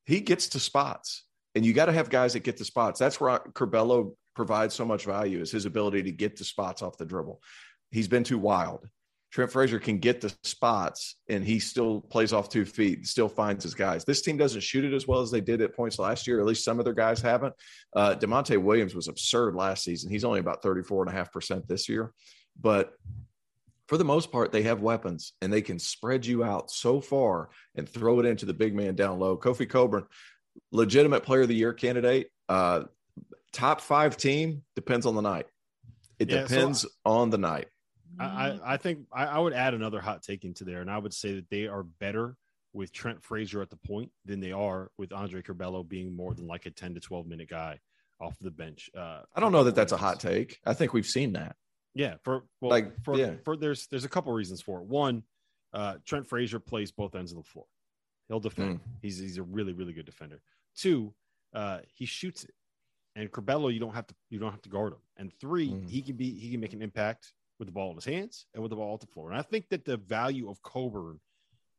he 0.05 0.21
gets 0.21 0.49
to 0.49 0.59
spots, 0.59 1.23
and 1.53 1.65
you 1.65 1.73
got 1.73 1.85
to 1.85 1.93
have 1.93 2.09
guys 2.09 2.33
that 2.33 2.43
get 2.43 2.57
to 2.57 2.65
spots. 2.65 2.99
That's 2.99 3.19
where 3.19 3.39
Curbelo 3.53 4.13
provides 4.35 4.75
so 4.75 4.85
much 4.85 5.05
value 5.05 5.39
is 5.39 5.51
his 5.51 5.65
ability 5.65 6.03
to 6.03 6.11
get 6.11 6.37
to 6.37 6.43
spots 6.43 6.81
off 6.81 6.97
the 6.97 7.05
dribble. 7.05 7.41
He's 7.91 8.07
been 8.07 8.23
too 8.23 8.37
wild. 8.37 8.87
Trent 9.35 9.51
Frazier 9.51 9.79
can 9.79 9.97
get 9.97 10.21
the 10.21 10.33
spots 10.43 11.17
and 11.27 11.43
he 11.43 11.59
still 11.59 11.99
plays 11.99 12.31
off 12.31 12.47
two 12.47 12.63
feet, 12.63 13.05
still 13.05 13.27
finds 13.27 13.65
his 13.65 13.73
guys. 13.73 14.05
This 14.05 14.21
team 14.21 14.37
doesn't 14.37 14.61
shoot 14.61 14.85
it 14.85 14.93
as 14.93 15.09
well 15.09 15.19
as 15.19 15.29
they 15.29 15.41
did 15.41 15.59
at 15.59 15.75
points 15.75 15.99
last 15.99 16.25
year. 16.25 16.39
At 16.39 16.45
least 16.45 16.63
some 16.63 16.79
of 16.79 16.85
their 16.85 16.93
guys 16.93 17.19
haven't. 17.19 17.53
Uh, 17.93 18.15
Da'Monte 18.15 18.57
Williams 18.57 18.95
was 18.95 19.09
absurd 19.09 19.53
last 19.53 19.83
season. 19.83 20.09
He's 20.09 20.23
only 20.23 20.39
about 20.39 20.63
34.5% 20.63 21.67
this 21.67 21.89
year. 21.89 22.13
But 22.61 22.93
for 23.89 23.97
the 23.97 24.05
most 24.05 24.31
part, 24.31 24.53
they 24.53 24.63
have 24.63 24.81
weapons 24.81 25.33
and 25.41 25.51
they 25.51 25.61
can 25.61 25.79
spread 25.79 26.25
you 26.25 26.45
out 26.45 26.71
so 26.71 27.01
far 27.01 27.49
and 27.75 27.89
throw 27.89 28.21
it 28.21 28.25
into 28.25 28.45
the 28.45 28.53
big 28.53 28.73
man 28.73 28.95
down 28.95 29.19
low. 29.19 29.35
Kofi 29.35 29.67
Cockburn, 29.67 30.05
legitimate 30.71 31.23
player 31.23 31.41
of 31.41 31.49
the 31.49 31.55
year 31.55 31.73
candidate. 31.73 32.27
Uh, 32.47 32.83
top 33.51 33.81
five 33.81 34.15
team 34.15 34.63
depends 34.77 35.05
on 35.05 35.13
the 35.13 35.21
night. 35.21 35.47
It 36.19 36.29
yeah, 36.29 36.43
depends 36.43 36.83
so 36.83 36.87
on 37.03 37.31
the 37.31 37.37
night. 37.37 37.67
I, 38.19 38.59
I 38.63 38.77
think 38.77 38.99
I, 39.11 39.25
I 39.25 39.39
would 39.39 39.53
add 39.53 39.73
another 39.73 39.99
hot 39.99 40.23
take 40.23 40.43
into 40.43 40.63
there, 40.63 40.81
and 40.81 40.89
I 40.89 40.97
would 40.97 41.13
say 41.13 41.35
that 41.35 41.49
they 41.49 41.67
are 41.67 41.83
better 41.83 42.37
with 42.75 42.91
Trent 42.91 43.23
Frazier 43.23 43.61
at 43.61 43.69
the 43.69 43.77
point 43.77 44.11
than 44.25 44.41
they 44.41 44.51
are 44.51 44.91
with 44.97 45.13
Andre 45.13 45.41
Curbelo 45.41 45.87
being 45.87 46.15
more 46.15 46.33
than 46.33 46.45
like 46.45 46.65
a 46.65 46.69
10 46.69 46.93
to 46.95 46.99
12 46.99 47.25
minute 47.25 47.49
guy 47.49 47.79
off 48.19 48.37
the 48.39 48.51
bench. 48.51 48.89
Uh, 48.95 49.21
I 49.33 49.39
don't 49.39 49.53
know 49.53 49.63
that 49.63 49.75
that's 49.75 49.93
a 49.93 49.97
hot 49.97 50.19
take. 50.19 50.59
I 50.65 50.73
think 50.73 50.93
we've 50.93 51.05
seen 51.05 51.33
that. 51.33 51.55
Yeah. 51.93 52.15
For 52.23 52.43
well, 52.59 52.71
like, 52.71 53.01
for, 53.03 53.17
yeah. 53.17 53.35
for 53.45 53.55
there's, 53.55 53.87
there's 53.87 54.03
a 54.03 54.09
couple 54.09 54.33
reasons 54.33 54.61
for 54.61 54.79
it. 54.79 54.85
One, 54.85 55.23
uh, 55.73 55.95
Trent 56.05 56.27
Frazier 56.27 56.59
plays 56.59 56.91
both 56.91 57.15
ends 57.15 57.31
of 57.31 57.37
the 57.37 57.43
floor. 57.43 57.65
He'll 58.27 58.41
defend. 58.41 58.79
Mm. 58.79 58.81
He's, 59.01 59.19
he's 59.19 59.37
a 59.37 59.43
really, 59.43 59.71
really 59.71 59.93
good 59.93 60.05
defender. 60.05 60.41
Two, 60.75 61.13
uh, 61.53 61.79
he 61.93 62.05
shoots 62.05 62.43
it. 62.43 62.53
And 63.15 63.31
Curbelo, 63.31 63.73
you 63.73 63.79
don't 63.79 63.95
have 63.95 64.07
to, 64.07 64.15
you 64.29 64.39
don't 64.39 64.51
have 64.51 64.61
to 64.63 64.69
guard 64.69 64.91
him. 64.91 64.99
And 65.15 65.31
three, 65.39 65.69
mm. 65.69 65.89
he 65.89 66.01
can 66.01 66.17
be, 66.17 66.31
he 66.31 66.51
can 66.51 66.59
make 66.59 66.73
an 66.73 66.81
impact 66.81 67.31
with 67.59 67.67
the 67.67 67.71
ball 67.71 67.89
in 67.89 67.95
his 67.95 68.05
hands 68.05 68.45
and 68.53 68.61
with 68.61 68.69
the 68.69 68.75
ball 68.75 68.95
at 68.95 68.99
the 68.99 69.07
floor. 69.07 69.29
And 69.29 69.39
I 69.39 69.41
think 69.41 69.69
that 69.69 69.85
the 69.85 69.97
value 69.97 70.49
of 70.49 70.61
Cockburn, 70.61 71.19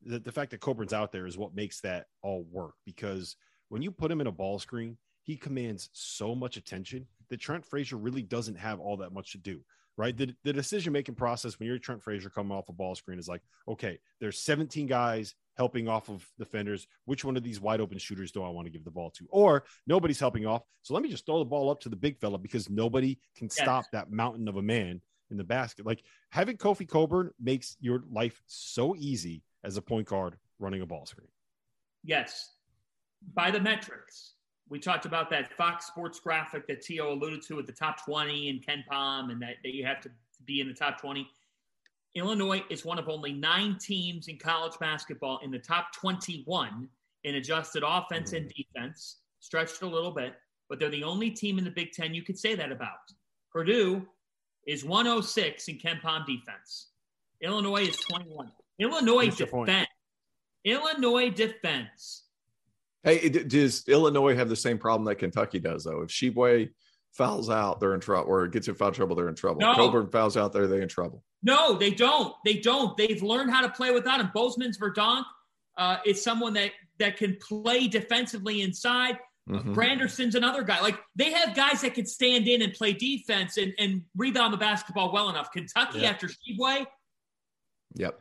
the, 0.02 0.18
the 0.18 0.32
fact 0.32 0.50
that 0.50 0.60
Cockburn's 0.60 0.92
out 0.92 1.12
there 1.12 1.26
is 1.26 1.38
what 1.38 1.54
makes 1.54 1.80
that 1.80 2.06
all 2.22 2.46
work 2.50 2.74
because 2.84 3.36
when 3.68 3.82
you 3.82 3.90
put 3.90 4.10
him 4.10 4.20
in 4.20 4.26
a 4.26 4.32
ball 4.32 4.58
screen, 4.58 4.96
he 5.22 5.36
commands 5.36 5.90
so 5.92 6.34
much 6.34 6.56
attention 6.56 7.06
that 7.30 7.40
Trent 7.40 7.64
Frazier 7.64 7.96
really 7.96 8.22
doesn't 8.22 8.56
have 8.56 8.78
all 8.78 8.96
that 8.98 9.12
much 9.12 9.32
to 9.32 9.38
do. 9.38 9.60
Right. 9.98 10.14
The, 10.14 10.34
the 10.44 10.52
decision 10.52 10.92
making 10.92 11.14
process 11.14 11.58
when 11.58 11.66
you're 11.68 11.78
Trent 11.78 12.02
Frazier 12.02 12.28
coming 12.28 12.52
off 12.52 12.68
a 12.68 12.72
ball 12.72 12.94
screen 12.94 13.18
is 13.18 13.28
like, 13.28 13.40
okay, 13.66 13.98
there's 14.20 14.38
17 14.40 14.86
guys 14.86 15.34
helping 15.56 15.88
off 15.88 16.10
of 16.10 16.22
defenders. 16.38 16.86
Which 17.06 17.24
one 17.24 17.34
of 17.34 17.42
these 17.42 17.62
wide 17.62 17.80
open 17.80 17.96
shooters 17.96 18.30
do 18.30 18.42
I 18.42 18.50
want 18.50 18.66
to 18.66 18.70
give 18.70 18.84
the 18.84 18.90
ball 18.90 19.10
to? 19.12 19.26
Or 19.30 19.64
nobody's 19.86 20.20
helping 20.20 20.44
off. 20.44 20.62
So 20.82 20.92
let 20.92 21.02
me 21.02 21.08
just 21.08 21.24
throw 21.24 21.38
the 21.38 21.46
ball 21.46 21.70
up 21.70 21.80
to 21.80 21.88
the 21.88 21.96
big 21.96 22.18
fella 22.18 22.36
because 22.36 22.68
nobody 22.68 23.18
can 23.36 23.46
yes. 23.46 23.56
stop 23.56 23.86
that 23.92 24.12
mountain 24.12 24.48
of 24.48 24.56
a 24.56 24.62
man 24.62 25.00
in 25.30 25.36
the 25.36 25.44
basket. 25.44 25.86
Like 25.86 26.02
having 26.30 26.56
Kofi 26.56 26.88
Cockburn 26.88 27.30
makes 27.40 27.76
your 27.80 28.02
life 28.10 28.42
so 28.46 28.94
easy 28.96 29.42
as 29.64 29.76
a 29.76 29.82
point 29.82 30.08
guard 30.08 30.36
running 30.58 30.82
a 30.82 30.86
ball 30.86 31.06
screen. 31.06 31.28
Yes. 32.04 32.50
By 33.34 33.50
the 33.50 33.60
metrics. 33.60 34.34
We 34.68 34.80
talked 34.80 35.06
about 35.06 35.30
that 35.30 35.52
Fox 35.52 35.86
Sports 35.86 36.18
graphic 36.18 36.66
that 36.66 36.82
T.O. 36.82 37.12
alluded 37.12 37.40
to 37.42 37.54
with 37.54 37.66
the 37.66 37.72
top 37.72 38.04
20 38.04 38.48
and 38.48 38.66
Ken 38.66 38.84
KenPom 38.90 39.30
and 39.30 39.40
that, 39.40 39.56
that 39.62 39.74
you 39.74 39.86
have 39.86 40.00
to 40.00 40.10
be 40.44 40.60
in 40.60 40.66
the 40.66 40.74
top 40.74 41.00
20. 41.00 41.28
Illinois 42.16 42.62
is 42.70 42.84
one 42.84 42.98
of 42.98 43.08
only 43.08 43.32
nine 43.32 43.76
teams 43.78 44.26
in 44.26 44.38
college 44.38 44.76
basketball 44.80 45.38
in 45.44 45.50
the 45.50 45.58
top 45.58 45.92
21 45.92 46.88
in 47.24 47.34
adjusted 47.34 47.84
offense 47.86 48.32
and 48.32 48.46
mm-hmm. 48.46 48.62
defense, 48.80 49.18
stretched 49.40 49.82
a 49.82 49.86
little 49.86 50.10
bit, 50.10 50.34
but 50.68 50.80
they're 50.80 50.90
the 50.90 51.04
only 51.04 51.30
team 51.30 51.58
in 51.58 51.64
the 51.64 51.70
Big 51.70 51.92
Ten 51.92 52.14
you 52.14 52.22
could 52.22 52.38
say 52.38 52.54
that 52.54 52.72
about. 52.72 53.12
Purdue 53.52 54.06
is 54.66 54.84
106 54.84 55.68
in 55.68 55.78
KenPom 55.78 56.26
defense. 56.26 56.88
Illinois 57.40 57.88
is 57.88 57.96
21. 57.96 58.50
Illinois 58.78 59.30
defense. 59.30 59.88
Illinois 60.64 61.30
defense. 61.30 62.24
Hey, 63.04 63.28
does 63.28 63.86
Illinois 63.86 64.34
have 64.34 64.48
the 64.48 64.56
same 64.56 64.78
problem 64.78 65.06
that 65.06 65.16
Kentucky 65.16 65.60
does, 65.60 65.84
though? 65.84 66.02
If 66.02 66.08
Tshiebwe 66.08 66.70
fouls 67.12 67.48
out, 67.48 67.78
they're 67.78 67.94
in 67.94 68.00
trouble, 68.00 68.30
or 68.30 68.46
gets 68.48 68.66
in 68.66 68.74
foul 68.74 68.90
trouble, 68.90 69.14
they're 69.14 69.28
in 69.28 69.36
trouble. 69.36 69.60
No. 69.60 69.74
Cockburn 69.74 70.08
fouls 70.08 70.36
out 70.36 70.52
there, 70.52 70.66
they're 70.66 70.82
in 70.82 70.88
trouble. 70.88 71.22
No, 71.42 71.74
they 71.74 71.90
don't. 71.90 72.34
They 72.44 72.54
don't. 72.54 72.96
They've 72.96 73.22
learned 73.22 73.52
how 73.52 73.62
to 73.62 73.68
play 73.68 73.92
without 73.92 74.20
him. 74.20 74.30
Bosmans-Verdonk 74.34 75.22
uh, 75.78 75.98
is 76.04 76.22
someone 76.22 76.52
that 76.54 76.72
that 76.98 77.16
can 77.16 77.36
play 77.36 77.86
defensively 77.86 78.62
inside. 78.62 79.18
Mm-hmm. 79.48 79.74
Grandison's 79.74 80.34
another 80.34 80.62
guy. 80.62 80.80
Like 80.80 80.98
they 81.14 81.30
have 81.32 81.54
guys 81.54 81.80
that 81.82 81.94
can 81.94 82.06
stand 82.06 82.48
in 82.48 82.62
and 82.62 82.72
play 82.72 82.92
defense 82.92 83.56
and, 83.58 83.72
and 83.78 84.02
rebound 84.16 84.52
the 84.52 84.58
basketball 84.58 85.12
well 85.12 85.28
enough. 85.30 85.52
Kentucky 85.52 86.00
yeah. 86.00 86.10
after 86.10 86.26
Tshiebwe. 86.26 86.86
Yep. 87.94 88.20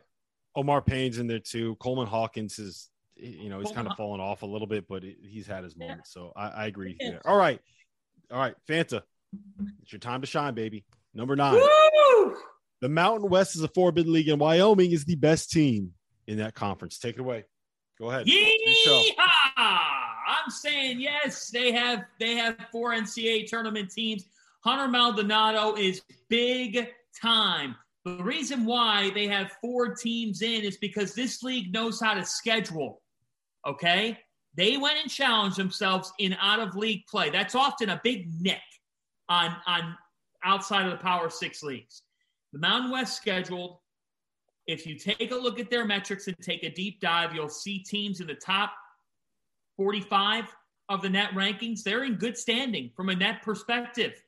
Omar 0.54 0.82
Payne's 0.82 1.18
in 1.18 1.26
there 1.26 1.40
too. 1.40 1.74
Coleman 1.76 2.06
Hawkins 2.06 2.58
is, 2.58 2.88
you 3.16 3.50
know, 3.50 3.60
he's 3.60 3.72
kind 3.72 3.88
of 3.88 3.96
fallen 3.96 4.20
off 4.20 4.42
a 4.42 4.46
little 4.46 4.66
bit, 4.66 4.86
but 4.88 5.02
he's 5.02 5.46
had 5.46 5.64
his 5.64 5.76
moments. 5.76 6.12
Yeah. 6.14 6.22
So 6.22 6.32
I, 6.36 6.48
I 6.48 6.66
agree 6.66 6.96
yeah. 7.00 7.18
All 7.24 7.36
right. 7.36 7.60
All 8.30 8.38
right. 8.38 8.54
Fanta, 8.68 9.02
it's 9.82 9.92
your 9.92 9.98
time 9.98 10.20
to 10.20 10.26
shine, 10.26 10.54
baby. 10.54 10.84
Number 11.12 11.34
nine. 11.34 11.54
Woo! 11.54 12.36
The 12.80 12.88
Mountain 12.88 13.30
West 13.30 13.56
is 13.56 13.62
a 13.62 13.68
four 13.68 13.90
bid 13.90 14.06
league, 14.06 14.28
and 14.28 14.38
Wyoming 14.38 14.92
is 14.92 15.04
the 15.04 15.16
best 15.16 15.50
team 15.50 15.92
in 16.26 16.38
that 16.38 16.54
conference. 16.54 16.98
Take 16.98 17.16
it 17.16 17.20
away. 17.20 17.44
Go 17.98 18.10
ahead. 18.10 18.26
Yeehaw! 18.26 20.05
I'm 20.26 20.50
saying 20.50 21.00
yes. 21.00 21.50
They 21.50 21.72
have 21.72 22.04
they 22.18 22.34
have 22.34 22.56
four 22.72 22.92
NCAA 22.92 23.46
tournament 23.46 23.90
teams. 23.90 24.24
Hunter 24.64 24.88
Maldonado 24.88 25.76
is 25.76 26.02
big 26.28 26.88
time. 27.20 27.76
The 28.04 28.22
reason 28.22 28.64
why 28.64 29.10
they 29.14 29.26
have 29.28 29.52
four 29.60 29.94
teams 29.94 30.42
in 30.42 30.62
is 30.62 30.76
because 30.76 31.14
this 31.14 31.42
league 31.42 31.72
knows 31.72 32.00
how 32.00 32.14
to 32.14 32.24
schedule. 32.24 33.02
Okay? 33.66 34.18
They 34.56 34.76
went 34.76 34.98
and 35.00 35.10
challenged 35.10 35.56
themselves 35.56 36.12
in 36.18 36.36
out 36.40 36.60
of 36.60 36.76
league 36.76 37.06
play. 37.06 37.30
That's 37.30 37.54
often 37.54 37.90
a 37.90 38.00
big 38.02 38.28
nick 38.40 38.60
on, 39.28 39.54
on 39.66 39.96
outside 40.44 40.86
of 40.86 40.92
the 40.92 40.98
Power 40.98 41.30
Six 41.30 41.62
leagues. 41.62 42.02
The 42.52 42.58
Mountain 42.58 42.90
West 42.90 43.16
scheduled, 43.16 43.78
if 44.66 44.86
you 44.86 44.98
take 44.98 45.30
a 45.30 45.36
look 45.36 45.60
at 45.60 45.70
their 45.70 45.84
metrics 45.84 46.26
and 46.26 46.36
take 46.40 46.64
a 46.64 46.70
deep 46.70 47.00
dive, 47.00 47.34
you'll 47.34 47.48
see 47.48 47.80
teams 47.80 48.20
in 48.20 48.26
the 48.26 48.34
top 48.34 48.72
45 49.76 50.44
of 50.88 51.02
the 51.02 51.10
net 51.10 51.30
rankings. 51.30 51.82
They're 51.82 52.04
in 52.04 52.14
good 52.14 52.36
standing 52.36 52.90
from 52.96 53.08
a 53.08 53.14
net 53.14 53.42
perspective. 53.42 54.22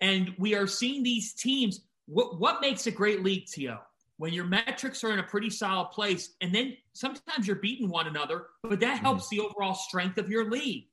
And 0.00 0.34
we 0.38 0.54
are 0.54 0.66
seeing 0.66 1.02
these 1.02 1.34
teams. 1.34 1.80
What, 2.06 2.38
what 2.38 2.60
makes 2.60 2.86
a 2.86 2.90
great 2.90 3.22
league, 3.22 3.46
T.O.? 3.46 3.78
when 4.18 4.32
your 4.32 4.44
metrics 4.44 5.04
are 5.04 5.12
in 5.12 5.18
a 5.18 5.22
pretty 5.22 5.50
solid 5.50 5.90
place, 5.90 6.34
and 6.40 6.54
then 6.54 6.76
sometimes 6.94 7.46
you're 7.46 7.56
beating 7.56 7.88
one 7.88 8.06
another, 8.06 8.46
but 8.62 8.80
that 8.80 8.98
helps 8.98 9.26
mm-hmm. 9.26 9.36
the 9.36 9.42
overall 9.42 9.74
strength 9.74 10.18
of 10.18 10.28
your 10.28 10.50
league. 10.50 10.86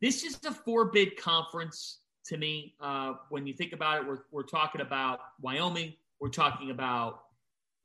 This 0.00 0.24
is 0.24 0.38
a 0.44 0.52
four 0.52 0.86
bid 0.86 1.16
conference 1.16 2.00
to 2.26 2.36
me. 2.36 2.74
Uh, 2.80 3.14
when 3.30 3.46
you 3.46 3.54
think 3.54 3.72
about 3.72 4.02
it, 4.02 4.08
we're, 4.08 4.24
we're 4.32 4.42
talking 4.42 4.80
about 4.80 5.20
Wyoming, 5.40 5.94
we're 6.20 6.28
talking 6.28 6.70
about 6.70 7.20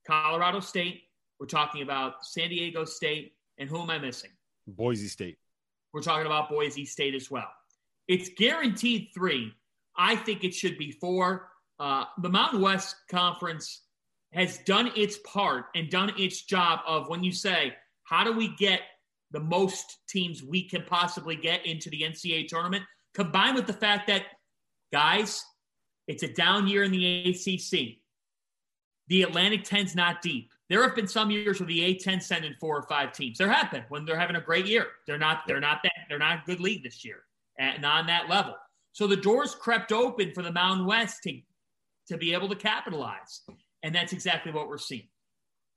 Colorado 0.08 0.60
State, 0.60 1.04
we're 1.40 1.46
talking 1.46 1.84
about 1.84 2.26
San 2.26 2.50
Diego 2.50 2.86
State, 2.86 3.34
and 3.60 3.70
who 3.70 3.82
am 3.82 3.90
I 3.90 4.00
missing? 4.00 4.32
Boise 4.76 5.08
State. 5.08 5.38
We're 5.94 6.02
talking 6.02 6.26
about 6.26 6.50
Boise 6.50 6.86
State 6.86 7.16
as 7.16 7.30
well. 7.32 7.50
It's 8.08 8.30
guaranteed 8.38 9.10
three. 9.14 9.54
I 9.96 10.16
think 10.16 10.44
it 10.44 10.54
should 10.54 10.78
be 10.78 10.92
four. 10.92 11.50
Uh, 11.80 12.06
the 12.22 12.30
Mountain 12.30 12.62
West 12.62 12.96
Conference 13.10 13.82
has 14.34 14.60
done 14.60 14.92
its 14.96 15.18
part 15.26 15.66
and 15.76 15.90
done 15.90 16.12
its 16.18 16.44
job 16.44 16.80
of 16.86 17.10
when 17.10 17.24
you 17.24 17.32
say, 17.32 17.74
how 18.04 18.24
do 18.24 18.32
we 18.32 18.56
get 18.58 18.82
the 19.32 19.40
most 19.40 19.98
teams 20.08 20.44
we 20.44 20.68
can 20.68 20.84
possibly 20.84 21.36
get 21.36 21.66
into 21.66 21.90
the 21.90 22.02
NCAA 22.02 22.48
tournament, 22.48 22.84
combined 23.14 23.56
with 23.56 23.68
the 23.68 23.74
fact 23.74 24.08
that, 24.08 24.24
guys, 24.92 25.44
it's 26.08 26.24
a 26.24 26.34
down 26.34 26.68
year 26.68 26.84
in 26.84 26.92
the 26.92 27.30
ACC. 27.30 27.98
The 29.08 29.24
Atlantic 29.24 29.64
10's 29.64 29.96
not 29.96 30.22
deep. 30.22 30.52
There 30.70 30.84
have 30.84 30.96
been 30.96 31.08
some 31.08 31.32
years 31.32 31.60
where 31.60 31.68
the 31.68 31.80
A10 31.80 32.04
sent 32.04 32.24
sending 32.24 32.54
four 32.60 32.78
or 32.78 32.84
five 32.84 33.12
teams. 33.12 33.38
There 33.38 33.52
have 33.52 33.72
been 33.72 33.84
when 33.90 34.06
they're 34.06 34.20
having 34.20 34.36
a 34.36 34.42
great 34.42 34.68
year. 34.68 34.88
They're 35.08 35.18
not. 35.18 35.44
They're 35.48 35.60
not 35.60 35.80
that. 35.84 35.92
They're 36.08 36.20
not 36.20 36.40
a 36.40 36.44
good 36.46 36.60
league 36.60 36.84
this 36.84 37.04
year, 37.04 37.24
and 37.58 37.84
on 37.84 38.08
that 38.08 38.30
level. 38.30 38.56
So 38.92 39.08
the 39.08 39.18
doors 39.18 39.56
crept 39.56 39.92
open 39.92 40.34
for 40.34 40.44
the 40.44 40.52
Mountain 40.52 40.86
West 40.86 41.24
to 41.24 41.40
to 42.10 42.18
be 42.18 42.34
able 42.34 42.50
to 42.50 42.56
capitalize. 42.56 43.42
And 43.82 43.96
that's 43.96 44.14
exactly 44.14 44.52
what 44.52 44.68
we're 44.68 44.78
seeing. 44.78 45.08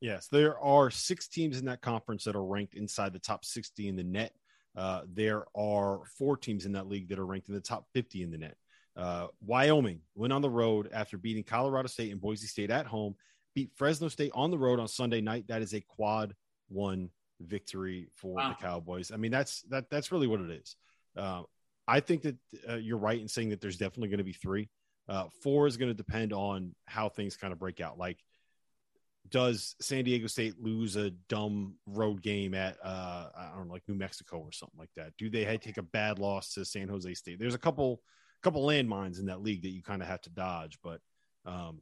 Yes, 0.00 0.26
there 0.26 0.58
are 0.58 0.90
six 0.90 1.28
teams 1.28 1.58
in 1.58 1.66
that 1.66 1.80
conference 1.80 2.24
that 2.24 2.34
are 2.34 2.44
ranked 2.44 2.74
inside 2.74 3.12
the 3.12 3.20
top 3.20 3.44
60 3.44 3.86
in 3.86 3.94
the 3.94 4.02
net. 4.02 4.32
Uh, 4.74 5.02
there 5.12 5.44
are 5.54 6.00
four 6.18 6.36
teams 6.36 6.66
in 6.66 6.72
that 6.72 6.88
league 6.88 7.08
that 7.10 7.20
are 7.20 7.26
ranked 7.26 7.48
in 7.48 7.54
the 7.54 7.60
top 7.60 7.86
50 7.94 8.22
in 8.22 8.30
the 8.30 8.38
net. 8.38 8.56
Uh, 8.96 9.28
Wyoming 9.40 10.00
went 10.14 10.32
on 10.32 10.42
the 10.42 10.50
road 10.50 10.90
after 10.92 11.16
beating 11.16 11.44
Colorado 11.44 11.86
State 11.86 12.10
and 12.10 12.20
Boise 12.20 12.46
State 12.46 12.70
at 12.70 12.86
home, 12.86 13.14
beat 13.54 13.70
Fresno 13.74 14.08
State 14.08 14.32
on 14.34 14.50
the 14.50 14.58
road 14.58 14.80
on 14.80 14.88
Sunday 14.88 15.20
night. 15.20 15.46
That 15.48 15.62
is 15.62 15.74
a 15.74 15.80
quad 15.80 16.34
one 16.68 17.10
victory 17.40 18.08
for 18.14 18.34
wow. 18.34 18.48
the 18.50 18.54
Cowboys. 18.54 19.10
I 19.12 19.16
mean, 19.16 19.30
that's 19.30 19.62
that 19.62 19.90
that's 19.90 20.12
really 20.12 20.26
what 20.26 20.40
it 20.40 20.50
is. 20.50 20.76
Uh, 21.16 21.42
I 21.86 22.00
think 22.00 22.22
that 22.22 22.36
uh, 22.68 22.76
you're 22.76 22.98
right 22.98 23.20
in 23.20 23.28
saying 23.28 23.50
that 23.50 23.60
there's 23.60 23.76
definitely 23.76 24.08
going 24.08 24.18
to 24.18 24.24
be 24.24 24.32
three. 24.32 24.68
Uh, 25.08 25.24
four 25.42 25.66
is 25.66 25.76
going 25.76 25.90
to 25.90 25.94
depend 25.94 26.32
on 26.32 26.74
how 26.86 27.08
things 27.08 27.36
kind 27.36 27.52
of 27.52 27.58
break 27.58 27.80
out. 27.80 27.98
Like, 27.98 28.18
does 29.28 29.74
San 29.80 30.04
Diego 30.04 30.26
State 30.26 30.60
lose 30.60 30.96
a 30.96 31.10
dumb 31.28 31.74
road 31.86 32.22
game 32.22 32.54
at 32.54 32.76
uh, 32.82 33.28
I 33.36 33.50
don't 33.56 33.66
know, 33.66 33.72
like 33.72 33.82
New 33.88 33.94
Mexico 33.94 34.38
or 34.38 34.52
something 34.52 34.78
like 34.78 34.90
that? 34.96 35.12
Do 35.18 35.28
they 35.28 35.44
take 35.58 35.78
a 35.78 35.82
bad 35.82 36.18
loss 36.18 36.54
to 36.54 36.64
San 36.64 36.88
Jose 36.88 37.12
State? 37.14 37.38
There's 37.38 37.54
a 37.54 37.58
couple 37.58 38.00
couple 38.42 38.66
landmines 38.66 39.20
in 39.20 39.26
that 39.26 39.42
league 39.42 39.62
that 39.62 39.70
you 39.70 39.82
kind 39.82 40.02
of 40.02 40.08
have 40.08 40.20
to 40.22 40.30
dodge. 40.30 40.78
But 40.82 41.00
um, 41.44 41.80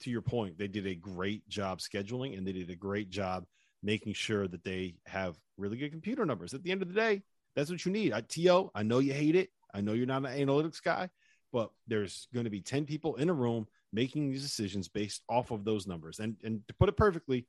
to 0.00 0.10
your 0.10 0.22
point, 0.22 0.58
they 0.58 0.68
did 0.68 0.86
a 0.86 0.94
great 0.94 1.48
job 1.48 1.80
scheduling 1.80 2.36
and 2.36 2.46
they 2.46 2.52
did 2.52 2.70
a 2.70 2.76
great 2.76 3.10
job 3.10 3.44
making 3.82 4.12
sure 4.12 4.46
that 4.46 4.64
they 4.64 4.94
have 5.06 5.36
really 5.56 5.76
good 5.76 5.90
computer 5.90 6.26
numbers. 6.26 6.54
At 6.54 6.62
the 6.62 6.70
end 6.70 6.82
of 6.82 6.88
the 6.88 6.94
day, 6.94 7.22
that's 7.54 7.70
what 7.70 7.84
you 7.84 7.92
need. 7.92 8.12
I, 8.12 8.20
To, 8.20 8.70
I 8.74 8.82
know 8.82 8.98
you 8.98 9.12
hate 9.12 9.36
it. 9.36 9.50
I 9.72 9.80
know 9.80 9.92
you're 9.92 10.06
not 10.06 10.26
an 10.26 10.46
analytics 10.46 10.82
guy, 10.82 11.10
but 11.52 11.70
there's 11.86 12.28
going 12.34 12.44
to 12.44 12.50
be 12.50 12.60
10 12.60 12.86
people 12.86 13.16
in 13.16 13.30
a 13.30 13.34
room 13.34 13.66
making 13.92 14.30
these 14.30 14.42
decisions 14.42 14.88
based 14.88 15.22
off 15.28 15.50
of 15.50 15.64
those 15.64 15.86
numbers. 15.86 16.20
And 16.20 16.36
and 16.44 16.66
to 16.68 16.74
put 16.74 16.88
it 16.88 16.96
perfectly, 16.96 17.46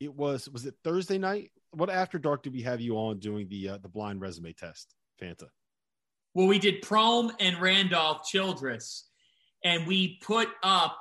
it 0.00 0.14
was 0.14 0.48
was 0.48 0.66
it 0.66 0.74
Thursday 0.84 1.18
night? 1.18 1.50
What 1.70 1.90
after 1.90 2.18
dark 2.18 2.42
did 2.42 2.52
we 2.52 2.62
have 2.62 2.80
you 2.80 2.96
on 2.96 3.18
doing 3.18 3.48
the 3.48 3.70
uh, 3.70 3.78
the 3.78 3.88
blind 3.88 4.20
resume 4.20 4.52
test, 4.52 4.94
Fanta? 5.20 5.48
Well, 6.34 6.46
we 6.46 6.58
did 6.58 6.82
Prohm 6.82 7.30
and 7.40 7.60
Randolph 7.60 8.24
Childress, 8.24 9.08
and 9.64 9.86
we 9.86 10.18
put 10.22 10.48
up 10.62 10.98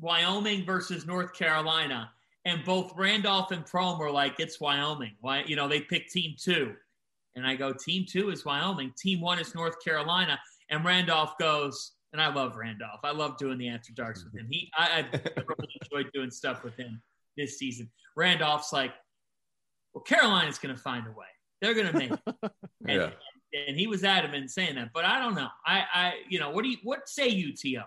Wyoming 0.00 0.64
versus 0.64 1.06
North 1.06 1.32
Carolina, 1.34 2.10
and 2.44 2.64
both 2.64 2.92
Randolph 2.96 3.50
and 3.50 3.64
Prohm 3.64 3.98
were 3.98 4.10
like, 4.10 4.38
"It's 4.38 4.60
Wyoming." 4.60 5.16
Why? 5.20 5.44
You 5.46 5.56
know, 5.56 5.68
they 5.68 5.80
picked 5.80 6.12
Team 6.12 6.34
Two, 6.38 6.74
and 7.36 7.46
I 7.46 7.56
go, 7.56 7.72
"Team 7.72 8.04
Two 8.08 8.30
is 8.30 8.44
Wyoming. 8.44 8.92
Team 8.96 9.20
One 9.20 9.38
is 9.38 9.54
North 9.54 9.82
Carolina." 9.84 10.38
And 10.70 10.84
Randolph 10.84 11.36
goes, 11.38 11.92
and 12.14 12.22
I 12.22 12.32
love 12.32 12.56
Randolph. 12.56 13.00
I 13.02 13.10
love 13.10 13.36
doing 13.38 13.58
the 13.58 13.68
After 13.68 13.92
Darks 13.92 14.24
with 14.24 14.34
him. 14.34 14.46
He, 14.48 14.70
I, 14.78 15.00
I 15.00 15.18
really 15.48 15.68
enjoyed 15.82 16.12
doing 16.14 16.30
stuff 16.30 16.62
with 16.62 16.76
him 16.76 17.02
this 17.36 17.58
season. 17.58 17.90
Randolph's 18.16 18.72
like, 18.72 18.92
well, 19.92 20.02
Carolina's 20.04 20.58
going 20.58 20.74
to 20.74 20.80
find 20.80 21.08
a 21.08 21.10
way. 21.10 21.26
They're 21.60 21.74
going 21.74 21.88
to 21.88 21.98
make 21.98 22.12
it. 22.12 22.20
And, 22.86 23.00
yeah. 23.00 23.60
and 23.66 23.78
he 23.78 23.86
was 23.86 24.04
adamant 24.04 24.50
saying 24.50 24.74
that, 24.74 24.90
but 24.92 25.06
I 25.06 25.18
don't 25.18 25.34
know. 25.34 25.48
I, 25.66 25.84
I, 25.94 26.12
you 26.28 26.38
know, 26.38 26.50
what 26.50 26.64
do 26.64 26.68
you, 26.68 26.76
what 26.82 27.08
say 27.08 27.28
you, 27.28 27.54
To? 27.56 27.82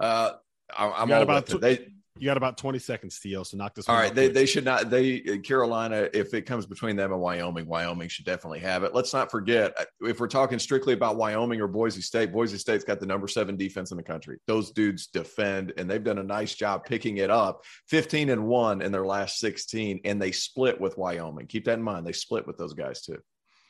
Uh, 0.00 0.30
I'm 0.76 1.12
all 1.12 1.22
about 1.22 1.46
tw- 1.46 1.60
they 1.60 1.88
you 2.16 2.26
got 2.26 2.36
about 2.36 2.56
20 2.56 2.78
seconds, 2.78 3.18
Theo. 3.18 3.42
So 3.42 3.56
knock 3.56 3.74
this. 3.74 3.88
All 3.88 3.96
right, 3.96 4.14
they, 4.14 4.28
they 4.28 4.46
should 4.46 4.64
not. 4.64 4.88
They 4.88 5.18
Carolina, 5.38 6.08
if 6.14 6.32
it 6.32 6.42
comes 6.42 6.64
between 6.64 6.94
them 6.94 7.10
and 7.10 7.20
Wyoming, 7.20 7.66
Wyoming 7.66 8.08
should 8.08 8.24
definitely 8.24 8.60
have 8.60 8.84
it. 8.84 8.94
Let's 8.94 9.12
not 9.12 9.32
forget 9.32 9.74
uh, 9.76 9.84
if 10.02 10.20
we're 10.20 10.28
talking 10.28 10.60
strictly 10.60 10.94
about 10.94 11.16
Wyoming 11.16 11.60
or 11.60 11.66
Boise 11.66 12.02
State. 12.02 12.32
Boise 12.32 12.56
State's 12.56 12.84
got 12.84 13.00
the 13.00 13.06
number 13.06 13.26
seven 13.26 13.56
defense 13.56 13.90
in 13.90 13.96
the 13.96 14.02
country. 14.02 14.38
Those 14.46 14.70
dudes 14.70 15.08
defend, 15.08 15.72
and 15.76 15.90
they've 15.90 16.04
done 16.04 16.18
a 16.18 16.22
nice 16.22 16.54
job 16.54 16.84
picking 16.84 17.16
it 17.16 17.30
up. 17.30 17.64
15 17.88 18.30
and 18.30 18.46
one 18.46 18.80
in 18.80 18.92
their 18.92 19.04
last 19.04 19.40
16, 19.40 20.00
and 20.04 20.22
they 20.22 20.30
split 20.30 20.80
with 20.80 20.96
Wyoming. 20.96 21.48
Keep 21.48 21.64
that 21.64 21.78
in 21.78 21.82
mind. 21.82 22.06
They 22.06 22.12
split 22.12 22.46
with 22.46 22.56
those 22.56 22.74
guys 22.74 23.02
too. 23.02 23.18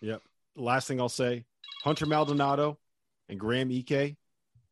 Yep. 0.03 0.21
Last 0.55 0.87
thing 0.87 1.01
I'll 1.01 1.09
say: 1.09 1.47
Hunter 1.83 2.05
Maldonado 2.05 2.79
and 3.31 3.41
Graham 3.41 3.71
Ike 3.71 4.17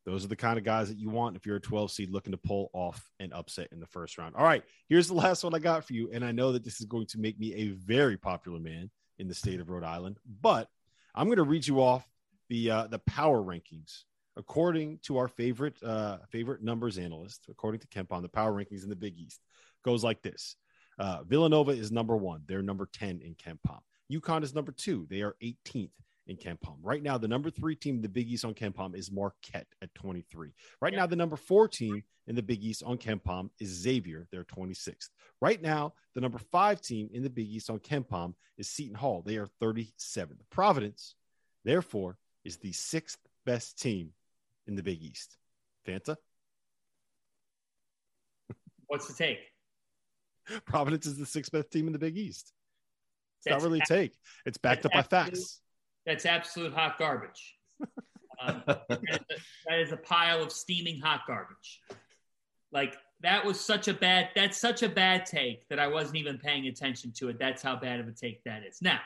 those 0.05 0.25
are 0.25 0.29
the 0.29 0.37
kind 0.37 0.59
of 0.59 0.65
guys 0.65 0.89
that 0.89 0.99
you 0.99 1.11
want 1.11 1.37
if 1.37 1.47
you're 1.47 1.57
a 1.57 1.61
12 1.61 1.91
seed 1.91 2.11
looking 2.11 2.33
to 2.33 2.39
pull 2.39 2.71
off 2.73 3.11
an 3.21 3.33
upset 3.33 3.69
in 3.73 3.81
the 3.81 3.87
first 3.87 4.19
round. 4.19 4.35
All 4.35 4.45
right, 4.45 4.65
here's 4.89 5.09
the 5.09 5.15
last 5.27 5.45
one 5.45 5.55
I 5.55 5.59
got 5.59 5.85
for 5.85 5.93
you. 5.93 6.11
And 6.13 6.25
I 6.25 6.33
know 6.33 6.53
that 6.53 6.65
this 6.65 6.81
is 6.81 6.87
going 6.87 7.07
to 7.09 7.19
make 7.19 7.39
me 7.39 7.55
a 7.55 7.69
very 7.69 8.17
popular 8.17 8.59
man 8.59 8.91
in 9.19 9.29
the 9.29 9.35
state 9.35 9.61
of 9.61 9.69
Rhode 9.69 9.85
Island, 9.85 10.19
but 10.41 10.69
I'm 11.15 11.27
going 11.27 11.37
to 11.37 11.45
read 11.45 11.67
you 11.67 11.83
off 11.83 12.07
the 12.49 12.71
uh, 12.71 12.87
the 12.89 12.99
power 13.01 13.41
rankings 13.41 14.05
according 14.37 14.99
to 15.03 15.19
our 15.19 15.29
favorite 15.29 15.81
uh, 15.83 16.19
favorite 16.31 16.63
numbers 16.63 16.99
analyst, 16.99 17.47
according 17.51 17.81
to 17.81 17.87
KenPom, 17.89 18.23
the 18.23 18.29
power 18.29 18.53
rankings 18.53 18.83
in 18.83 18.89
the 18.89 18.97
Big 18.97 19.19
East 19.19 19.41
goes 19.85 20.03
like 20.03 20.23
this: 20.23 20.57
uh, 20.99 21.23
Villanova 21.25 21.73
is 21.73 21.93
number 21.93 22.17
one; 22.17 22.43
they're 22.47 22.63
number 22.63 22.89
ten 22.93 23.21
in 23.21 23.35
KenPom. 23.35 23.81
UConn 24.11 24.43
is 24.43 24.55
number 24.55 24.73
two; 24.73 25.07
they 25.11 25.23
are 25.23 25.37
18th 25.43 25.91
in 26.27 26.37
KenPom. 26.37 26.77
Right 26.83 27.03
now, 27.03 27.19
the 27.19 27.29
number 27.29 27.51
three 27.51 27.75
team 27.75 27.97
in 27.97 28.03
the 28.03 28.09
Big 28.09 28.29
East 28.29 28.45
on 28.45 28.55
KenPom 28.55 28.95
is 28.95 29.11
Marquette 29.11 29.67
at 29.83 29.95
23. 29.95 30.53
Right 30.81 30.93
yeah. 30.93 31.01
now, 31.01 31.07
the 31.07 31.17
number 31.17 31.37
four 31.37 31.69
team 31.69 32.03
in 32.27 32.37
the 32.37 32.43
Big 32.43 32.63
East 32.63 32.83
on 32.85 32.97
KenPom 32.97 33.51
is 33.59 33.69
Xavier. 33.69 34.29
They're 34.31 34.45
26th. 34.45 35.09
Right 35.41 35.61
now, 35.61 35.95
the 36.15 36.21
number 36.21 36.39
five 36.39 36.81
team 36.81 37.09
in 37.13 37.23
the 37.23 37.31
Big 37.31 37.49
East 37.49 37.71
on 37.71 37.81
KenPom 37.81 38.35
is 38.57 38.69
Seton 38.69 38.95
Hall. 38.95 39.23
They 39.25 39.37
are 39.37 39.49
37th. 39.61 40.39
Providence, 40.51 41.15
therefore, 41.65 42.19
is 42.45 42.59
the 42.59 42.73
sixth 42.73 43.19
best 43.45 43.81
team 43.81 44.11
in 44.67 44.77
the 44.77 44.83
Big 44.83 45.03
East. 45.03 45.37
Fanta? 45.87 46.17
What's 48.87 49.09
the 49.09 49.15
take? 49.15 49.39
Providence 50.67 51.07
is 51.07 51.17
the 51.17 51.27
sixth 51.27 51.51
best 51.51 51.73
team 51.73 51.87
in 51.89 51.93
the 51.93 51.99
Big 51.99 52.17
East. 52.17 52.53
It's 53.39 53.47
that's 53.47 53.63
not 53.63 53.69
really 53.69 53.81
a 53.81 53.87
take. 53.87 54.13
It's 54.47 54.59
backed 54.59 54.87
up 54.87 54.93
by 54.93 55.03
facts 55.03 55.63
that's 56.07 56.27
absolute 56.27 56.73
hot 56.73 56.99
garbage. 56.99 57.57
Um, 58.41 58.63
that, 58.67 58.87
is 58.91 59.19
a, 59.19 59.69
that 59.69 59.79
is 59.81 59.93
a 59.93 59.97
pile 59.97 60.43
of 60.43 60.53
steaming 60.53 61.01
hot 61.01 61.23
garbage. 61.27 61.81
Like 62.73 62.97
that 63.21 63.45
was 63.45 63.61
such 63.61 63.89
a 63.89 63.95
bad 63.95 64.31
that's 64.35 64.59
such 64.59 64.83
a 64.83 64.89
bad 64.89 65.27
take 65.27 65.69
that 65.69 65.79
I 65.79 65.87
wasn't 65.87 66.17
even 66.17 66.39
paying 66.39 66.67
attention 66.67 67.13
to 67.19 67.29
it. 67.29 67.39
That's 67.39 67.63
how 67.63 67.77
bad 67.77 68.01
of 68.01 68.09
a 68.09 68.13
take 68.13 68.43
that 68.45 68.63
is. 68.65 68.83
Now, 68.83 69.01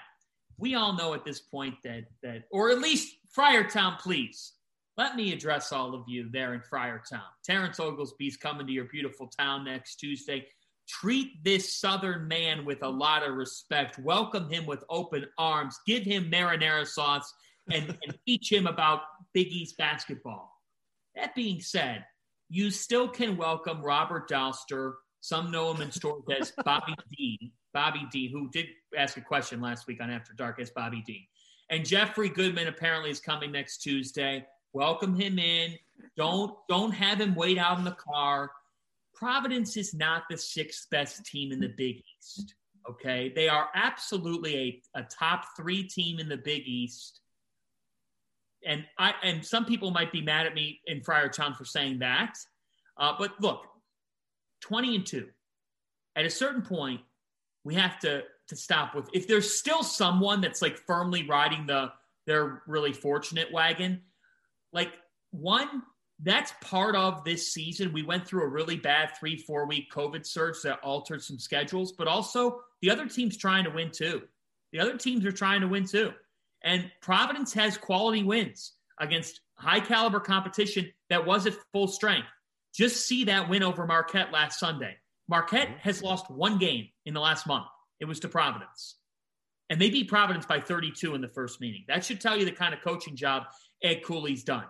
we 0.59 0.74
all 0.74 0.94
know 0.94 1.14
at 1.14 1.24
this 1.24 1.40
point 1.40 1.74
that 1.84 2.05
that 2.22 2.44
or 2.51 2.70
at 2.70 2.78
least 2.78 3.16
Friartown, 3.36 3.99
please. 3.99 4.53
Let 4.99 5.14
me 5.14 5.30
address 5.34 5.72
all 5.72 5.94
of 5.94 6.05
you 6.09 6.30
there 6.30 6.55
in 6.55 6.61
Friartown. 6.61 7.20
Terrence 7.44 7.78
Oglesby's 7.78 8.38
coming 8.38 8.66
to 8.66 8.72
your 8.72 8.86
beautiful 8.86 9.26
town 9.26 9.66
next 9.66 9.97
Tuesday. 9.97 10.47
Treat 10.89 11.43
this 11.43 11.74
Southern 11.74 12.28
man 12.28 12.64
with 12.64 12.82
a 12.82 12.89
lot 12.89 13.26
of 13.26 13.34
respect. 13.34 13.99
Welcome 13.99 14.49
him 14.49 14.66
with 14.66 14.84
open 14.89 15.26
arms. 15.37 15.78
Give 15.87 16.03
him 16.03 16.30
marinara 16.30 16.87
sauce 16.87 17.32
and, 17.70 17.89
and 18.07 18.18
teach 18.26 18.51
him 18.51 18.66
about 18.66 19.01
Big 19.32 19.49
East 19.49 19.76
basketball. 19.76 20.53
That 21.14 21.34
being 21.34 21.61
said, 21.61 22.05
you 22.49 22.70
still 22.70 23.09
can 23.09 23.37
welcome 23.37 23.82
Robert 23.82 24.28
Dauster. 24.28 24.95
Some 25.20 25.51
know 25.51 25.72
him 25.72 25.82
in 25.82 25.91
stores 25.91 26.22
as 26.41 26.53
Bobby 26.64 26.95
D. 27.16 27.53
Bobby 27.74 28.07
D, 28.11 28.30
who 28.30 28.49
did 28.51 28.66
ask 28.97 29.16
a 29.16 29.20
question 29.20 29.61
last 29.61 29.87
week 29.87 30.01
on 30.01 30.11
After 30.11 30.32
Dark 30.34 30.61
as 30.61 30.70
Bobby 30.70 31.03
D. 31.07 31.28
And 31.68 31.84
Jeffrey 31.84 32.28
Goodman 32.28 32.68
apparently 32.68 33.11
is 33.11 33.20
coming 33.20 33.51
next 33.51 33.78
Tuesday. 33.78 34.47
Welcome 34.72 35.18
him 35.18 35.39
in. 35.39 35.74
Don't 36.16 36.55
don't 36.68 36.93
have 36.93 37.20
him 37.20 37.34
wait 37.34 37.59
out 37.59 37.78
in 37.78 37.84
the 37.84 37.93
car. 37.93 38.51
Providence 39.17 39.77
is 39.77 39.95
not 39.95 40.25
the 40.31 40.37
sixth 40.37 40.89
best 40.91 41.25
team 41.25 41.51
in 41.51 41.59
the 41.59 41.73
Big 41.77 41.97
East. 41.97 42.55
Okay. 42.89 43.33
They 43.35 43.49
are 43.49 43.69
absolutely 43.75 44.83
a, 44.95 45.01
a 45.01 45.03
top 45.05 45.45
three 45.57 45.83
team 45.83 46.19
in 46.19 46.29
the 46.29 46.37
Big 46.37 46.62
East. 46.67 47.21
And 48.64 48.85
I 48.99 49.14
and 49.23 49.45
some 49.45 49.64
people 49.64 49.91
might 49.91 50.12
be 50.12 50.21
mad 50.21 50.47
at 50.47 50.55
me 50.55 50.81
in 50.87 51.01
Friartown 51.01 51.57
for 51.57 51.64
saying 51.64 52.01
that. 52.01 52.37
Uh, 52.99 53.14
but 53.19 53.41
look, 53.41 53.64
20 54.62 54.97
and 54.97 55.07
2. 55.07 55.27
At 56.17 56.25
a 56.25 56.31
certain 56.31 56.62
point, 56.62 57.01
we 57.64 57.75
have 57.75 57.99
to 58.01 58.23
to 58.49 58.57
stop 58.57 58.95
with 58.95 59.09
if 59.12 59.27
there's 59.27 59.55
still 59.55 59.83
someone 59.83 60.41
that's 60.41 60.62
like 60.62 60.79
firmly 60.79 61.27
riding 61.27 61.67
the 61.67 61.91
they're 62.27 62.62
really 62.67 62.93
fortunate 62.93 63.53
wagon, 63.53 64.03
like 64.73 64.93
one 65.31 65.83
that's 66.23 66.53
part 66.62 66.97
of 66.97 67.25
this 67.25 67.53
season. 67.53 67.93
We 67.93 68.03
went 68.03 68.27
through 68.27 68.43
a 68.43 68.49
really 68.49 68.77
bad 68.77 69.11
three, 69.19 69.37
four 69.37 69.67
week 69.67 69.91
COVID 69.93 70.25
surge 70.25 70.57
that 70.62 70.81
altered 70.83 71.23
some 71.23 71.39
schedules, 71.39 71.93
but 71.93 72.09
also 72.09 72.61
the 72.81 72.91
other 72.91 73.07
team's 73.07 73.37
trying 73.37 73.64
to 73.64 73.71
win 73.71 73.91
too. 73.91 74.23
The 74.73 74.81
other 74.81 74.97
teams 74.97 75.25
are 75.25 75.33
trying 75.33 75.61
to 75.61 75.69
win 75.69 75.87
too. 75.87 76.12
And 76.62 76.91
Providence 77.01 77.53
has 77.55 77.77
quality 77.77 78.23
wins 78.23 78.73
against 78.99 79.41
high 79.55 79.81
caliber 79.81 80.21
competition 80.21 80.91
that 81.11 81.27
was 81.27 81.47
at 81.47 81.55
full 81.73 81.89
strength. 81.89 82.29
Just 82.75 83.07
see 83.07 83.25
that 83.25 83.49
win 83.49 83.62
over 83.62 83.87
Marquette 83.87 84.33
last 84.33 84.59
Sunday. 84.59 84.97
Marquette 85.29 85.69
mm-hmm. 85.69 85.79
has 85.79 86.03
lost 86.03 86.31
one 86.31 86.59
game 86.59 86.89
in 87.05 87.14
the 87.14 87.21
last 87.21 87.47
month. 87.47 87.67
It 88.01 88.07
was 88.07 88.21
to 88.21 88.29
Providence. 88.29 88.97
And 89.69 89.81
they 89.81 89.91
beat 89.91 90.09
Providence 90.09 90.47
by 90.47 90.61
32 90.61 91.14
in 91.14 91.21
the 91.21 91.29
first 91.29 91.61
meeting. 91.61 91.85
That 91.89 92.05
should 92.05 92.21
tell 92.21 92.37
you 92.37 92.45
the 92.45 92.53
kind 92.53 92.73
of 92.73 92.81
coaching 92.81 93.17
job 93.17 93.45
Ed 93.83 94.03
Cooley's 94.05 94.45
done 94.45 94.67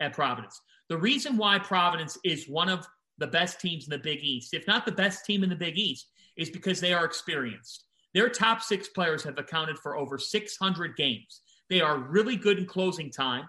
at 0.00 0.12
Providence. 0.12 0.60
The 0.90 0.98
reason 0.98 1.36
why 1.36 1.60
Providence 1.60 2.18
is 2.24 2.48
one 2.48 2.68
of 2.68 2.84
the 3.18 3.28
best 3.28 3.60
teams 3.60 3.84
in 3.84 3.90
the 3.90 3.98
Big 3.98 4.24
East, 4.24 4.52
if 4.52 4.66
not 4.66 4.84
the 4.84 4.92
best 4.92 5.24
team 5.24 5.44
in 5.44 5.48
the 5.48 5.54
Big 5.54 5.78
East, 5.78 6.08
is 6.36 6.50
because 6.50 6.80
they 6.80 6.92
are 6.92 7.04
experienced. 7.04 7.84
Their 8.12 8.28
top 8.28 8.60
six 8.60 8.88
players 8.88 9.22
have 9.22 9.38
accounted 9.38 9.78
for 9.78 9.96
over 9.96 10.18
600 10.18 10.96
games. 10.96 11.42
They 11.68 11.80
are 11.80 11.96
really 11.96 12.34
good 12.34 12.58
in 12.58 12.66
closing 12.66 13.08
time. 13.08 13.48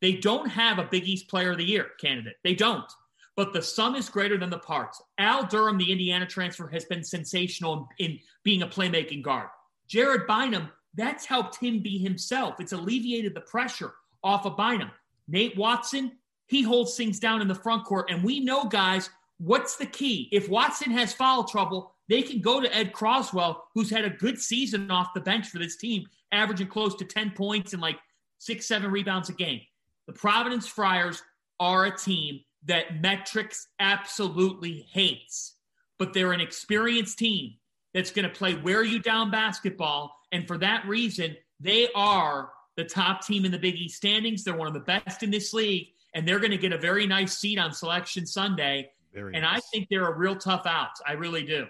They 0.00 0.14
don't 0.14 0.48
have 0.48 0.80
a 0.80 0.88
Big 0.90 1.04
East 1.04 1.28
Player 1.28 1.52
of 1.52 1.58
the 1.58 1.64
Year 1.64 1.90
candidate. 2.00 2.34
They 2.42 2.56
don't. 2.56 2.90
But 3.36 3.52
the 3.52 3.62
sum 3.62 3.94
is 3.94 4.08
greater 4.08 4.36
than 4.36 4.50
the 4.50 4.58
parts. 4.58 5.00
Al 5.18 5.46
Durham, 5.46 5.78
the 5.78 5.92
Indiana 5.92 6.26
transfer, 6.26 6.66
has 6.66 6.84
been 6.86 7.04
sensational 7.04 7.88
in, 8.00 8.10
in 8.10 8.18
being 8.42 8.62
a 8.62 8.66
playmaking 8.66 9.22
guard. 9.22 9.48
Jared 9.86 10.26
Bynum, 10.26 10.68
that's 10.94 11.26
helped 11.26 11.60
him 11.60 11.78
be 11.78 11.98
himself. 11.98 12.58
It's 12.58 12.72
alleviated 12.72 13.34
the 13.34 13.42
pressure 13.42 13.94
off 14.24 14.46
of 14.46 14.56
Bynum. 14.56 14.90
Nate 15.28 15.56
Watson, 15.56 16.12
he 16.52 16.62
holds 16.62 16.94
things 16.94 17.18
down 17.18 17.40
in 17.40 17.48
the 17.48 17.54
front 17.54 17.84
court. 17.84 18.10
And 18.10 18.22
we 18.22 18.38
know, 18.38 18.66
guys, 18.66 19.08
what's 19.38 19.76
the 19.76 19.86
key? 19.86 20.28
If 20.30 20.50
Watson 20.50 20.92
has 20.92 21.14
foul 21.14 21.44
trouble, 21.44 21.94
they 22.10 22.20
can 22.20 22.40
go 22.40 22.60
to 22.60 22.76
Ed 22.76 22.92
Croswell, 22.92 23.64
who's 23.74 23.88
had 23.88 24.04
a 24.04 24.10
good 24.10 24.38
season 24.38 24.90
off 24.90 25.14
the 25.14 25.20
bench 25.20 25.48
for 25.48 25.58
this 25.58 25.76
team, 25.76 26.06
averaging 26.30 26.66
close 26.66 26.94
to 26.96 27.06
10 27.06 27.30
points 27.30 27.72
and 27.72 27.80
like 27.80 27.98
six, 28.38 28.66
seven 28.66 28.90
rebounds 28.90 29.30
a 29.30 29.32
game. 29.32 29.62
The 30.06 30.12
Providence 30.12 30.66
Friars 30.66 31.22
are 31.58 31.86
a 31.86 31.96
team 31.96 32.40
that 32.66 33.00
metrics 33.00 33.68
absolutely 33.80 34.86
hates, 34.92 35.54
but 35.98 36.12
they're 36.12 36.32
an 36.32 36.40
experienced 36.42 37.18
team 37.18 37.54
that's 37.94 38.10
going 38.10 38.28
to 38.28 38.34
play 38.34 38.56
wear 38.56 38.84
you 38.84 38.98
down 38.98 39.30
basketball. 39.30 40.14
And 40.32 40.46
for 40.46 40.58
that 40.58 40.86
reason, 40.86 41.34
they 41.60 41.88
are 41.94 42.50
the 42.76 42.84
top 42.84 43.24
team 43.26 43.46
in 43.46 43.52
the 43.52 43.58
Big 43.58 43.76
East 43.76 43.96
standings. 43.96 44.44
They're 44.44 44.56
one 44.56 44.68
of 44.68 44.74
the 44.74 44.80
best 44.80 45.22
in 45.22 45.30
this 45.30 45.54
league, 45.54 45.88
and 46.14 46.26
they're 46.26 46.38
going 46.38 46.50
to 46.50 46.58
get 46.58 46.72
a 46.72 46.78
very 46.78 47.06
nice 47.06 47.38
seat 47.38 47.58
on 47.58 47.72
Selection 47.72 48.26
Sunday. 48.26 48.90
Very 49.12 49.34
and 49.34 49.42
nice. 49.42 49.58
I 49.58 49.60
think 49.72 49.88
they're 49.90 50.08
a 50.08 50.16
real 50.16 50.36
tough 50.36 50.66
out. 50.66 50.90
I 51.06 51.12
really 51.12 51.44
do. 51.44 51.66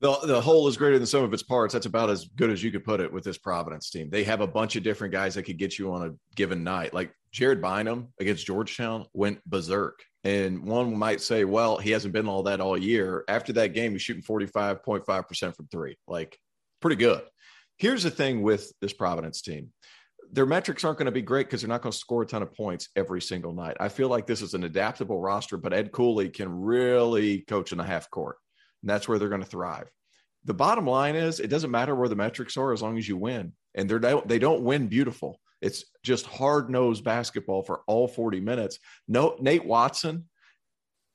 The, 0.00 0.18
the 0.26 0.40
whole 0.40 0.68
is 0.68 0.76
greater 0.76 0.98
than 0.98 1.06
some 1.06 1.22
of 1.22 1.32
its 1.32 1.42
parts. 1.42 1.72
That's 1.72 1.86
about 1.86 2.10
as 2.10 2.26
good 2.36 2.50
as 2.50 2.62
you 2.62 2.70
could 2.70 2.84
put 2.84 3.00
it 3.00 3.12
with 3.12 3.24
this 3.24 3.38
Providence 3.38 3.90
team. 3.90 4.10
They 4.10 4.24
have 4.24 4.40
a 4.40 4.46
bunch 4.46 4.76
of 4.76 4.82
different 4.82 5.12
guys 5.12 5.34
that 5.34 5.44
could 5.44 5.56
get 5.56 5.78
you 5.78 5.92
on 5.92 6.06
a 6.06 6.14
given 6.34 6.62
night. 6.62 6.92
Like 6.92 7.12
Jared 7.32 7.62
Bynum 7.62 8.08
against 8.20 8.46
Georgetown 8.46 9.06
went 9.12 9.44
berserk. 9.48 10.02
And 10.24 10.64
one 10.64 10.96
might 10.96 11.20
say, 11.20 11.44
well, 11.44 11.76
he 11.76 11.90
hasn't 11.90 12.14
been 12.14 12.28
all 12.28 12.42
that 12.44 12.60
all 12.60 12.78
year. 12.78 13.24
After 13.28 13.52
that 13.54 13.74
game, 13.74 13.92
he's 13.92 14.02
shooting 14.02 14.22
45.5% 14.22 15.56
from 15.56 15.66
three. 15.68 15.96
Like, 16.08 16.38
pretty 16.80 16.96
good. 16.96 17.22
Here's 17.76 18.02
the 18.02 18.10
thing 18.10 18.42
with 18.42 18.72
this 18.80 18.92
Providence 18.92 19.42
team 19.42 19.72
their 20.34 20.46
metrics 20.46 20.82
aren't 20.82 20.98
going 20.98 21.06
to 21.06 21.12
be 21.12 21.22
great 21.22 21.46
because 21.46 21.62
they're 21.62 21.68
not 21.68 21.80
going 21.80 21.92
to 21.92 21.96
score 21.98 22.22
a 22.22 22.26
ton 22.26 22.42
of 22.42 22.52
points 22.52 22.88
every 22.96 23.22
single 23.22 23.52
night. 23.52 23.76
I 23.78 23.88
feel 23.88 24.08
like 24.08 24.26
this 24.26 24.42
is 24.42 24.52
an 24.54 24.64
adaptable 24.64 25.20
roster, 25.20 25.56
but 25.56 25.72
Ed 25.72 25.92
Cooley 25.92 26.28
can 26.28 26.48
really 26.48 27.42
coach 27.42 27.70
in 27.70 27.78
the 27.78 27.84
half 27.84 28.10
court, 28.10 28.36
and 28.82 28.90
that's 28.90 29.06
where 29.06 29.20
they're 29.20 29.28
going 29.28 29.42
to 29.42 29.46
thrive. 29.46 29.88
The 30.44 30.52
bottom 30.52 30.88
line 30.88 31.14
is, 31.14 31.38
it 31.38 31.50
doesn't 31.50 31.70
matter 31.70 31.94
where 31.94 32.08
the 32.08 32.16
metrics 32.16 32.56
are 32.56 32.72
as 32.72 32.82
long 32.82 32.98
as 32.98 33.08
you 33.08 33.16
win, 33.16 33.52
and 33.76 33.88
they're 33.88 34.22
they 34.26 34.40
don't 34.40 34.62
win 34.62 34.88
beautiful. 34.88 35.40
It's 35.62 35.84
just 36.02 36.26
hard 36.26 36.68
nosed 36.68 37.04
basketball 37.04 37.62
for 37.62 37.82
all 37.86 38.08
40 38.08 38.40
minutes. 38.40 38.80
No, 39.06 39.36
Nate 39.40 39.64
Watson 39.64 40.24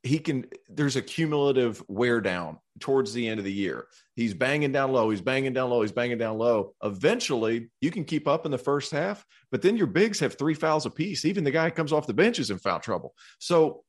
he 0.03 0.19
can 0.19 0.45
there's 0.69 0.95
a 0.95 1.01
cumulative 1.01 1.83
wear 1.87 2.21
down 2.21 2.57
towards 2.79 3.13
the 3.13 3.27
end 3.27 3.39
of 3.39 3.45
the 3.45 3.51
year. 3.51 3.87
He's 4.15 4.33
banging 4.33 4.71
down 4.71 4.91
low 4.91 5.09
he's 5.09 5.21
banging 5.21 5.53
down 5.53 5.69
low 5.69 5.81
he's 5.81 5.91
banging 5.91 6.17
down 6.17 6.37
low. 6.37 6.73
Eventually 6.83 7.69
you 7.81 7.91
can 7.91 8.05
keep 8.05 8.27
up 8.27 8.45
in 8.45 8.51
the 8.51 8.57
first 8.57 8.91
half 8.91 9.25
but 9.51 9.61
then 9.61 9.75
your 9.75 9.87
bigs 9.87 10.19
have 10.19 10.35
three 10.35 10.53
fouls 10.53 10.85
apiece. 10.85 11.25
Even 11.25 11.43
the 11.43 11.51
guy 11.51 11.65
who 11.65 11.71
comes 11.71 11.91
off 11.91 12.07
the 12.07 12.13
bench 12.13 12.39
is 12.39 12.49
in 12.49 12.59
foul 12.59 12.79
trouble. 12.79 13.13
So 13.39 13.83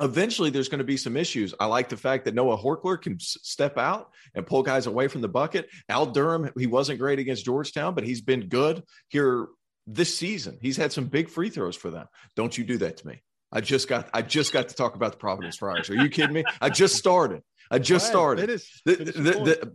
eventually 0.00 0.50
there's 0.50 0.68
going 0.68 0.78
to 0.78 0.84
be 0.84 0.96
some 0.96 1.16
issues. 1.16 1.54
I 1.60 1.66
like 1.66 1.88
the 1.88 1.96
fact 1.96 2.24
that 2.24 2.34
noah 2.34 2.58
Horchler 2.58 3.00
can 3.00 3.18
step 3.20 3.78
out 3.78 4.10
and 4.34 4.46
pull 4.46 4.64
guys 4.64 4.86
away 4.86 5.06
from 5.06 5.20
the 5.20 5.28
bucket. 5.28 5.68
Al 5.88 6.06
durham 6.06 6.50
he 6.58 6.66
wasn't 6.66 6.98
great 6.98 7.20
against 7.20 7.44
georgetown 7.44 7.94
but 7.94 8.04
he's 8.04 8.22
been 8.22 8.48
good 8.48 8.82
here 9.08 9.48
this 9.86 10.18
season. 10.18 10.58
He's 10.60 10.76
had 10.76 10.92
some 10.92 11.06
big 11.06 11.28
free 11.28 11.48
throws 11.48 11.76
for 11.76 11.90
them. 11.90 12.08
Don't 12.34 12.58
you 12.58 12.64
do 12.64 12.78
that 12.78 12.96
to 12.98 13.06
me 13.06 13.22
I 13.50 13.60
just 13.60 13.88
got 13.88 14.08
I 14.12 14.22
just 14.22 14.52
got 14.52 14.68
to 14.68 14.74
talk 14.74 14.94
about 14.94 15.12
the 15.12 15.18
Providence 15.18 15.56
Friars. 15.56 15.90
Are 15.90 15.94
you 15.94 16.08
kidding 16.08 16.34
me? 16.34 16.44
I 16.60 16.70
just 16.70 16.96
started. 16.96 17.42
I 17.70 17.78
just 17.78 18.06
started. 18.06 18.46
Finish, 18.46 18.82
finish 18.86 19.14
the, 19.14 19.20
the, 19.20 19.32
the, 19.32 19.72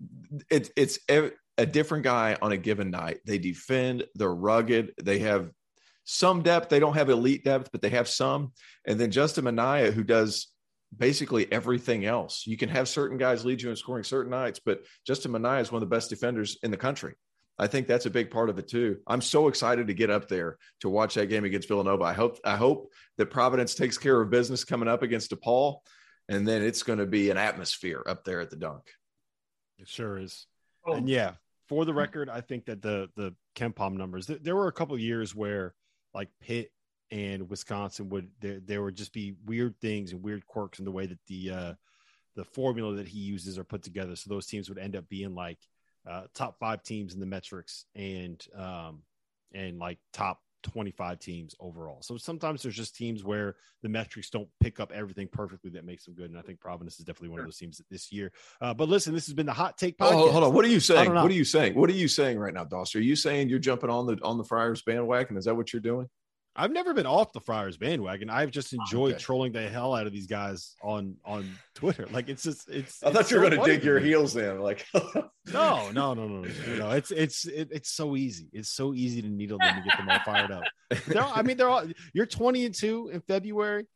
it, 0.50 0.70
it's 0.76 1.00
a 1.58 1.66
different 1.66 2.04
guy 2.04 2.38
on 2.42 2.52
a 2.52 2.58
given 2.58 2.90
night. 2.90 3.20
They 3.26 3.38
defend. 3.38 4.06
They're 4.16 4.34
rugged. 4.34 4.94
They 5.02 5.20
have 5.20 5.52
some 6.04 6.42
depth. 6.42 6.70
They 6.70 6.80
don't 6.80 6.96
have 6.96 7.10
elite 7.10 7.44
depth, 7.44 7.70
but 7.72 7.82
they 7.82 7.90
have 7.90 8.08
some. 8.08 8.54
And 8.86 9.00
then 9.00 9.12
Justin 9.12 9.46
Minaya, 9.46 9.92
who 9.92 10.04
does 10.04 10.48
basically 10.96 11.52
everything 11.52 12.06
else. 12.06 12.46
You 12.46 12.58
can 12.58 12.70
have 12.70 12.88
certain 12.88 13.18
guys 13.18 13.46
lead 13.46 13.62
you 13.62 13.70
in 13.70 13.76
scoring 13.76 14.04
certain 14.04 14.32
nights, 14.32 14.60
but 14.64 14.84
Justin 15.06 15.32
Minaya 15.32 15.62
is 15.62 15.72
one 15.72 15.82
of 15.82 15.90
the 15.90 15.96
best 15.96 16.10
defenders 16.10 16.58
in 16.64 16.72
the 16.72 16.78
country. 16.78 17.16
I 17.60 17.68
think 17.68 17.88
that's 17.88 18.06
a 18.08 18.10
big 18.10 18.32
part 18.32 18.50
of 18.50 18.58
it 18.58 18.68
too. 18.68 18.98
I'm 19.06 19.22
so 19.22 19.48
excited 19.48 19.88
to 19.88 19.94
get 19.94 20.10
up 20.10 20.28
there 20.28 20.58
to 20.82 20.90
watch 20.90 21.14
that 21.16 21.28
game 21.28 21.46
against 21.46 21.68
Villanova. 21.68 22.04
I 22.04 22.14
hope 22.14 22.40
I 22.44 22.56
hope 22.56 22.92
that 23.18 23.28
Providence 23.28 23.76
takes 23.76 23.98
care 23.98 24.20
of 24.20 24.30
business 24.30 24.64
coming 24.64 24.88
up 24.88 25.04
against 25.04 25.32
DePaul, 25.32 25.78
and 26.30 26.48
then 26.48 26.64
it's 26.64 26.84
going 26.84 27.00
to 27.00 27.06
be 27.06 27.30
an 27.30 27.38
atmosphere 27.38 28.04
up 28.08 28.24
there 28.24 28.40
at 28.42 28.50
the 28.50 28.56
dunk. 28.56 28.84
It 29.78 29.88
sure 29.88 30.18
is. 30.18 30.48
Oh. 30.86 30.94
And 30.94 31.08
yeah, 31.08 31.34
for 31.70 31.86
the 31.86 31.94
record, 31.94 32.30
I 32.30 32.42
think 32.42 32.66
that 32.66 32.82
the 32.82 33.10
the 33.16 33.36
KenPom 33.56 33.94
numbers. 33.94 34.28
There 34.28 34.56
were 34.56 34.68
a 34.68 34.74
couple 34.74 34.98
years 34.98 35.36
where 35.36 35.76
like 36.14 36.30
Pitt 36.42 36.72
and 37.12 37.50
Wisconsin 37.50 38.10
would 38.10 38.30
there 38.40 38.60
there 38.60 38.84
would 38.84 38.96
just 38.96 39.14
be 39.14 39.36
weird 39.46 39.80
things 39.80 40.12
and 40.12 40.24
weird 40.24 40.46
quirks 40.48 40.80
in 40.80 40.86
the 40.86 40.92
way 40.92 41.06
that 41.06 41.20
the 41.28 41.52
uh 41.52 41.74
the 42.36 42.44
formula 42.44 42.96
that 42.96 43.08
he 43.08 43.20
uses 43.20 43.60
are 43.60 43.64
put 43.64 43.84
together. 43.84 44.16
So 44.16 44.30
those 44.30 44.48
teams 44.48 44.70
would 44.70 44.80
end 44.80 44.96
up 44.96 45.08
being 45.08 45.36
like 45.36 45.60
uh, 46.10 46.24
top 46.34 46.58
five 46.60 46.84
teams 46.84 47.14
in 47.14 47.20
the 47.20 47.26
metrics 47.26 47.86
and 47.96 48.46
um, 48.58 49.04
and 49.54 49.80
like 49.80 50.00
top 50.12 50.40
25 50.64 51.20
teams 51.20 51.56
overall. 51.60 52.02
So 52.02 52.18
sometimes 52.18 52.64
there's 52.64 52.76
just 52.76 52.96
teams 52.96 53.24
where 53.24 53.58
the 53.82 53.90
metrics 53.90 54.30
don't 54.30 54.48
pick 54.62 54.80
up 54.80 54.92
everything 54.92 55.28
perfectly 55.28 55.70
that 55.72 55.86
makes 55.86 56.06
them 56.06 56.16
good. 56.16 56.30
And 56.30 56.40
I 56.40 56.42
think 56.42 56.60
Providence 56.60 57.00
is 57.00 57.06
definitely 57.06 57.30
one 57.30 57.40
of 57.40 57.46
those 57.46 57.58
teams 57.58 57.82
this 57.92 58.12
year. 58.12 58.32
Uh, 58.62 58.74
but 58.74 58.90
listen, 58.90 59.14
this 59.14 59.28
has 59.28 59.34
been 59.34 59.46
the 59.46 59.54
hot 59.54 59.78
take 59.78 59.98
podcast. 59.98 60.14
Oh, 60.14 60.32
hold 60.32 60.44
on. 60.44 60.54
What 60.54 60.66
are 60.66 60.70
you 60.70 60.80
saying? 60.80 61.14
What 61.14 61.30
are 61.30 61.34
you 61.34 61.46
saying? 61.46 61.76
What 61.76 61.90
are 61.90 61.94
you 61.94 62.08
saying 62.08 62.40
right 62.40 62.54
now, 62.54 62.64
Doss? 62.64 62.96
Are 62.96 63.02
you 63.02 63.16
saying 63.16 63.50
you're 63.50 63.60
jumping 63.60 63.90
on 63.90 64.08
the 64.08 64.18
on 64.24 64.38
the 64.38 64.44
Friars 64.44 64.82
bandwagon? 64.82 65.38
Is 65.38 65.46
that 65.46 65.56
what 65.56 65.74
you're 65.74 65.82
doing? 65.82 66.08
I've 66.56 66.72
never 66.72 66.94
been 66.94 67.08
off 67.08 67.34
the 67.34 67.40
Friars 67.40 67.78
bandwagon. 67.78 68.30
I've 68.30 68.52
just 68.52 68.74
ah, 68.74 68.82
enjoyed 68.82 69.16
okay. 69.16 69.24
trolling 69.24 69.52
the 69.54 69.68
hell 69.68 69.96
out 69.96 70.06
of 70.06 70.14
these 70.14 70.28
guys 70.28 70.76
on 70.84 71.16
on 71.26 71.50
Twitter. 71.74 72.08
Like 72.12 72.30
it's 72.30 72.44
just 72.44 72.70
it's. 72.70 73.02
I 73.02 73.12
thought 73.12 73.22
it's 73.22 73.32
you 73.32 73.40
were 73.40 73.46
so 73.46 73.50
going 73.50 73.62
to 73.62 73.72
dig 73.72 73.84
your 73.84 74.00
heels 74.00 74.36
in. 74.36 74.60
Like 74.60 74.86
no, 74.94 75.90
no, 75.92 76.14
no, 76.14 76.28
no, 76.28 76.46
no. 76.78 76.92
It's 76.92 77.12
it's 77.12 77.46
it, 77.46 77.70
it's 77.72 77.92
so 77.92 78.16
easy. 78.16 78.50
It's 78.54 78.70
so 78.70 78.94
easy 78.94 79.22
to 79.22 79.30
needle 79.30 79.58
them 79.58 79.76
to 79.76 79.82
get 79.82 79.98
them 79.98 80.10
all 80.10 80.20
fired 80.20 80.52
up. 80.52 80.64
They're, 81.08 81.24
I 81.24 81.42
mean, 81.42 81.58
they're 81.58 81.70
all. 81.70 81.86
You're 82.14 82.28
20 82.28 82.66
and 82.66 82.76
two 82.76 83.10
in 83.12 83.22
February. 83.22 83.88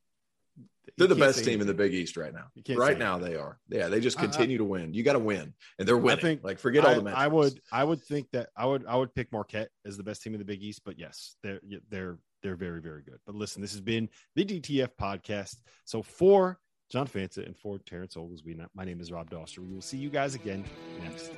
They're 0.97 1.07
the 1.07 1.15
best 1.15 1.43
team 1.43 1.61
in 1.61 1.67
the 1.67 1.73
Big 1.73 1.93
East 1.93 2.17
right 2.17 2.33
now. 2.33 2.45
Right 2.75 2.97
now, 2.97 3.19
they 3.19 3.35
are. 3.35 3.59
Yeah, 3.69 3.87
they 3.87 3.99
just 3.99 4.17
continue 4.17 4.55
I, 4.55 4.57
to 4.59 4.63
win. 4.63 4.93
You 4.95 5.03
got 5.03 5.13
to 5.13 5.19
win, 5.19 5.53
and 5.77 5.87
they're 5.87 5.97
winning. 5.97 6.17
I 6.17 6.21
think, 6.21 6.43
like 6.43 6.57
forget 6.57 6.85
I, 6.85 6.89
all 6.89 6.95
the 6.95 7.01
metrics. 7.03 7.21
I 7.21 7.27
would, 7.27 7.61
I 7.71 7.83
would 7.83 8.03
think 8.03 8.31
that 8.31 8.49
I 8.57 8.65
would, 8.65 8.85
I 8.87 8.95
would 8.95 9.13
pick 9.13 9.31
Marquette 9.31 9.69
as 9.85 9.97
the 9.97 10.03
best 10.03 10.23
team 10.23 10.33
in 10.33 10.39
the 10.39 10.45
Big 10.45 10.63
East. 10.63 10.81
But 10.85 10.97
yes, 10.97 11.35
they're 11.43 11.59
they're 11.89 12.17
they're 12.43 12.55
very, 12.55 12.81
very 12.81 13.01
good. 13.01 13.19
But 13.25 13.35
listen, 13.35 13.61
this 13.61 13.71
has 13.71 13.81
been 13.81 14.09
the 14.35 14.45
DTF 14.45 14.89
podcast. 14.99 15.57
So 15.85 16.01
for 16.01 16.59
John 16.89 17.07
Fanta 17.07 17.45
and 17.45 17.57
for 17.57 17.79
Terrence 17.79 18.15
Oglesby, 18.15 18.57
my 18.73 18.85
name 18.85 19.01
is 19.01 19.11
Rob 19.11 19.29
Dauster. 19.29 19.59
We 19.59 19.73
will 19.73 19.81
see 19.81 19.97
you 19.97 20.09
guys 20.09 20.35
again 20.35 20.63
next. 21.03 21.31